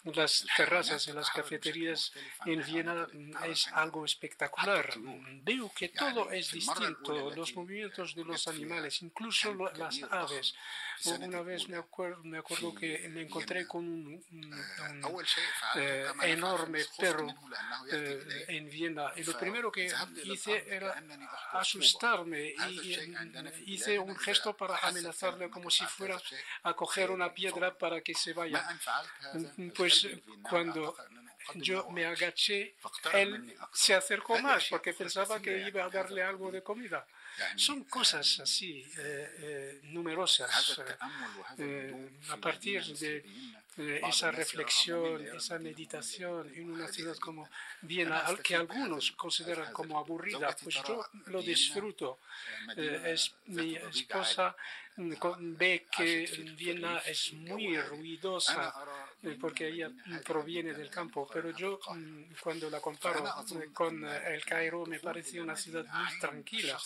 las 0.04 0.46
terrazas 0.56 1.08
en 1.08 1.16
las 1.16 1.30
cafeterías 1.32 2.12
en 2.46 2.64
Viena 2.64 3.08
mm, 3.12 3.44
es 3.46 3.68
algo 3.70 4.06
espectacular. 4.06 4.94
Veo 5.42 5.72
que 5.76 5.90
todo 5.90 6.32
es 6.32 6.52
distinto, 6.52 7.32
los 7.36 7.56
movimientos 7.56 8.14
de 8.14 8.26
los 8.26 8.48
animales, 8.48 9.02
incluso 9.02 9.54
las 9.56 10.04
aves. 10.12 10.54
Una 11.06 11.42
vez 11.42 11.70
me 11.70 11.78
acuerdo, 11.78 12.24
me 12.24 12.40
acuerdo 12.40 12.76
que 12.76 13.08
me 13.10 13.22
encontré 13.22 13.66
con 13.66 13.86
un, 13.86 14.24
eh, 15.76 16.06
enorme 16.24 16.84
perro 16.98 17.28
eh, 17.92 18.46
en 18.50 18.70
Viena. 18.70 19.12
Y 19.16 19.24
lo 19.24 19.38
primero 19.38 19.72
que 19.72 19.92
hice 20.26 20.66
era 20.68 21.02
asustarme 21.54 22.54
y, 22.70 23.74
hice 23.74 23.98
un 23.98 24.16
gesto 24.18 24.56
para 24.56 24.78
amenazarle 24.78 25.50
como 25.50 25.70
si 25.70 25.86
fuera 25.86 26.22
a 26.64 26.74
coger 26.74 27.12
una 27.12 27.34
piedra 27.34 27.78
para 27.78 28.02
que 28.02 28.14
se 28.14 28.34
vaya. 28.34 28.68
Pues 29.76 30.08
cuando 30.42 30.96
yo 31.56 31.90
me 31.92 32.06
agaché, 32.06 32.76
él 33.14 33.56
se 33.72 33.96
acercó 33.96 34.38
más 34.40 34.66
porque 34.70 34.94
pensaba 34.94 35.42
que 35.42 35.68
iba 35.68 35.86
a 35.86 35.90
darle 35.90 36.24
algo 36.24 36.52
de 36.52 36.62
comida. 36.62 37.08
Son 37.56 37.84
cosas 37.86 38.40
así, 38.40 38.86
numerosas, 39.84 40.82
a 42.30 42.38
partir 42.38 42.84
de 42.84 43.24
esa 44.08 44.32
reflexión, 44.32 45.26
esa 45.36 45.58
meditación 45.60 46.52
en 46.54 46.72
una 46.72 46.88
ciudad 46.88 47.16
como 47.18 47.50
Viena, 47.82 48.24
que 48.44 48.56
algunos 48.56 49.12
consideran 49.14 49.72
como 49.72 49.98
aburrida, 49.98 50.56
pues 50.64 50.76
yo 50.86 51.06
lo 51.28 51.42
disfruto. 51.42 52.20
es 52.76 53.34
mi 53.46 53.76
esposa 53.76 54.56
ve 54.98 55.86
que 55.96 56.28
Viena 56.58 57.00
es 57.00 57.34
muy 57.34 57.78
ruidosa 57.80 58.68
eh, 58.68 59.09
porque 59.40 59.68
ella 59.68 59.92
proviene 60.24 60.74
del 60.74 60.90
campo, 60.90 61.28
pero 61.32 61.52
yo 61.52 61.80
mm, 61.94 62.34
cuando 62.42 62.70
la 62.70 62.80
comparo 62.80 63.26
eh, 63.28 63.70
con 63.74 64.06
eh, 64.06 64.36
el 64.36 64.46
Cairo 64.46 64.86
me 64.86 65.00
parece 65.00 65.42
una 65.42 65.56
ciudad 65.56 65.86
muy 65.86 66.20
tranquila, 66.20 66.80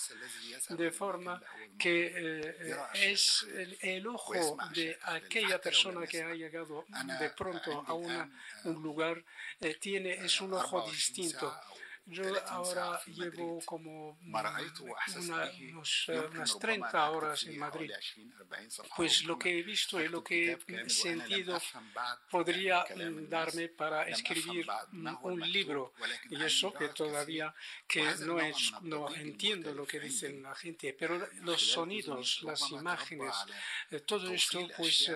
de 0.69 0.91
forma 0.91 1.41
que 1.77 2.65
es 2.93 3.45
el, 3.81 4.07
ojo 4.07 4.57
de 4.73 4.97
aquella 5.03 5.59
persona 5.59 6.07
que 6.07 6.23
ha 6.23 6.34
llegado 6.34 6.86
de 7.19 7.29
pronto 7.29 7.84
a 7.86 7.93
un 7.93 8.81
lugar, 8.81 9.23
tiene, 9.79 10.13
es 10.13 10.41
un 10.41 10.53
ojo 10.53 10.89
distinto. 10.89 11.53
Yo 12.06 12.24
ahora 12.47 12.99
llevo 13.06 13.60
como 13.66 14.20
unas 16.32 16.60
30 16.60 17.10
horas 17.12 17.43
en 17.45 17.58
Madrid. 17.58 17.91
Pues 18.95 19.24
lo 19.24 19.39
que 19.39 19.60
he 19.60 19.64
visto 19.64 20.01
y 20.01 20.10
lo 20.10 20.24
que 20.24 20.58
he 20.68 20.89
sentido 20.89 21.62
podría 22.30 22.86
darme 23.30 23.70
para 23.70 24.08
escribir 24.08 24.68
un 25.22 25.39
libro. 25.39 25.93
Y 26.30 26.43
eso 26.43 26.74
que 26.74 26.89
todavía 26.89 27.54
que 27.88 28.04
no, 28.22 28.39
es, 28.39 28.74
no 28.82 29.14
entiendo 29.16 29.74
lo 29.74 29.86
que 29.86 29.99
dicen 29.99 30.43
la 30.43 30.56
gente, 30.56 30.93
pero 30.93 31.18
los 31.41 31.62
sonidos, 31.72 32.41
las 32.43 32.70
imágenes, 32.72 33.34
eh, 33.91 34.01
todo 34.01 34.32
esto 34.32 34.68
pues 34.78 35.10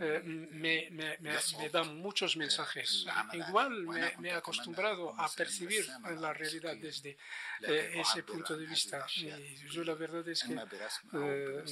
eh, 0.00 0.20
me, 0.24 0.88
me, 0.90 1.18
me, 1.18 1.68
dan 1.70 1.96
muchos 1.98 2.36
mensajes. 2.36 3.06
Igual 3.32 3.86
me, 4.18 4.28
he 4.28 4.32
acostumbrado 4.32 5.14
a 5.18 5.28
percibir 5.30 5.86
la 6.20 6.25
la 6.26 6.32
realidad 6.32 6.76
desde 6.76 7.16
eh, 7.62 8.00
ese 8.00 8.22
punto 8.22 8.56
de 8.56 8.66
vista. 8.66 9.06
Y 9.16 9.68
yo 9.68 9.84
la 9.84 9.94
verdad 9.94 10.26
es 10.28 10.42
que 10.42 10.54
eh, 10.54 11.64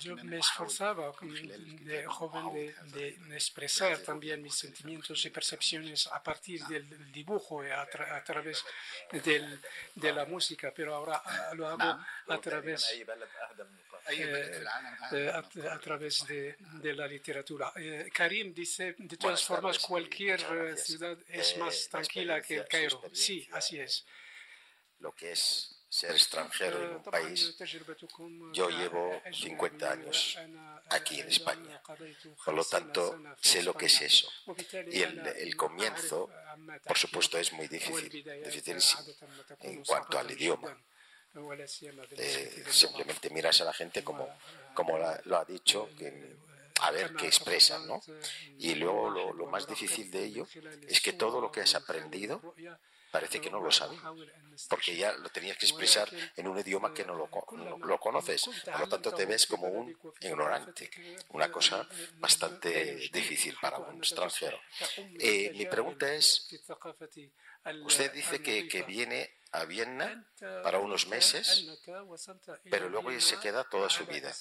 yo 0.00 0.16
me 0.16 0.38
esforzaba 0.38 1.12
de 1.20 2.06
joven 2.06 2.74
de, 2.92 3.08
expresar 3.34 3.98
también 3.98 4.42
mis 4.42 4.54
sentimientos 4.54 5.24
y 5.24 5.30
percepciones 5.30 6.06
a 6.08 6.22
partir 6.22 6.64
del 6.66 7.12
dibujo 7.12 7.64
y 7.64 7.70
a, 7.70 7.86
través 8.24 8.64
del, 9.12 9.60
de 9.94 10.12
la 10.12 10.24
música, 10.24 10.72
pero 10.74 10.94
ahora 10.94 11.22
lo 11.54 11.68
hago 11.68 12.00
a 12.28 12.38
través 12.40 12.86
eh, 14.10 15.32
a, 15.70 15.78
través 15.78 16.26
de, 16.26 16.56
de, 16.58 16.94
la 16.94 17.06
literatura. 17.06 17.72
Karim 18.12 18.52
dice, 18.54 18.94
de 18.98 19.16
todas 19.16 19.44
formas, 19.44 19.78
cualquier 19.78 20.40
ciudad 20.76 21.18
es 21.28 21.56
más 21.58 21.88
tranquila 21.88 22.40
que 22.40 22.56
el 22.56 22.68
Cairo. 22.68 23.02
Sí, 23.12 23.48
así 23.52 23.78
es 23.78 24.04
lo 25.00 25.12
que 25.12 25.32
es 25.32 25.74
ser 25.88 26.10
extranjero 26.10 26.82
en 26.84 26.96
un 26.96 27.02
país. 27.02 27.56
Yo 28.52 28.68
llevo 28.68 29.22
50 29.32 29.90
años 29.90 30.38
aquí 30.90 31.20
en 31.20 31.28
España, 31.28 31.80
por 32.44 32.54
lo 32.54 32.64
tanto 32.64 33.20
sé 33.40 33.62
lo 33.62 33.74
que 33.74 33.86
es 33.86 34.02
eso. 34.02 34.28
Y 34.90 35.02
el, 35.02 35.56
comienzo, 35.56 36.30
por 36.84 36.98
supuesto, 36.98 37.38
es 37.38 37.52
muy 37.52 37.68
difícil, 37.68 38.10
dificilísimo 38.44 39.02
en 39.60 39.84
cuanto 39.84 40.18
al 40.18 40.30
idioma. 40.30 40.76
Eh, 42.16 42.64
simplemente 42.70 43.30
miras 43.30 43.60
a 43.60 43.64
la 43.64 43.72
gente 43.72 44.02
como, 44.02 44.28
como 44.74 44.98
lo 44.98 45.36
ha 45.36 45.44
dicho, 45.44 45.88
que, 45.98 46.36
a 46.80 46.90
ver 46.90 47.14
qué 47.14 47.26
expresan, 47.26 47.86
¿no? 47.86 48.00
Y 48.58 48.74
luego 48.74 49.10
lo, 49.10 49.32
lo 49.32 49.46
más 49.46 49.66
difícil 49.66 50.10
de 50.10 50.24
ello 50.24 50.46
es 50.86 51.00
que 51.00 51.12
todo 51.12 51.40
lo 51.40 51.50
que 51.50 51.60
has 51.60 51.74
aprendido 51.74 52.54
parece 53.10 53.40
que 53.40 53.50
no 53.50 53.60
lo 53.60 53.70
sabe, 53.70 53.96
porque 54.68 54.94
ya 54.96 55.12
lo 55.12 55.28
tenías 55.30 55.56
que 55.56 55.66
expresar 55.66 56.08
en 56.36 56.46
un 56.46 56.58
idioma 56.58 56.92
que 56.92 57.04
no 57.04 57.14
lo, 57.14 57.30
lo 57.78 58.00
conoces. 58.00 58.42
Por 58.64 58.80
lo 58.80 58.88
tanto, 58.88 59.14
te 59.14 59.24
ves 59.24 59.46
como 59.46 59.66
un 59.66 59.96
ignorante, 60.20 60.90
una 61.30 61.50
cosa 61.50 61.88
bastante 62.16 63.08
difícil 63.12 63.56
para 63.60 63.78
un 63.78 63.98
extranjero. 63.98 64.60
Eh, 65.18 65.52
mi 65.54 65.66
pregunta 65.66 66.12
es, 66.12 66.48
usted 67.84 68.12
dice 68.12 68.42
que, 68.42 68.68
que 68.68 68.82
viene 68.82 69.37
a 69.52 69.64
Viena 69.64 70.26
para 70.62 70.78
unos 70.78 71.06
meses, 71.06 71.66
pero 72.70 72.88
luego 72.88 73.18
se 73.20 73.38
queda 73.38 73.64
toda 73.64 73.88
su 73.88 74.06
vida. 74.06 74.32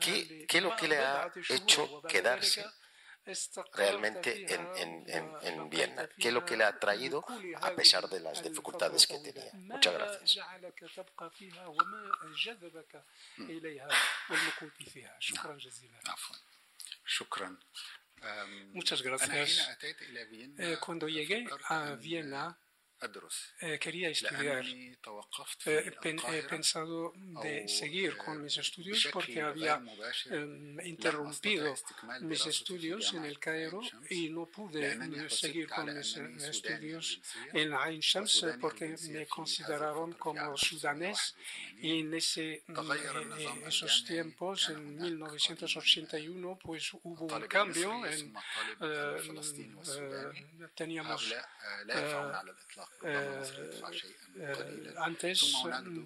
¿Qué, 0.00 0.46
qué 0.46 0.58
es 0.58 0.62
lo 0.62 0.74
que 0.76 0.88
le 0.88 0.98
ha 0.98 1.30
hecho 1.48 2.02
quedarse 2.08 2.64
realmente 3.74 4.52
en, 4.52 4.68
en, 4.76 5.04
en, 5.08 5.32
en, 5.42 5.70
Viena? 5.70 6.08
¿Qué 6.18 6.28
es 6.28 6.34
lo 6.34 6.44
que 6.44 6.56
le 6.56 6.64
ha 6.64 6.78
traído 6.78 7.24
a 7.60 7.70
pesar 7.72 8.08
de 8.08 8.20
las 8.20 8.42
dificultades 8.42 9.06
que 9.06 9.18
tenía? 9.18 9.50
Muchas 9.54 9.94
gracias. 9.94 10.38
Muchas 18.72 19.02
gracias. 19.02 19.78
Eh, 20.58 20.78
cuando 20.80 21.08
llegué 21.08 21.46
a 21.68 21.94
Viena, 21.94 22.56
eh, 23.60 23.78
quería 23.78 24.08
estudiar. 24.10 24.64
Eh, 24.66 24.96
he 26.32 26.42
pensado 26.42 27.12
de 27.42 27.68
seguir 27.68 28.16
con 28.16 28.42
mis 28.42 28.56
estudios 28.58 29.08
porque 29.12 29.40
había 29.40 29.82
em, 30.30 30.78
interrumpido 30.86 31.74
mis 32.20 32.46
estudios 32.46 33.12
en 33.14 33.24
el 33.24 33.38
Cairo 33.38 33.80
y 34.10 34.30
no 34.30 34.46
pude 34.46 35.28
seguir 35.30 35.68
con 35.68 35.86
mis 35.94 36.16
estudios 36.54 37.20
en 37.52 37.72
Ain 37.74 38.00
Shams 38.00 38.46
porque 38.60 38.96
me 39.10 39.26
consideraron 39.26 40.12
como 40.14 40.56
sudanés 40.56 41.34
y 41.80 42.00
en 42.00 42.14
ese, 42.14 42.62
mm, 42.68 43.66
esos 43.66 44.04
tiempos, 44.04 44.68
en 44.68 44.96
1981, 45.00 46.58
pues 46.62 46.94
hubo 47.02 47.26
un 47.26 47.46
cambio. 47.48 48.06
En, 48.06 48.32
eh, 48.80 49.18
teníamos 50.74 51.34
eh, 53.04 53.42
eh, 54.36 54.94
antes 54.98 55.54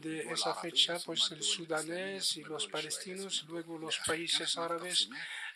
de 0.01 0.21
esa 0.33 0.55
fecha, 0.55 0.99
pues 1.05 1.31
el 1.33 1.43
sudanés 1.43 2.37
y 2.37 2.43
los 2.43 2.67
palestinos, 2.67 3.45
luego 3.49 3.79
los 3.79 3.99
países 4.07 4.57
árabes 4.57 5.09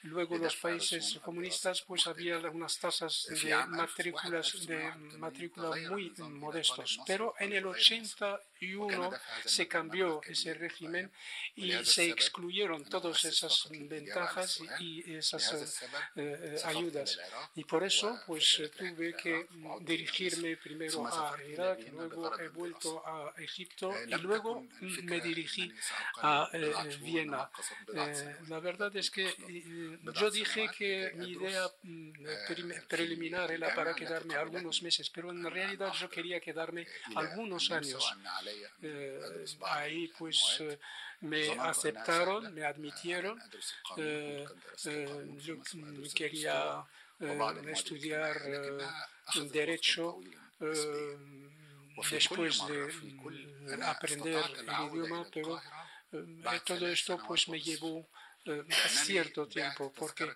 Luego 0.02 0.38
los 0.38 0.56
países 0.56 1.18
comunistas 1.22 1.82
pues 1.82 2.06
había 2.06 2.38
unas 2.38 2.78
tasas 2.78 3.26
de 3.42 3.54
matrículas 3.66 4.66
de 4.66 4.90
matrícula 5.18 5.72
muy 5.90 6.10
modestos, 6.18 7.00
pero 7.06 7.34
en 7.38 7.52
el 7.52 7.66
81 8.60 9.10
se 9.44 9.66
cambió 9.66 10.20
ese 10.24 10.54
régimen 10.54 11.10
y 11.56 11.72
se 11.84 12.10
excluyeron 12.10 12.84
todas 12.84 13.24
esas 13.24 13.68
ventajas 13.70 14.60
y 14.78 15.14
esas 15.14 15.82
eh, 16.16 16.60
ayudas. 16.64 17.18
Y 17.54 17.64
por 17.64 17.84
eso 17.84 18.20
pues 18.26 18.62
tuve 18.76 19.14
que 19.14 19.46
dirigirme 19.80 20.56
primero 20.56 21.06
a 21.06 21.36
Irak, 21.42 21.80
luego 21.92 22.38
he 22.38 22.48
vuelto 22.48 23.02
a 23.06 23.34
Egipto 23.38 23.94
y 24.06 24.14
luego 24.16 24.66
me 24.80 25.20
dirigí 25.20 25.72
a 26.22 26.48
eh, 26.52 26.72
Viena. 27.00 27.50
Eh, 27.94 28.36
la 28.48 28.60
verdad 28.60 28.94
es 28.96 29.10
que 29.10 29.34
yo 30.14 30.30
dije 30.30 30.68
que 30.76 31.12
mi 31.16 31.30
idea 31.30 31.66
mm, 31.82 32.12
preliminar 32.88 33.50
era 33.50 33.74
para 33.74 33.94
quedarme 33.94 34.34
algunos 34.34 34.82
meses, 34.82 35.08
pero 35.10 35.30
en 35.30 35.44
realidad 35.50 35.92
yo 35.98 36.08
quería 36.08 36.40
quedarme 36.40 36.86
algunos 37.14 37.70
años. 37.70 38.04
Eh, 38.82 39.44
ahí 39.66 40.08
pues 40.18 40.58
eh, 40.60 40.78
me 41.20 41.52
aceptaron, 41.58 42.52
me 42.54 42.64
admitieron. 42.64 43.40
Eh, 43.96 44.46
yo 45.38 45.56
quería 46.14 46.84
estudiar 47.68 48.40
derecho 49.52 50.18
después 52.10 52.66
de 52.66 53.84
aprender 53.84 54.44
el 54.58 54.88
idioma, 54.88 55.26
pero 55.32 55.60
todo 56.64 56.88
esto 56.88 57.18
pues 57.26 57.48
me 57.48 57.60
llevó 57.60 58.06
eh, 58.46 58.64
cierto 58.88 59.46
tiempo, 59.46 59.92
porque 59.92 60.26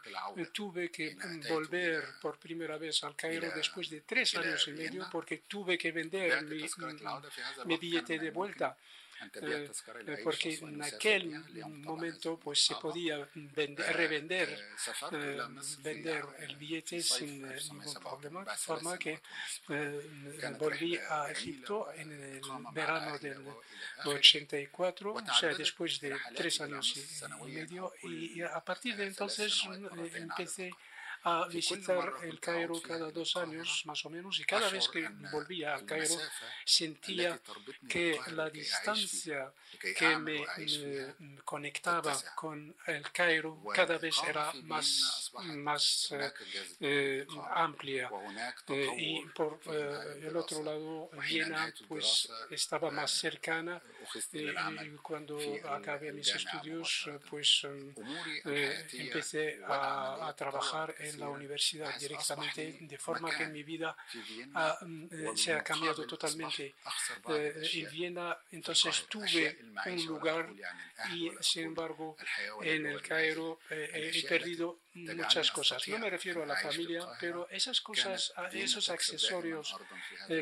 tuve 0.53 0.91
que 0.91 1.17
volver 1.49 2.05
por 2.21 2.39
primera 2.39 2.77
vez 2.77 3.03
al 3.05 3.17
Cairo 3.17 3.51
después 3.55 3.89
de 3.91 4.03
tres 4.03 4.35
años 4.37 4.67
y 4.69 4.73
medio, 4.73 5.09
porque 5.11 5.39
tuve 5.49 5.79
que 5.79 5.91
vender 5.93 6.43
mi, 6.43 6.65
mi 7.65 7.77
billete 7.77 8.19
de 8.19 8.31
vuelta. 8.31 8.77
Porque 10.23 10.55
en 10.55 10.83
aquel 10.83 11.31
momento 11.67 12.39
pues 12.39 12.65
se 12.65 12.75
podía 12.77 13.29
revender 13.93 14.59
vender 15.79 16.25
el 16.41 16.57
billete 16.57 17.01
sin 17.03 17.43
ningún 17.43 17.95
problema, 17.95 18.45
de 18.45 18.57
forma 18.57 18.99
que 18.99 19.21
volví 20.59 20.97
a 20.97 21.31
Egipto 21.31 21.93
en 21.95 22.13
el 22.13 22.41
verano 22.73 23.19
del 23.19 23.45
84, 24.05 25.15
o 25.15 25.35
sea, 25.35 25.55
después 25.55 26.01
de 26.01 26.17
tres 26.35 26.61
años 26.61 26.95
y 27.47 27.51
medio, 27.51 27.93
y 28.03 28.41
a 28.43 28.61
partir 28.65 28.97
de 28.97 29.07
entonces 29.07 29.63
empecé 30.15 30.71
a 31.25 31.47
visitar 31.49 32.13
el 32.23 32.39
Cairo 32.39 32.81
cada 32.83 33.11
dos 33.11 33.37
años 33.37 33.83
más 33.87 34.05
o 34.05 34.11
menos 34.11 34.39
y 34.41 34.45
cada 34.45 34.69
vez 34.69 34.89
que 34.89 35.09
volvía 35.33 35.75
al 35.75 35.87
Cairo 35.87 36.17
sentía 36.65 37.41
que 37.89 38.21
la 38.33 38.51
distancia 38.51 39.51
que 39.81 40.19
me, 40.19 40.45
conectaba 41.45 42.15
con 42.35 42.75
el 42.87 43.11
Cairo 43.11 43.63
cada 43.75 43.97
vez 43.97 44.17
era 44.29 44.53
más, 44.65 45.33
más 45.55 46.13
eh, 46.13 46.33
eh, 46.81 47.27
amplia. 47.55 48.11
eh, 48.69 48.89
y 48.99 49.25
por 49.29 49.61
el 49.67 50.37
otro 50.37 50.63
lado 50.63 51.11
Viena 51.27 51.73
pues 51.89 52.29
estaba 52.51 52.91
más 52.91 53.11
cercana 53.11 53.81
y 54.33 54.91
cuando 55.03 55.39
acabé 55.71 56.13
mis 56.13 56.35
estudios 56.35 57.09
pues 57.31 57.67
empecé 58.45 59.61
a, 59.67 60.29
a 60.29 60.37
trabajar 60.37 60.95
en 60.99 61.14
la 61.19 61.29
universidad 61.29 61.99
directamente, 61.99 62.79
de 62.81 62.99
forma 62.99 63.37
que 63.37 63.47
mi 63.47 63.63
vida 63.63 63.97
mm, 64.83 65.07
eh, 65.11 65.33
se 65.37 65.53
ha 65.53 65.63
cambiado 65.63 66.07
totalmente. 66.07 66.75
Eh, 67.29 67.71
en 67.73 67.91
Viena 67.91 68.37
entonces 68.51 69.07
tuve 69.09 69.59
un 69.87 70.07
lugar 70.07 70.51
y 71.13 71.31
sin 71.41 71.65
embargo 71.65 72.17
en 72.63 72.87
el 72.87 73.03
Cairo 73.03 73.61
eh, 73.71 74.13
he 74.15 74.27
perdido 74.27 74.81
muchas 74.95 75.51
cosas. 75.51 75.87
No 75.89 75.99
me 75.99 76.11
refiero 76.11 76.43
a 76.43 76.47
la 76.47 76.57
familia, 76.57 77.07
pero 77.21 77.49
esas 77.51 77.81
cosas, 77.81 78.33
esos 78.53 78.89
accesorios 78.91 79.75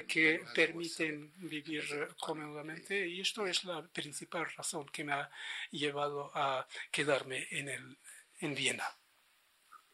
que 0.06 0.44
permiten 0.54 1.32
vivir 1.36 2.08
cómodamente 2.18 3.06
y 3.08 3.20
esto 3.20 3.46
es 3.46 3.64
la 3.64 3.82
principal 3.82 4.46
razón 4.56 4.86
que 4.86 5.04
me 5.04 5.12
ha 5.12 5.30
llevado 5.70 6.30
a 6.34 6.66
quedarme 6.90 7.46
en, 7.50 7.68
el, 7.68 7.98
en 8.40 8.54
Viena. 8.54 8.84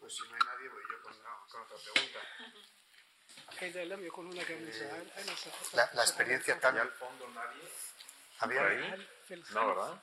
Pues 0.09 0.17
si 0.17 0.23
no 0.27 0.35
hay 0.37 0.41
nadie, 0.41 0.69
voy 0.71 0.83
yo 0.91 1.03
con, 1.03 1.13
con 1.51 1.61
otra 1.61 1.77
pregunta. 1.77 2.19
La, 5.75 5.91
la 5.93 6.03
experiencia 6.03 6.59
tan... 6.59 6.79
al 6.79 6.91
fondo 6.93 7.29
nadie? 7.29 7.69
¿Había 8.39 8.67
ahí? 8.67 9.07
No, 9.53 9.69
¿verdad? 9.69 10.03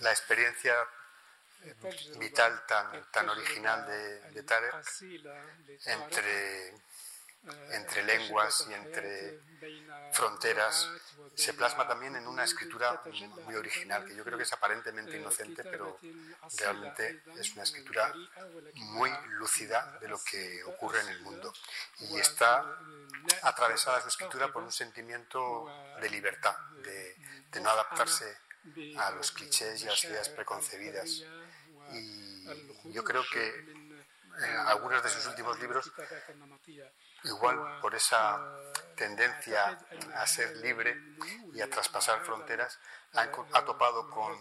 La 0.00 0.10
experiencia 0.12 0.74
vital 2.16 2.64
tan, 2.66 3.10
tan 3.10 3.28
original 3.28 3.86
de, 3.86 4.20
de 4.30 4.42
Tarek 4.44 4.74
entre 5.84 6.72
entre 7.72 8.04
lenguas 8.04 8.66
y 8.68 8.74
entre 8.74 9.40
fronteras, 10.12 10.88
se 11.34 11.52
plasma 11.54 11.86
también 11.86 12.16
en 12.16 12.26
una 12.26 12.44
escritura 12.44 13.02
muy 13.44 13.54
original, 13.54 14.04
que 14.04 14.14
yo 14.14 14.24
creo 14.24 14.36
que 14.36 14.44
es 14.44 14.52
aparentemente 14.52 15.16
inocente, 15.16 15.62
pero 15.64 15.98
realmente 16.58 17.22
es 17.38 17.52
una 17.52 17.62
escritura 17.62 18.12
muy 18.74 19.10
lúcida 19.38 19.98
de 20.00 20.08
lo 20.08 20.18
que 20.18 20.62
ocurre 20.64 21.00
en 21.00 21.08
el 21.08 21.20
mundo. 21.20 21.52
Y 22.00 22.18
está 22.18 22.78
atravesada 23.42 24.00
su 24.00 24.08
escritura 24.08 24.50
por 24.52 24.62
un 24.62 24.72
sentimiento 24.72 25.66
de 26.00 26.10
libertad, 26.10 26.56
de, 26.82 27.16
de 27.52 27.60
no 27.60 27.70
adaptarse 27.70 28.36
a 28.96 29.10
los 29.12 29.30
clichés 29.32 29.82
y 29.82 29.86
a 29.86 29.90
las 29.90 30.04
ideas 30.04 30.28
preconcebidas. 30.30 31.24
Y 31.92 32.92
yo 32.92 33.04
creo 33.04 33.22
que 33.32 33.48
en 34.38 34.56
algunos 34.66 35.02
de 35.02 35.08
sus 35.08 35.26
últimos 35.26 35.58
libros 35.60 35.92
igual 37.24 37.80
por 37.80 37.94
esa 37.94 38.58
tendencia 38.96 39.78
a 40.14 40.26
ser 40.26 40.56
libre 40.56 40.96
y 41.54 41.60
a 41.60 41.70
traspasar 41.70 42.20
fronteras, 42.24 42.78
ha, 43.14 43.64
topado 43.64 44.10
con, 44.10 44.36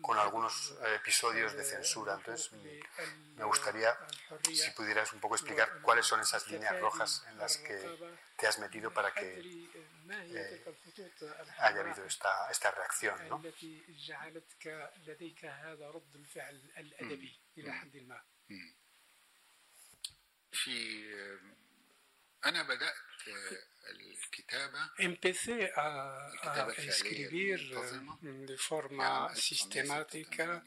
con, 0.00 0.18
algunos 0.18 0.74
episodios 0.96 1.54
de 1.54 1.64
censura. 1.64 2.14
Entonces, 2.14 2.52
me 3.36 3.44
gustaría, 3.44 3.96
si 4.42 4.70
pudieras 4.72 5.12
un 5.12 5.20
poco 5.20 5.34
explicar 5.34 5.80
cuáles 5.80 6.06
son 6.06 6.20
esas 6.20 6.46
líneas 6.48 6.78
rojas 6.80 7.24
en 7.30 7.38
las 7.38 7.56
que 7.56 7.98
te 8.36 8.46
has 8.46 8.58
metido 8.58 8.92
para 8.92 9.12
que 9.12 9.40
eh, 10.10 10.64
haya 11.58 11.80
habido 11.80 12.04
esta, 12.04 12.50
esta 12.50 12.70
reacción. 12.70 13.28
¿no? 13.28 13.42
Empecé 24.98 25.72
a, 25.76 26.30
escribir 26.76 27.60
de 28.22 28.58
forma 28.58 29.34
sistemática 29.34 30.64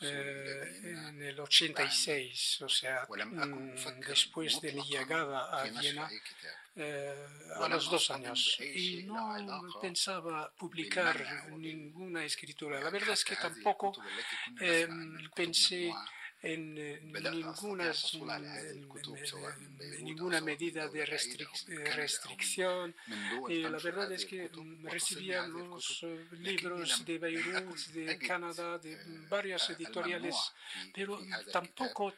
en 0.00 1.22
el 1.22 1.40
86, 1.40 2.62
o 2.62 2.68
sea, 2.68 3.06
después 4.06 4.60
de 4.60 4.72
mi 4.72 4.82
llegada 4.82 5.60
a 5.60 5.64
Viena, 5.64 6.08
a 7.56 7.68
los 7.68 7.90
dos 7.90 8.10
años. 8.10 8.58
Y 8.60 9.04
no 9.04 9.80
pensaba 9.80 10.52
publicar 10.52 11.50
ninguna 11.56 12.24
escritura. 12.24 12.80
La 12.80 12.90
verdad 12.90 13.14
es 13.14 13.24
que 13.24 13.36
tampoco 13.36 13.92
pensé 15.34 15.92
en 16.42 16.74
ninguna, 16.74 17.92
ninguna 20.00 20.40
medida 20.40 20.88
de 20.88 21.06
restricción. 21.06 22.94
Y 23.48 23.62
la 23.62 23.78
verdad 23.78 24.10
es 24.12 24.24
que 24.26 24.50
recibía 24.82 25.46
los 25.46 26.04
libros 26.32 27.04
de 27.04 27.18
Beirut, 27.18 27.76
de 27.88 28.18
Canadá, 28.18 28.78
de 28.78 28.96
varias 29.28 29.70
editoriales, 29.70 30.36
pero 30.94 31.20
tampoco 31.52 32.12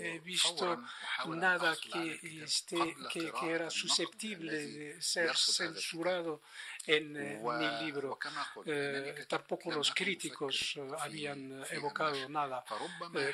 he 0.00 0.20
visto 0.20 0.82
nada 1.28 1.76
que, 1.76 2.20
esté, 2.44 2.96
que, 3.12 3.32
que 3.32 3.50
era 3.50 3.70
susceptible 3.70 4.52
de 4.52 5.02
ser 5.02 5.34
censurado 5.36 6.42
en 6.86 7.16
eh, 7.16 7.40
mi 7.42 7.84
libro. 7.84 8.18
Eh, 8.64 9.24
tampoco 9.28 9.70
los 9.72 9.90
críticos 9.92 10.74
eh, 10.76 10.88
habían 11.00 11.64
evocado 11.70 12.28
nada 12.28 12.64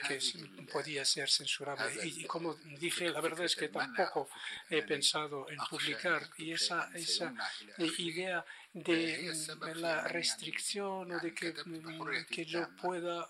que 0.07 0.19
podía 0.73 1.05
ser 1.05 1.29
censurable. 1.29 1.93
Y, 2.03 2.25
como 2.25 2.55
dije, 2.55 3.11
la 3.11 3.21
verdad 3.21 3.45
es 3.45 3.57
que 3.57 3.69
tampoco 3.69 4.29
he 4.71 4.83
pensado 4.83 5.49
en 5.51 5.59
publicar. 5.69 6.23
Y 6.39 6.53
esa, 6.53 6.91
esa 6.95 7.35
idea 7.99 8.45
de 8.75 9.35
la 9.77 10.09
restricción 10.09 11.13
o 11.13 11.19
de 11.19 11.35
que, 11.35 11.55
que 12.31 12.45
yo 12.45 12.69
pueda 12.81 13.29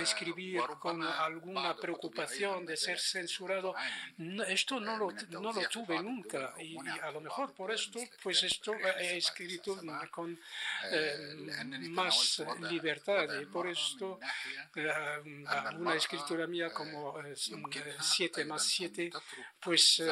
escribir 0.00 0.60
con 0.80 1.00
alguna 1.02 1.76
preocupación 1.76 2.66
de 2.66 2.76
ser 2.76 2.98
censurado, 2.98 3.74
esto 4.48 4.80
no 4.80 4.96
lo, 4.96 5.12
no 5.30 5.52
lo 5.52 5.68
tuve 5.68 6.02
nunca 6.02 6.54
y, 6.58 6.76
a 6.88 7.10
lo 7.12 7.20
mejor 7.20 7.52
por 7.52 7.70
esto, 7.70 8.00
pues 8.20 8.42
esto 8.42 8.74
he 8.98 9.16
escrito 9.16 9.80
con 10.10 10.38
más 11.90 12.42
libertad 12.68 13.28
y 13.40 13.46
por 13.46 13.68
esto 13.68 14.18
una 15.78 15.94
escritura 15.94 16.48
mía 16.48 16.72
como 16.72 17.14
7 18.00 18.44
más 18.44 18.64
7, 18.64 19.12
pues 19.60 20.02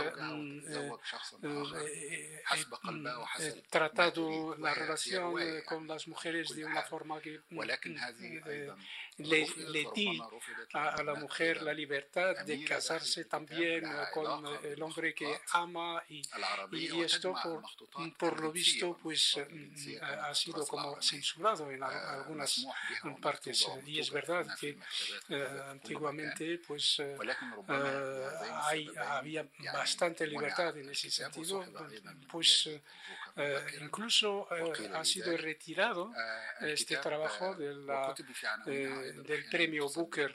he 3.40 3.62
tratado 3.68 4.51
la 4.58 4.74
relación 4.74 5.34
eh, 5.40 5.62
con 5.64 5.86
las 5.86 6.08
mujeres 6.08 6.54
de 6.54 6.64
una 6.64 6.82
forma 6.82 7.20
que 7.20 7.40
le, 9.18 9.46
le 9.68 9.86
di 9.94 10.20
a, 10.72 11.02
la 11.02 11.14
mujer 11.14 11.62
la 11.62 11.74
libertad 11.74 12.34
de 12.44 12.64
casarse 12.64 13.26
también 13.26 13.84
con 14.12 14.44
el 14.64 14.82
hombre 14.82 15.14
que 15.14 15.40
ama 15.52 16.02
y, 16.08 16.22
y 16.72 17.00
esto 17.00 17.34
por, 17.42 17.62
por, 18.16 18.40
lo 18.40 18.50
visto 18.50 18.98
pues 19.02 19.36
mm, 19.50 20.02
ha 20.02 20.34
sido 20.34 20.66
como 20.66 21.00
censurado 21.00 21.70
en 21.70 21.82
algunas 21.82 22.66
partes 23.20 23.66
y 23.86 23.98
es 23.98 24.10
verdad 24.10 24.46
que 24.58 24.78
eh, 25.28 25.62
antiguamente 25.68 26.58
pues 26.66 27.00
eh, 27.00 27.16
hay, 28.64 28.88
había 28.96 29.46
bastante 29.72 30.26
libertad 30.26 30.76
en 30.76 30.88
ese 30.88 31.10
sentido 31.10 31.64
pues 32.30 32.70
incluso 33.80 34.48
ha 34.94 35.04
sido 35.04 35.36
retirado 35.36 36.12
este 36.60 36.96
trabajo 36.96 37.54
de 37.54 37.74
la, 37.74 38.14
del 39.02 39.44
premio 39.50 39.88
Booker, 39.88 40.32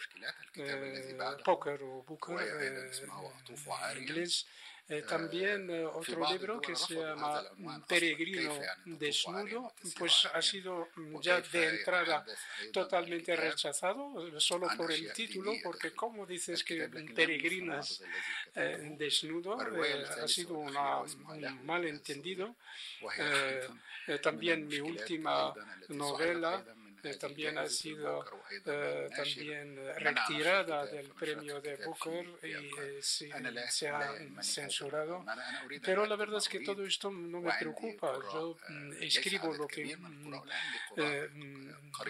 Poker 1.43 1.82
o 1.84 2.03
Booker 2.03 2.39
en 2.63 4.01
inglés, 4.01 4.45
Eh, 4.89 5.01
también 5.01 5.70
otro 5.93 6.32
libro 6.32 6.61
que 6.61 6.74
se 6.74 6.95
llama 6.95 7.43
Peregrino 7.86 8.57
Desnudo, 8.86 9.74
pues 9.97 10.26
ha 10.34 10.41
sido 10.41 10.88
ya 11.20 11.41
de 11.41 11.68
entrada 11.68 12.26
totalmente 12.72 13.36
rechazado, 13.36 14.39
solo 14.39 14.70
por 14.78 14.89
el 14.89 15.11
título, 15.11 15.51
porque 15.61 15.91
como 15.91 16.26
dices 16.26 16.63
que 16.63 16.88
peregrinas 17.13 18.01
desnudo, 18.97 19.57
ha 19.59 20.28
sido 20.28 20.53
un 20.53 20.74
malentendido. 21.65 22.55
también 24.22 24.68
mi 24.68 24.80
última 24.80 25.53
novela 25.89 26.63
eh, 26.65 26.76
también 27.16 27.58
ha 27.58 27.68
sido 27.68 28.26
eh, 28.66 29.10
también 29.16 29.78
retirada 29.97 30.86
del 30.86 31.10
premio 31.10 31.62
de 31.62 31.78
Booker 31.78 32.26
y 32.43 32.51
eh, 32.51 33.01
se 33.01 33.89
ha 33.89 34.14
censurado. 34.41 35.26
Pero 35.84 36.05
la 36.05 36.16
verdad 36.16 36.38
es 36.38 36.49
que 36.49 36.60
todo 36.60 36.86
esto 36.86 37.12
no 37.12 37.41
me 37.41 37.53
preocupa. 37.53 38.14
Yo 38.34 38.58
mm, 38.68 38.93
escribo 39.01 39.53
lo 39.53 39.68
que 39.68 39.95
mm, 39.95 40.34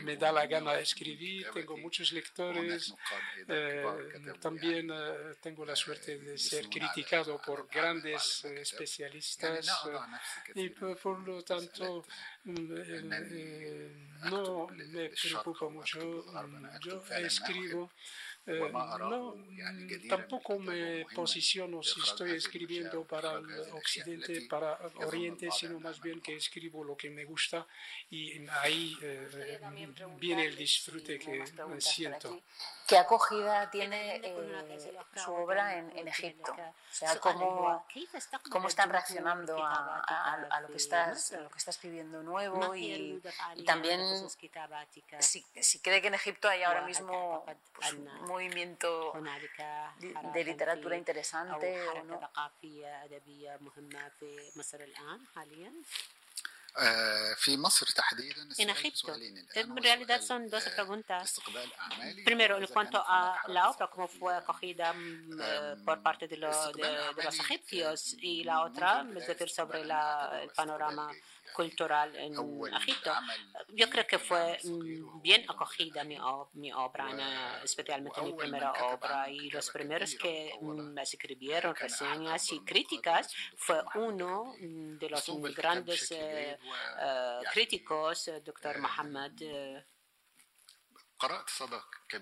me 0.04 0.18
da 0.18 0.32
la 0.32 0.46
gana 0.48 0.74
de 0.74 0.84
escribir, 0.84 1.48
tengo 1.54 1.78
muchos 1.78 2.12
lectores, 2.12 2.94
también 4.40 4.92
tengo 5.42 5.66
la 5.66 5.76
suerte 5.76 6.18
de 6.18 6.38
ser 6.38 6.68
criticado 6.70 7.40
por 7.42 7.68
grandes 7.68 8.46
especialistas 8.46 9.88
y 10.56 10.70
por 10.70 11.20
lo 11.28 11.44
tanto 11.44 12.06
no 14.30 14.68
me 14.68 15.10
preocupa 15.10 15.70
mucho. 15.70 16.26
Yo 16.82 17.04
escribo 17.18 17.92
eh, 18.50 18.72
no, 18.72 19.36
tampoco 20.08 20.58
me 20.58 21.06
posiciono 21.14 21.84
si 21.84 22.00
estoy 22.00 22.32
escribiendo 22.32 23.04
para 23.04 23.34
el 23.34 23.46
Occidente, 23.74 24.48
para 24.50 24.80
Oriente, 25.06 25.50
sino 25.52 25.82
más 25.82 26.00
bien 26.00 26.22
que 26.22 26.38
escribo 26.38 26.82
lo 26.82 26.96
que 26.96 27.10
me 27.10 27.26
gusta 27.26 27.68
y 28.10 28.48
ahí 28.62 28.98
eh, 29.02 29.60
viene 30.18 30.46
el 30.46 30.56
disfrute 30.56 31.20
que 31.20 31.44
siento. 31.82 32.42
¿Qué 32.88 32.98
acogida 32.98 33.70
tiene 33.70 34.22
eh, 34.24 34.98
su 35.16 35.34
obra 35.34 35.78
en, 35.78 36.08
Egipto? 36.08 36.54
O 36.54 36.94
sea, 36.94 37.20
¿cómo, 37.20 37.86
cómo 38.50 38.70
están 38.70 38.90
reaccionando 38.90 39.58
a, 39.62 40.60
lo 40.62 40.70
que 40.70 40.78
estás, 40.78 41.34
lo 41.34 41.50
que 41.50 41.58
está 41.58 41.72
escribiendo 41.72 42.24
nuevo 42.24 42.74
y, 42.74 43.22
también 43.66 44.00
si, 45.20 45.46
si, 45.60 45.80
cree 45.80 46.02
que 46.02 46.08
en 46.08 46.14
Egipto 46.14 46.48
hay 46.48 46.64
ahora 46.64 46.84
mismo 46.84 47.44
pues, 47.46 47.94
movimiento 48.38 49.14
de 50.34 50.44
literatura 50.44 50.96
interesante 50.96 51.82
o 51.90 52.04
no. 52.04 52.20
En 58.60 58.70
Egipto, 58.70 59.16
en 59.56 59.78
realidad 59.78 60.22
son 60.22 60.48
dos 60.48 60.64
preguntas. 60.66 61.42
Primero, 62.24 62.58
en 62.58 62.68
cuanto 62.68 63.04
a 63.04 63.42
la 63.48 63.72
obra, 63.72 63.88
cómo 63.88 64.08
fue 64.08 64.36
acogida 64.36 64.94
mm, 64.94 65.84
por 65.84 66.04
parte 66.04 66.28
de, 66.28 66.36
de, 66.36 67.24
los 67.24 67.40
egipcios, 67.40 68.16
y 68.22 68.44
la 68.44 68.62
otra, 68.62 69.04
es 69.16 69.26
decir, 69.26 69.50
sobre 69.50 69.84
la, 69.86 70.40
el 70.44 70.50
panorama 70.52 71.12
cultural 71.58 72.16
en 72.16 72.34
Egipto. 72.76 73.12
Yo 73.70 73.90
creo 73.90 74.06
que 74.06 74.20
fue 74.20 74.60
mm, 74.64 75.22
bien 75.22 75.42
acogida 75.50 76.04
mi, 76.04 76.18
mi 76.54 76.72
obra, 76.72 77.06
especialmente 77.64 78.22
mi 78.22 78.34
primera 78.34 78.72
obra, 78.94 79.28
y 79.28 79.50
los 79.50 79.68
primeros 79.72 80.14
que 80.16 80.54
mm, 80.62 80.94
me 80.94 81.02
escribieron 81.02 81.74
reseñas 81.76 82.52
y 82.52 82.60
críticas 82.64 83.34
fue 83.56 83.80
uno 83.96 84.54
mm, 84.60 84.98
de 85.00 85.10
los 85.10 85.26
grandes 85.56 86.12
eh, 86.12 86.60
eh, 87.02 87.40
críticos, 87.52 88.28
el 88.28 88.44
doctor 88.44 88.78
Mohammed. 88.80 89.34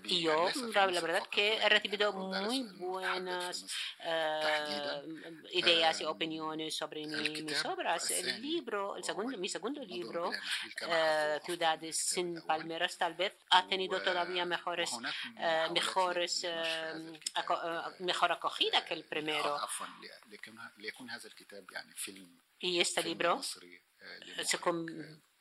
Y 0.05 0.21
yo, 0.21 0.49
la, 0.73 0.85
verdad 0.87 1.27
que 1.29 1.57
he 1.57 1.69
recibido 1.69 2.13
muy 2.13 2.63
buenas 2.77 3.65
eh, 3.99 5.01
ideas 5.51 5.99
y 6.01 6.05
opiniones 6.05 6.75
sobre 6.75 7.05
mis 7.05 7.65
obras. 7.65 8.09
El 8.11 8.41
libro, 8.41 8.95
el 8.95 9.03
segundo, 9.03 9.37
mi 9.37 9.49
segundo 9.49 9.83
libro, 9.83 10.31
eh, 10.81 11.39
Ciudades 11.43 11.97
sin 11.97 12.41
palmeras, 12.43 12.97
tal 12.97 13.15
vez 13.15 13.33
ha 13.49 13.67
tenido 13.67 14.01
todavía 14.01 14.45
mejores, 14.45 14.91
eh, 15.37 15.67
mejores 15.71 16.47
mejor 17.99 18.31
acogida 18.31 18.85
que 18.85 18.93
el 18.93 19.03
primero. 19.03 19.59
Y 22.59 22.79
este 22.79 23.03
libro 23.03 23.41
se, 23.43 24.57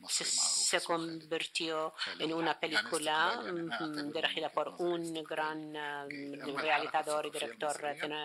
se, 0.09 0.81
convirtió 0.83 1.95
en 2.19 2.33
una 2.33 2.59
película 2.59 3.41
mm, 3.43 4.13
dirigida 4.13 4.49
por 4.51 4.69
un 4.79 5.15
gran 5.25 5.73
mm, 5.73 6.57
realizador 6.57 7.27
y 7.27 7.31
director 7.31 7.77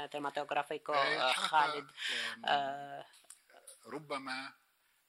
cinematográfico, 0.10 0.94
Khalid. 1.50 1.86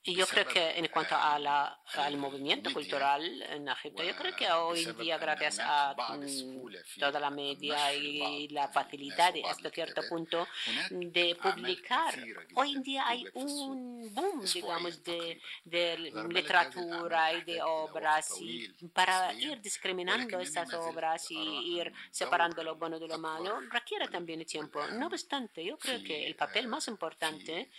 Y 0.03 0.15
yo 0.15 0.25
creo 0.25 0.47
que 0.47 0.79
en 0.79 0.87
cuanto 0.87 1.15
a 1.15 1.37
la, 1.37 1.79
al 1.93 2.17
movimiento 2.17 2.73
cultural 2.73 3.21
en 3.43 3.67
Egipto, 3.67 4.03
yo 4.03 4.15
creo 4.15 4.35
que 4.35 4.51
hoy 4.51 4.83
en 4.83 4.97
día, 4.97 5.19
gracias 5.19 5.59
a 5.59 5.93
mm, 5.93 6.99
toda 6.99 7.19
la 7.19 7.29
media 7.29 7.93
y 7.93 8.47
la 8.47 8.67
facilidad 8.69 9.33
hasta 9.47 9.69
cierto 9.69 10.01
punto 10.09 10.47
de 10.89 11.35
publicar, 11.35 12.15
hoy 12.55 12.73
en 12.73 12.81
día 12.81 13.07
hay 13.07 13.25
un 13.35 14.11
boom, 14.11 14.43
digamos, 14.43 15.03
de, 15.03 15.39
de 15.65 15.97
literatura 16.29 17.33
y 17.33 17.43
de 17.43 17.61
obras. 17.61 18.41
Y 18.41 18.69
para 18.93 19.33
ir 19.33 19.61
discriminando 19.61 20.39
estas 20.39 20.73
obras 20.73 21.29
y 21.29 21.77
ir 21.77 21.93
separando 22.09 22.63
lo 22.63 22.75
bueno 22.75 22.97
de 22.97 23.07
lo 23.07 23.19
malo, 23.19 23.61
requiere 23.69 24.07
también 24.07 24.43
tiempo. 24.45 24.85
No 24.87 25.07
obstante, 25.07 25.63
yo 25.63 25.77
creo 25.77 26.01
que 26.03 26.25
el 26.25 26.35
papel 26.35 26.67
más 26.67 26.87
importante 26.87 27.69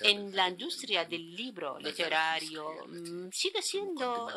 en 0.00 0.34
la 0.34 0.48
industria 0.48 1.04
del 1.12 1.36
libro 1.36 1.78
literario 1.78 2.86
mm, 2.86 3.28
sigue 3.30 3.60
siendo 3.60 4.30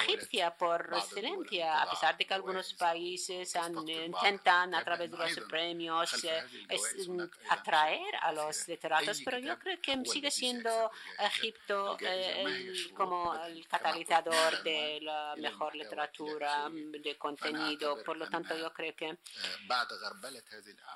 egipcia 0.00 0.56
por 0.56 0.90
excelencia, 0.96 1.82
a 1.82 1.90
pesar 1.90 2.16
de 2.16 2.24
que 2.24 2.32
algunos 2.32 2.72
países 2.72 3.54
intentan 4.06 4.74
a 4.74 4.82
través 4.82 5.10
de 5.10 5.18
los 5.18 5.34
premios 5.46 6.24
eh, 6.24 6.42
mm, 7.08 7.22
atraer 7.50 8.14
a 8.22 8.32
los 8.32 8.66
literatos, 8.68 9.20
pero 9.22 9.38
yo 9.38 9.58
creo 9.58 9.78
que 9.82 10.02
sigue 10.06 10.30
siendo 10.30 10.90
Egipto 11.18 11.98
eh, 12.00 12.72
como 12.94 13.34
el 13.44 13.68
catalizador 13.68 14.62
de 14.62 15.00
la 15.02 15.34
mejor 15.36 15.74
literatura, 15.74 16.70
mm, 16.70 17.02
de 17.02 17.18
contenido. 17.18 18.02
Por 18.02 18.16
lo 18.16 18.26
tanto, 18.30 18.56
yo 18.56 18.72
creo 18.72 18.94
que 18.96 19.18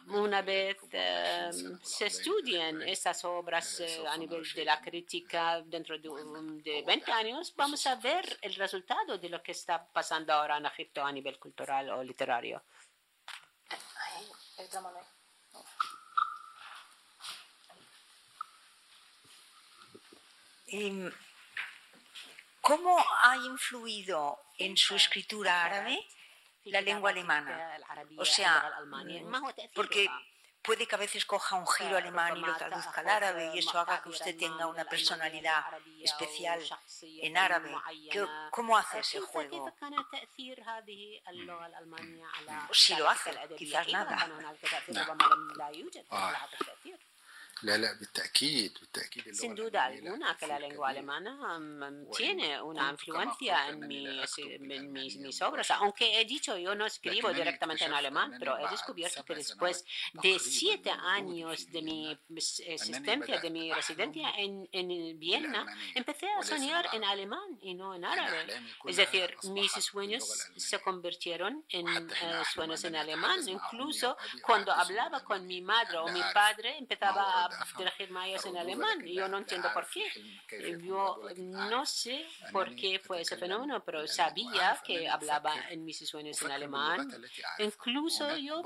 una 0.08 0.40
vez 0.40 0.78
eh, 0.90 1.50
se 1.82 2.06
estudien 2.06 2.80
estas 2.82 3.24
obras 3.26 3.82
a 4.08 4.16
nivel 4.16 4.42
de 4.54 4.64
la 4.64 4.80
crítica, 4.80 5.17
dentro 5.66 5.98
de, 5.98 6.82
20 6.86 7.12
años, 7.12 7.54
vamos 7.56 7.86
a 7.86 7.96
ver 7.96 8.38
el 8.42 8.54
resultado 8.54 9.18
de 9.18 9.28
lo 9.28 9.42
que 9.42 9.52
está 9.52 9.86
pasando 9.86 10.32
ahora 10.32 10.56
en 10.56 10.66
Egipto 10.66 11.04
a 11.04 11.12
nivel 11.12 11.38
cultural 11.38 11.90
o 11.90 12.02
literario. 12.02 12.62
Em, 20.66 21.10
¿Cómo 22.60 23.02
ha 23.22 23.36
influido 23.38 24.42
en 24.58 24.76
su 24.76 24.94
escritura 24.94 25.64
árabe 25.64 26.06
la 26.64 26.82
lengua 26.82 27.10
alemana? 27.10 27.78
O 28.18 28.24
sea, 28.24 28.70
porque 29.74 30.06
puede 30.68 30.86
que 30.86 30.96
a 30.96 30.98
veces 30.98 31.24
coja 31.24 31.56
un 31.56 31.66
giro 31.66 31.96
alemán 31.96 32.36
y 32.36 32.40
lo 32.40 32.54
traduzca 32.54 33.00
al 33.00 33.08
árabe 33.08 33.50
y 33.54 33.58
eso 33.58 33.78
haga 33.78 34.02
que 34.02 34.10
usted 34.10 34.36
tenga 34.36 34.66
una 34.66 34.84
personalidad 34.84 35.64
especial 36.02 36.60
en 37.00 37.38
árabe. 37.38 37.74
¿Cómo 38.50 38.76
hace 38.76 38.98
ese 38.98 39.18
juego? 39.20 39.72
Si 42.70 42.94
lo 42.96 43.08
hace, 43.08 43.30
quizás 43.56 43.88
nada. 43.88 44.28
Sin 49.32 49.54
duda 49.54 49.86
alguna 49.86 50.36
que 50.36 50.46
la 50.46 50.59
lengua 50.59 50.90
alemana 50.90 51.59
mm, 51.59 52.11
tiene 52.16 52.61
una 52.61 52.90
influencia 52.90 53.68
en, 53.68 53.86
mis, 53.86 54.38
en 54.38 54.92
mis, 54.92 55.42
obras. 55.42 55.70
Aunque 55.72 56.20
he 56.20 56.24
dicho, 56.24 56.56
yo 56.56 56.74
no 56.74 56.86
escribo 56.86 57.32
directamente 57.32 57.84
en 57.84 57.94
alemán, 57.94 58.34
pero 58.38 58.59
he 58.59 58.68
descubierto 58.70 59.24
que 59.24 59.34
después 59.34 59.84
de 60.14 60.38
siete 60.38 60.90
años 60.90 61.70
de 61.70 61.82
mi 61.82 62.18
existencia, 62.28 63.40
de 63.40 63.50
mi 63.50 63.72
residencia 63.72 64.30
en, 64.36 64.68
en 64.72 65.18
Viena, 65.18 65.66
empecé 65.94 66.30
a 66.30 66.42
soñar 66.42 66.88
en 66.92 67.04
alemán 67.04 67.59
y 67.61 67.74
no 67.74 67.94
en 67.94 68.04
árabe. 68.04 68.46
Es 68.84 68.96
decir, 68.96 69.36
mis 69.44 69.72
sueños 69.72 70.24
se 70.56 70.80
convirtieron 70.80 71.64
en 71.68 71.88
eh, 71.88 72.42
sueños 72.52 72.84
en 72.84 72.96
alemán. 72.96 73.40
Incluso 73.48 74.16
cuando 74.42 74.72
hablaba 74.72 75.20
con 75.24 75.46
mi 75.46 75.61
madre 75.61 75.98
o 75.98 76.09
mi 76.09 76.22
padre, 76.32 76.78
empezaba 76.78 77.44
a 77.44 77.47
dirigir 77.76 78.11
mayas 78.11 78.44
en 78.46 78.57
alemán. 78.57 79.05
Yo 79.05 79.28
no 79.28 79.38
entiendo 79.38 79.70
por 79.72 79.86
qué. 79.88 80.07
Yo 80.82 81.20
no 81.36 81.86
sé 81.86 82.26
por 82.53 82.74
qué 82.74 82.99
fue 82.99 83.22
ese 83.22 83.36
fenómeno, 83.36 83.82
pero 83.84 84.07
sabía 84.07 84.80
que 84.84 85.09
hablaba 85.09 85.55
en 85.70 85.84
mis 85.84 85.99
sueños 86.09 86.40
en 86.42 86.51
alemán. 86.51 87.11
Incluso 87.59 88.36
yo 88.36 88.62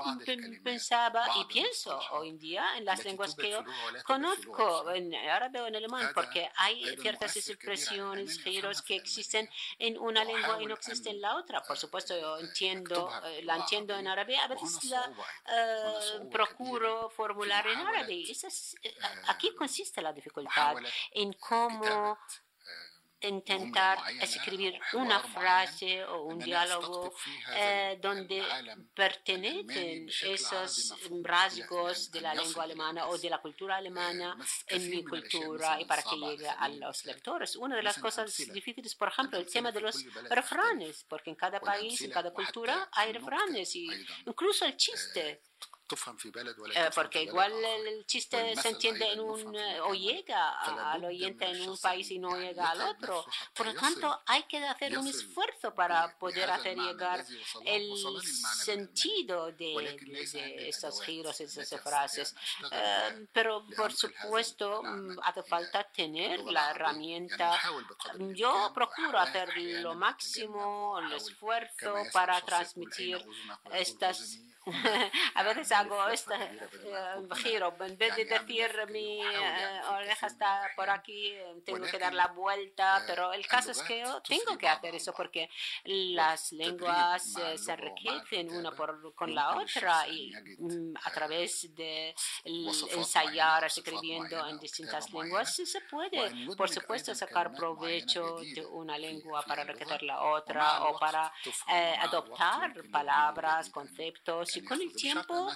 pensaba 0.63 1.27
y 1.39 1.45
pienso 1.45 1.99
hoy 2.11 2.29
en 2.29 2.39
día 2.39 2.77
en 2.77 2.85
las 2.85 3.03
lenguas 3.03 3.35
que 3.35 3.51
yo 3.51 3.63
conozco, 4.05 4.91
en 4.91 5.13
árabe 5.15 5.61
o 5.61 5.67
en 5.67 5.75
alemán, 5.75 6.11
porque 6.13 6.49
hay 6.55 6.83
ciertas 6.97 7.35
expresiones, 7.37 8.39
giros 8.41 8.81
que 8.81 8.95
existen 8.95 9.49
en 9.79 9.97
una 9.97 10.23
lengua 10.23 10.61
y 10.61 10.65
no 10.65 10.75
existen 10.75 11.15
en 11.15 11.21
la 11.21 11.35
otra. 11.35 11.61
Por 11.61 11.77
supuesto, 11.77 12.17
yo 12.19 12.37
entiendo, 12.39 13.09
eh, 13.25 13.41
la 13.43 13.57
entiendo 13.57 13.95
en 13.95 14.07
árabe, 14.07 14.37
a 14.37 14.47
veces 14.47 14.83
la 14.85 15.09
uh, 15.09 16.29
procuro 16.29 17.09
formular 17.09 17.65
en 17.67 17.79
árabe. 17.79 18.23
Esa 18.29 18.47
es, 18.47 18.72
eh, 18.72 18.72
aquí 19.27 19.53
consiste 19.55 20.01
la 20.01 20.13
dificultad 20.13 20.75
en 21.11 21.33
cómo 21.33 22.17
intentar 23.21 23.99
escribir 24.21 24.77
una 24.93 25.19
frase 25.21 26.03
o 26.03 26.23
un 26.23 26.39
diálogo 26.39 27.13
eh, 27.55 27.97
donde 28.01 28.43
pertenecen 28.93 30.09
esos 30.23 30.93
rasgos 31.23 32.11
de 32.11 32.19
la 32.21 32.33
lengua 32.33 32.63
alemana 32.65 33.07
o 33.07 33.17
de 33.17 33.29
la 33.29 33.37
cultura 33.39 33.77
alemana 33.77 34.37
en 34.67 34.89
mi 34.89 35.03
cultura 35.05 35.79
y 35.79 35.85
para 35.85 36.03
que 36.03 36.17
llegue 36.17 36.49
a 36.49 36.67
los 36.67 37.05
lectores. 37.05 37.55
Una 37.55 37.77
de 37.77 37.83
las 37.83 37.97
cosas 37.97 38.35
difíciles, 38.51 38.93
por 38.95 39.07
ejemplo, 39.07 39.39
el 39.39 39.45
tema 39.49 39.71
de 39.71 39.79
los 39.81 40.03
refranes, 40.29 41.05
porque 41.07 41.29
en 41.29 41.37
cada 41.37 41.59
país, 41.61 42.01
en 42.01 42.11
cada 42.11 42.31
cultura 42.33 42.89
hay 42.91 43.13
refranes 43.13 43.73
y 43.75 43.87
incluso 44.25 44.65
el 44.65 44.75
chiste. 44.75 45.29
eh, 45.29 45.41
porque 46.93 47.23
igual 47.23 47.51
el 47.53 48.05
chiste 48.05 48.55
se 48.55 48.69
entiende 48.69 49.11
en 49.11 49.19
un, 49.19 49.55
eh, 49.55 49.81
o 49.81 49.93
llega 49.93 50.51
al 50.91 51.03
oyente 51.05 51.45
en 51.45 51.69
un 51.69 51.77
país 51.77 52.09
y 52.11 52.19
no 52.19 52.37
llega 52.37 52.69
al 52.69 52.81
otro. 52.81 53.25
Por 53.53 53.67
lo 53.67 53.73
tanto, 53.73 54.21
hay 54.25 54.43
que 54.43 54.57
hacer 54.57 54.97
un 54.97 55.07
esfuerzo 55.07 55.73
para 55.73 56.17
poder 56.17 56.49
hacer 56.49 56.77
llegar 56.77 57.25
el 57.65 57.91
sentido 58.63 59.51
de, 59.51 59.97
de 60.31 60.69
estos 60.69 61.01
giros, 61.01 61.39
esas 61.39 61.81
frases. 61.81 62.35
Eh, 62.71 63.27
pero, 63.31 63.65
por 63.75 63.93
supuesto, 63.93 64.81
hace 65.23 65.43
falta 65.43 65.83
tener 65.83 66.39
la 66.41 66.71
herramienta. 66.71 67.59
Yo 68.33 68.71
procuro 68.73 69.19
hacer 69.19 69.49
lo 69.57 69.95
máximo, 69.95 70.99
el 70.99 71.13
esfuerzo 71.13 71.95
para 72.11 72.41
transmitir 72.41 73.23
estas 73.71 74.39
a 75.35 75.43
veces 75.43 75.71
hago 75.71 76.07
este 76.07 76.33
giro, 77.37 77.75
en 77.81 77.97
vez 77.97 78.15
de 78.15 78.25
decir 78.25 78.71
mi 78.89 79.21
eh, 79.21 79.81
oreja 79.89 80.27
está 80.27 80.69
por 80.75 80.89
aquí, 80.89 81.35
tengo 81.65 81.85
que 81.85 81.99
dar 81.99 82.13
la 82.13 82.27
vuelta, 82.27 83.03
pero 83.05 83.33
el 83.33 83.45
caso 83.45 83.71
es 83.71 83.81
que 83.81 84.01
yo 84.01 84.21
tengo 84.21 84.57
que 84.57 84.67
hacer 84.67 84.95
eso 84.95 85.13
porque 85.13 85.49
las 85.83 86.53
lenguas 86.53 87.33
se 87.55 87.71
enriquecen 87.71 88.51
una 88.51 88.71
por, 88.71 89.13
con 89.15 89.35
la 89.35 89.57
otra 89.57 90.07
y 90.07 90.31
mm, 90.57 90.93
a 91.03 91.11
través 91.11 91.73
de 91.75 92.15
ensayar, 92.45 93.65
escribiendo 93.65 94.47
en 94.47 94.59
distintas 94.59 95.11
lenguas, 95.11 95.53
se 95.55 95.81
puede, 95.81 96.47
por 96.55 96.69
supuesto, 96.69 97.13
sacar 97.13 97.53
provecho 97.53 98.37
de 98.37 98.65
una 98.65 98.97
lengua 98.97 99.43
para 99.43 99.63
enriquecer 99.63 100.03
la 100.03 100.21
otra 100.23 100.83
o 100.83 100.97
para 100.97 101.31
adoptar 101.99 102.73
palabras, 102.89 103.69
conceptos 103.69 104.52
y 104.55 104.63
con 104.63 104.81
el 104.81 104.93
tiempo 104.93 105.49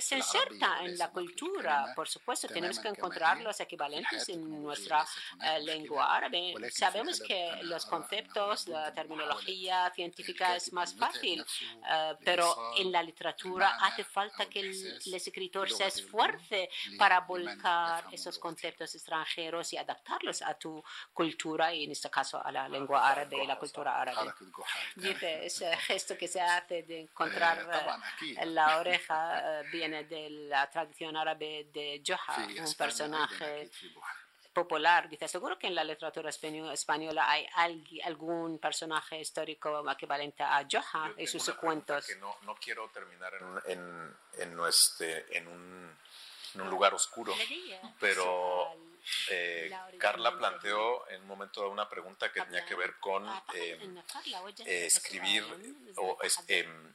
se 0.00 0.16
inserta 0.16 0.78
en 0.82 0.98
la 0.98 1.10
cultura. 1.10 1.92
Por 1.94 2.08
supuesto, 2.08 2.48
tenemos 2.48 2.78
que 2.78 2.88
encontrar 2.88 3.40
los 3.40 3.58
equivalentes 3.60 4.28
en 4.28 4.62
nuestra 4.62 5.04
eh, 5.42 5.60
lengua 5.60 6.16
árabe. 6.16 6.54
Sabemos 6.70 7.20
que 7.20 7.60
los 7.62 7.86
conceptos, 7.86 8.68
la 8.68 8.92
terminología 8.92 9.90
científica 9.94 10.56
es 10.56 10.72
más 10.72 10.94
fácil, 10.94 11.44
eh, 11.90 12.14
pero 12.24 12.72
en 12.76 12.92
la 12.92 13.02
literatura 13.02 13.76
hace 13.80 14.04
falta 14.04 14.46
que 14.46 14.60
el, 14.60 15.14
escritor 15.14 15.70
se 15.70 15.86
esfuerce 15.86 16.68
para 16.98 17.20
volcar 17.20 18.04
esos 18.12 18.38
conceptos 18.38 18.94
extranjeros 18.94 19.72
y 19.72 19.76
adaptarlos 19.76 20.42
a 20.42 20.54
tu 20.54 20.82
cultura 21.12 21.72
y 21.74 21.84
en 21.84 21.92
este 21.92 22.10
caso 22.10 22.44
a 22.44 22.52
la 22.52 22.68
lengua 22.68 23.08
árabe 23.08 23.42
y 23.42 23.46
la 23.46 23.58
cultura 23.58 24.00
árabe. 24.00 24.32
Dice 24.94 25.46
ese 25.46 25.76
gesto 25.78 26.16
que 26.16 26.28
se 26.28 26.40
hace 26.40 26.82
de 26.82 27.00
encontrar 27.00 27.66
la 28.46 28.78
oreja 28.80 29.60
eh, 29.60 29.64
viene 29.70 30.04
de 30.04 30.30
la 30.30 30.68
tradición 30.70 31.16
árabe 31.16 31.68
de 31.72 32.02
Joha, 32.06 32.46
un 32.64 32.74
personaje 32.74 33.70
popular. 34.52 35.08
Dice, 35.08 35.28
seguro 35.28 35.58
que 35.58 35.66
en 35.66 35.74
la 35.74 35.84
literatura 35.84 36.30
española 36.30 37.30
hay 37.30 37.46
algún 38.04 38.58
personaje 38.58 39.20
histórico 39.20 39.90
equivalente 39.90 40.42
a 40.42 40.66
Joha 40.70 41.12
y 41.18 41.26
sus 41.26 41.50
cuentos. 41.54 42.06
No, 42.18 42.36
no, 42.42 42.54
quiero 42.56 42.88
terminar 42.88 43.32
en, 43.66 44.16
en, 44.38 44.56
nuestro, 44.56 45.06
en, 45.06 45.46
un, 45.46 45.96
en 46.54 46.60
un 46.62 46.70
lugar 46.70 46.94
oscuro, 46.94 47.34
pero 48.00 48.74
eh, 49.30 49.70
Carla 49.98 50.36
planteó 50.36 51.08
en 51.10 51.22
un 51.22 51.28
momento 51.28 51.68
una 51.70 51.88
pregunta 51.88 52.32
que 52.32 52.40
tenía 52.42 52.64
que 52.64 52.74
ver 52.74 52.96
con 52.98 53.24
eh, 53.54 53.78
escribir 54.64 55.44
o 55.96 56.18
em, 56.48 56.94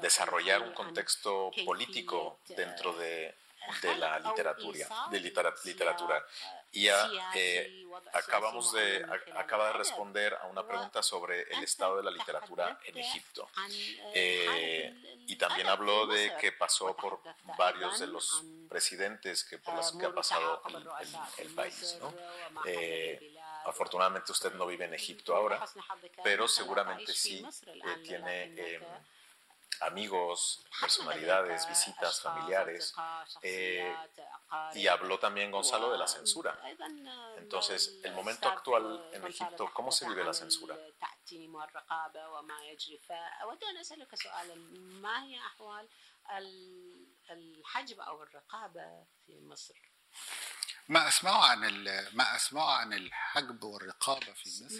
desarrollar 0.00 0.62
un 0.62 0.72
contexto 0.72 1.50
político 1.64 2.40
dentro 2.48 2.92
de, 2.94 3.34
de 3.82 3.96
la 3.96 4.18
literatura, 4.18 4.88
de 5.10 5.20
literatura. 5.20 6.24
Y 6.72 6.84
ya 6.84 7.08
eh, 7.34 7.86
acabamos 8.12 8.72
de, 8.72 9.06
acaba 9.36 9.68
de 9.68 9.74
responder 9.74 10.34
a 10.34 10.46
una 10.46 10.66
pregunta 10.66 11.02
sobre 11.02 11.42
el 11.42 11.62
estado 11.62 11.96
de 11.96 12.02
la 12.02 12.10
literatura 12.10 12.78
en 12.84 12.98
Egipto. 12.98 13.48
Eh, 14.12 14.92
y 15.26 15.36
también 15.36 15.68
habló 15.68 16.06
de 16.06 16.32
que 16.40 16.52
pasó 16.52 16.96
por 16.96 17.20
varios 17.56 18.00
de 18.00 18.08
los 18.08 18.42
presidentes 18.68 19.44
que 19.44 19.58
por 19.58 19.74
los 19.74 19.92
que 19.92 20.06
ha 20.06 20.12
pasado 20.12 20.62
el, 21.38 21.54
país. 21.54 21.98
Eh, 22.66 23.33
afortunadamente 23.64 24.32
usted 24.32 24.52
no 24.54 24.66
vive 24.66 24.84
en 24.84 24.94
Egipto 24.94 25.34
ahora, 25.34 25.64
pero 26.22 26.48
seguramente 26.48 27.12
sí 27.12 27.44
tiene 28.02 28.80
amigos, 29.80 30.64
personalidades, 30.80 31.68
visitas 31.68 32.20
familiares. 32.20 32.94
Eh, 33.42 33.94
y 34.74 34.86
habló 34.86 35.18
también 35.18 35.50
Gonzalo 35.50 35.90
de 35.90 35.98
la 35.98 36.06
censura. 36.06 36.58
Entonces, 37.36 37.98
el 38.02 38.12
momento 38.12 38.48
actual 38.48 39.08
en 39.12 39.24
Egipto, 39.26 39.70
¿cómo 39.72 39.90
se 39.90 40.08
vive 40.08 40.24
la 40.24 40.34
censura? 40.34 40.76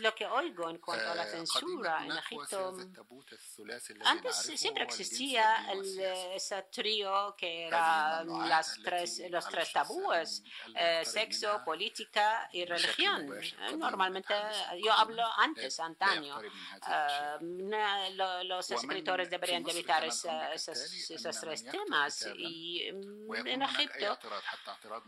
Lo 0.01 0.15
que 0.15 0.27
oigo 0.27 0.69
en 0.69 0.79
cuanto 0.79 1.11
a 1.11 1.15
la 1.15 1.25
censura 1.25 2.05
en 2.05 2.13
Egipto, 2.13 2.77
antes 4.05 4.37
siempre 4.37 4.85
existía 4.85 5.67
el, 5.73 6.01
ese 6.35 6.63
trío 6.65 7.35
que 7.37 7.69
era 7.69 8.23
las 8.25 8.79
tres, 8.83 9.23
los 9.31 9.49
tres 9.49 9.73
tabúes, 9.73 10.43
eh, 10.75 11.03
sexo, 11.07 11.63
política 11.65 12.51
y 12.53 12.67
religión. 12.67 13.27
Normalmente, 13.79 14.35
yo 14.85 14.93
hablo 14.93 15.25
antes, 15.39 15.81
antaño. 15.81 16.39
Eh, 16.43 17.39
los 18.45 18.71
escritores 18.71 19.31
deberían 19.31 19.63
de 19.65 19.71
evitar 19.71 20.05
esos, 20.05 20.69
esos 20.69 21.41
tres 21.41 21.65
temas. 21.65 22.27
Y 22.37 22.91
mm, 22.93 23.47
en 23.47 23.63
Egipto, 23.63 24.19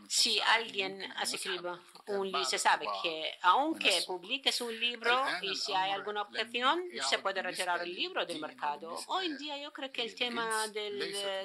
si 0.07 0.39
alguien 0.41 0.86
escribe 1.21 1.71
un 2.07 2.45
se 2.45 2.57
sabe 2.57 2.85
que 3.03 3.37
aunque 3.41 4.03
publiques 4.05 4.61
un 4.61 4.77
libro 4.79 5.23
y 5.41 5.55
si 5.55 5.73
hay 5.73 5.91
alguna 5.91 6.21
objeción, 6.21 6.81
se 7.07 7.19
puede 7.19 7.41
retirar 7.41 7.81
el 7.81 7.93
libro 7.93 8.25
del 8.25 8.39
mercado. 8.39 8.97
Hoy 9.07 9.27
en 9.27 9.37
día 9.37 9.57
yo 9.57 9.73
creo 9.73 9.91
que 9.91 10.03
el 10.03 10.15
tema 10.15 10.67
del, 10.69 10.99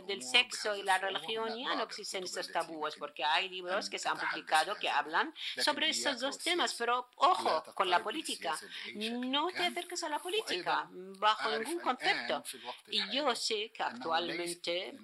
del 0.07 0.23
sexo 0.23 0.77
y 0.77 0.83
la 0.83 0.99
religión 0.99 1.49
ya 1.59 1.75
no 1.75 1.83
existen 1.83 2.25
estos 2.25 2.51
tabúes, 2.51 2.95
porque 2.97 3.25
hay 3.25 3.49
libros 3.49 3.91
que 3.91 3.99
se 3.99 4.09
han 4.09 4.19
publicado 4.19 4.75
que 4.77 4.89
hablan 4.89 5.35
sobre 5.63 5.91
estos 5.91 6.21
dos 6.21 6.39
temas, 6.39 6.75
pero 6.75 7.09
ojo 7.17 7.65
con 7.75 7.91
la 7.91 8.03
política. 8.03 8.57
No 8.95 9.49
te 9.49 9.67
acerques 9.67 10.03
a 10.05 10.09
la 10.09 10.19
política 10.19 10.89
bajo 11.19 11.51
ningún 11.51 11.81
concepto. 11.81 12.45
Y 12.89 13.11
yo 13.11 13.35
sé 13.35 13.71
que 13.75 13.83
actualmente 13.83 14.95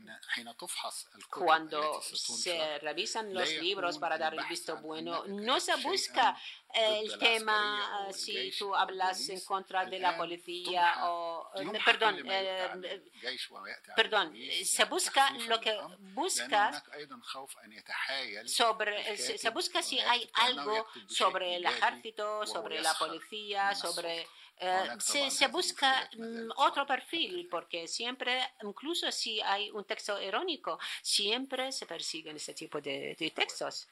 cuando 1.31 2.01
se 2.03 2.79
revisan 2.79 3.33
los 3.35 3.49
libros 3.55 3.99
para 3.99 4.19
dar 4.19 4.28
el 4.35 4.45
visto 4.47 4.77
bueno, 4.79 5.25
no 5.27 5.61
se 5.61 5.75
busca 5.77 6.37
el 6.75 7.19
tema 7.19 8.07
eh, 8.09 8.13
si 8.13 8.53
tú 8.59 8.75
hablas 8.75 9.29
en 9.31 9.41
contra 9.41 9.87
de 9.87 9.99
la 9.99 10.17
policía 10.17 11.07
o 11.07 11.51
eh, 11.57 11.67
perdón 11.85 12.19
eh, 12.27 13.03
perdón 13.97 14.35
se 14.65 14.85
busca 14.85 15.31
lo 15.49 15.61
que 15.61 15.77
buscas 16.15 16.83
sobre 18.45 19.17
se 19.17 19.51
busca 19.51 19.83
si 19.83 19.99
hay 19.99 20.29
algo 20.35 20.87
sobre 21.09 21.57
el 21.57 21.65
ejército 21.65 22.47
sobre 22.47 22.81
la 22.83 22.95
policía 22.95 23.75
sobre 23.75 24.27
se, 24.99 25.31
se, 25.31 25.47
busca 25.47 26.11
otro 26.57 26.85
perfil, 26.85 27.47
porque 27.49 27.87
siempre, 27.87 28.41
incluso 28.65 29.13
si 29.13 29.41
hay 29.41 29.71
un 29.71 29.85
texto 29.85 30.21
irónico, 30.21 30.81
siempre 31.01 31.71
se 31.71 31.87
persiguen 31.87 32.35
ese 32.35 32.55
tipo 32.55 32.81
de 32.81 33.15
textos 33.33 33.89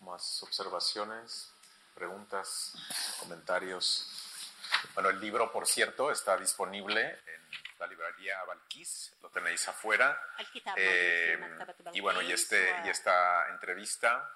más 0.00 0.42
observaciones, 0.42 1.52
preguntas, 1.94 2.74
comentarios. 3.20 4.08
Bueno, 4.94 5.10
el 5.10 5.20
libro, 5.20 5.50
por 5.52 5.66
cierto, 5.66 6.10
está 6.10 6.36
disponible 6.36 7.02
en 7.02 7.40
la 7.78 7.86
librería 7.86 8.42
Valquís, 8.44 9.12
lo 9.22 9.30
tenéis 9.30 9.66
afuera. 9.68 10.18
Eh, 10.76 11.38
y 11.92 12.00
bueno, 12.00 12.22
y, 12.22 12.32
este, 12.32 12.74
y 12.84 12.88
esta 12.88 13.48
entrevista 13.50 14.30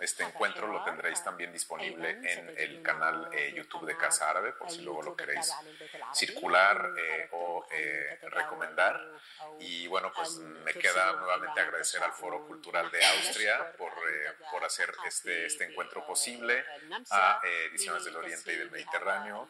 este 0.00 0.24
encuentro 0.24 0.66
lo 0.66 0.84
tendréis 0.84 1.22
también 1.22 1.52
disponible 1.52 2.10
en 2.10 2.54
el 2.58 2.82
canal 2.82 3.30
eh, 3.32 3.52
YouTube 3.54 3.86
de 3.86 3.96
Casa 3.96 4.30
Árabe, 4.30 4.52
por 4.52 4.70
si 4.70 4.82
luego 4.82 5.02
lo 5.02 5.16
queréis 5.16 5.52
circular 6.12 6.92
eh, 6.98 7.28
o 7.32 7.66
eh, 7.70 8.18
recomendar. 8.30 9.00
Y 9.58 9.86
bueno, 9.86 10.12
pues 10.14 10.36
me 10.38 10.72
queda 10.74 11.12
nuevamente 11.12 11.60
agradecer 11.60 12.02
al 12.02 12.12
Foro 12.12 12.46
Cultural 12.46 12.90
de 12.90 13.04
Austria 13.16 13.72
por, 13.76 13.92
por 14.50 14.64
hacer 14.64 14.92
este, 15.06 15.46
este 15.46 15.64
encuentro 15.64 16.06
posible, 16.06 16.64
a 17.10 17.40
Ediciones 17.70 18.04
del 18.04 18.16
Oriente 18.16 18.52
y 18.52 18.56
del 18.56 18.70
Mediterráneo, 18.70 19.48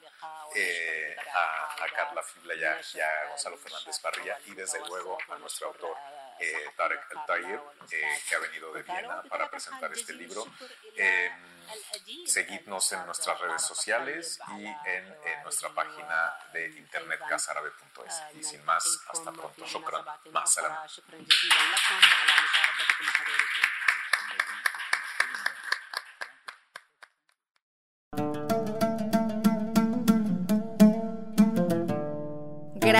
a, 1.34 1.86
Carla 1.94 2.22
Fibla 2.22 2.54
y 2.54 2.64
a 2.64 3.28
Gonzalo 3.30 3.56
Fernández 3.56 3.98
Parrilla 4.00 4.38
y 4.44 4.54
desde 4.54 4.78
luego 4.86 5.16
a 5.30 5.38
nuestro 5.38 5.68
autor 5.68 5.96
eh, 6.40 6.70
Tarek 6.76 7.10
El 7.10 7.24
Tayeb, 7.26 7.60
eh, 7.90 8.20
que 8.28 8.34
ha 8.34 8.38
venido 8.38 8.72
de 8.72 8.82
Viena 8.82 9.22
para 9.22 9.50
presentar 9.50 9.92
este 9.92 10.12
libro. 10.14 10.46
Eh, 10.96 11.30
seguidnos 12.26 12.92
en 12.92 13.04
nuestras 13.06 13.40
redes 13.40 13.62
sociales 13.62 14.38
y 14.56 14.66
en, 14.66 15.42
nuestra 15.42 15.68
página 15.70 16.34
de 16.52 16.68
internet 16.68 17.20
casarabe.es. 17.28 18.22
Y 18.34 18.42
sin 18.42 18.64
más, 18.64 19.00
hasta 19.08 19.32
pronto. 19.32 19.66
Shukran. 19.66 20.04
Más 20.32 20.58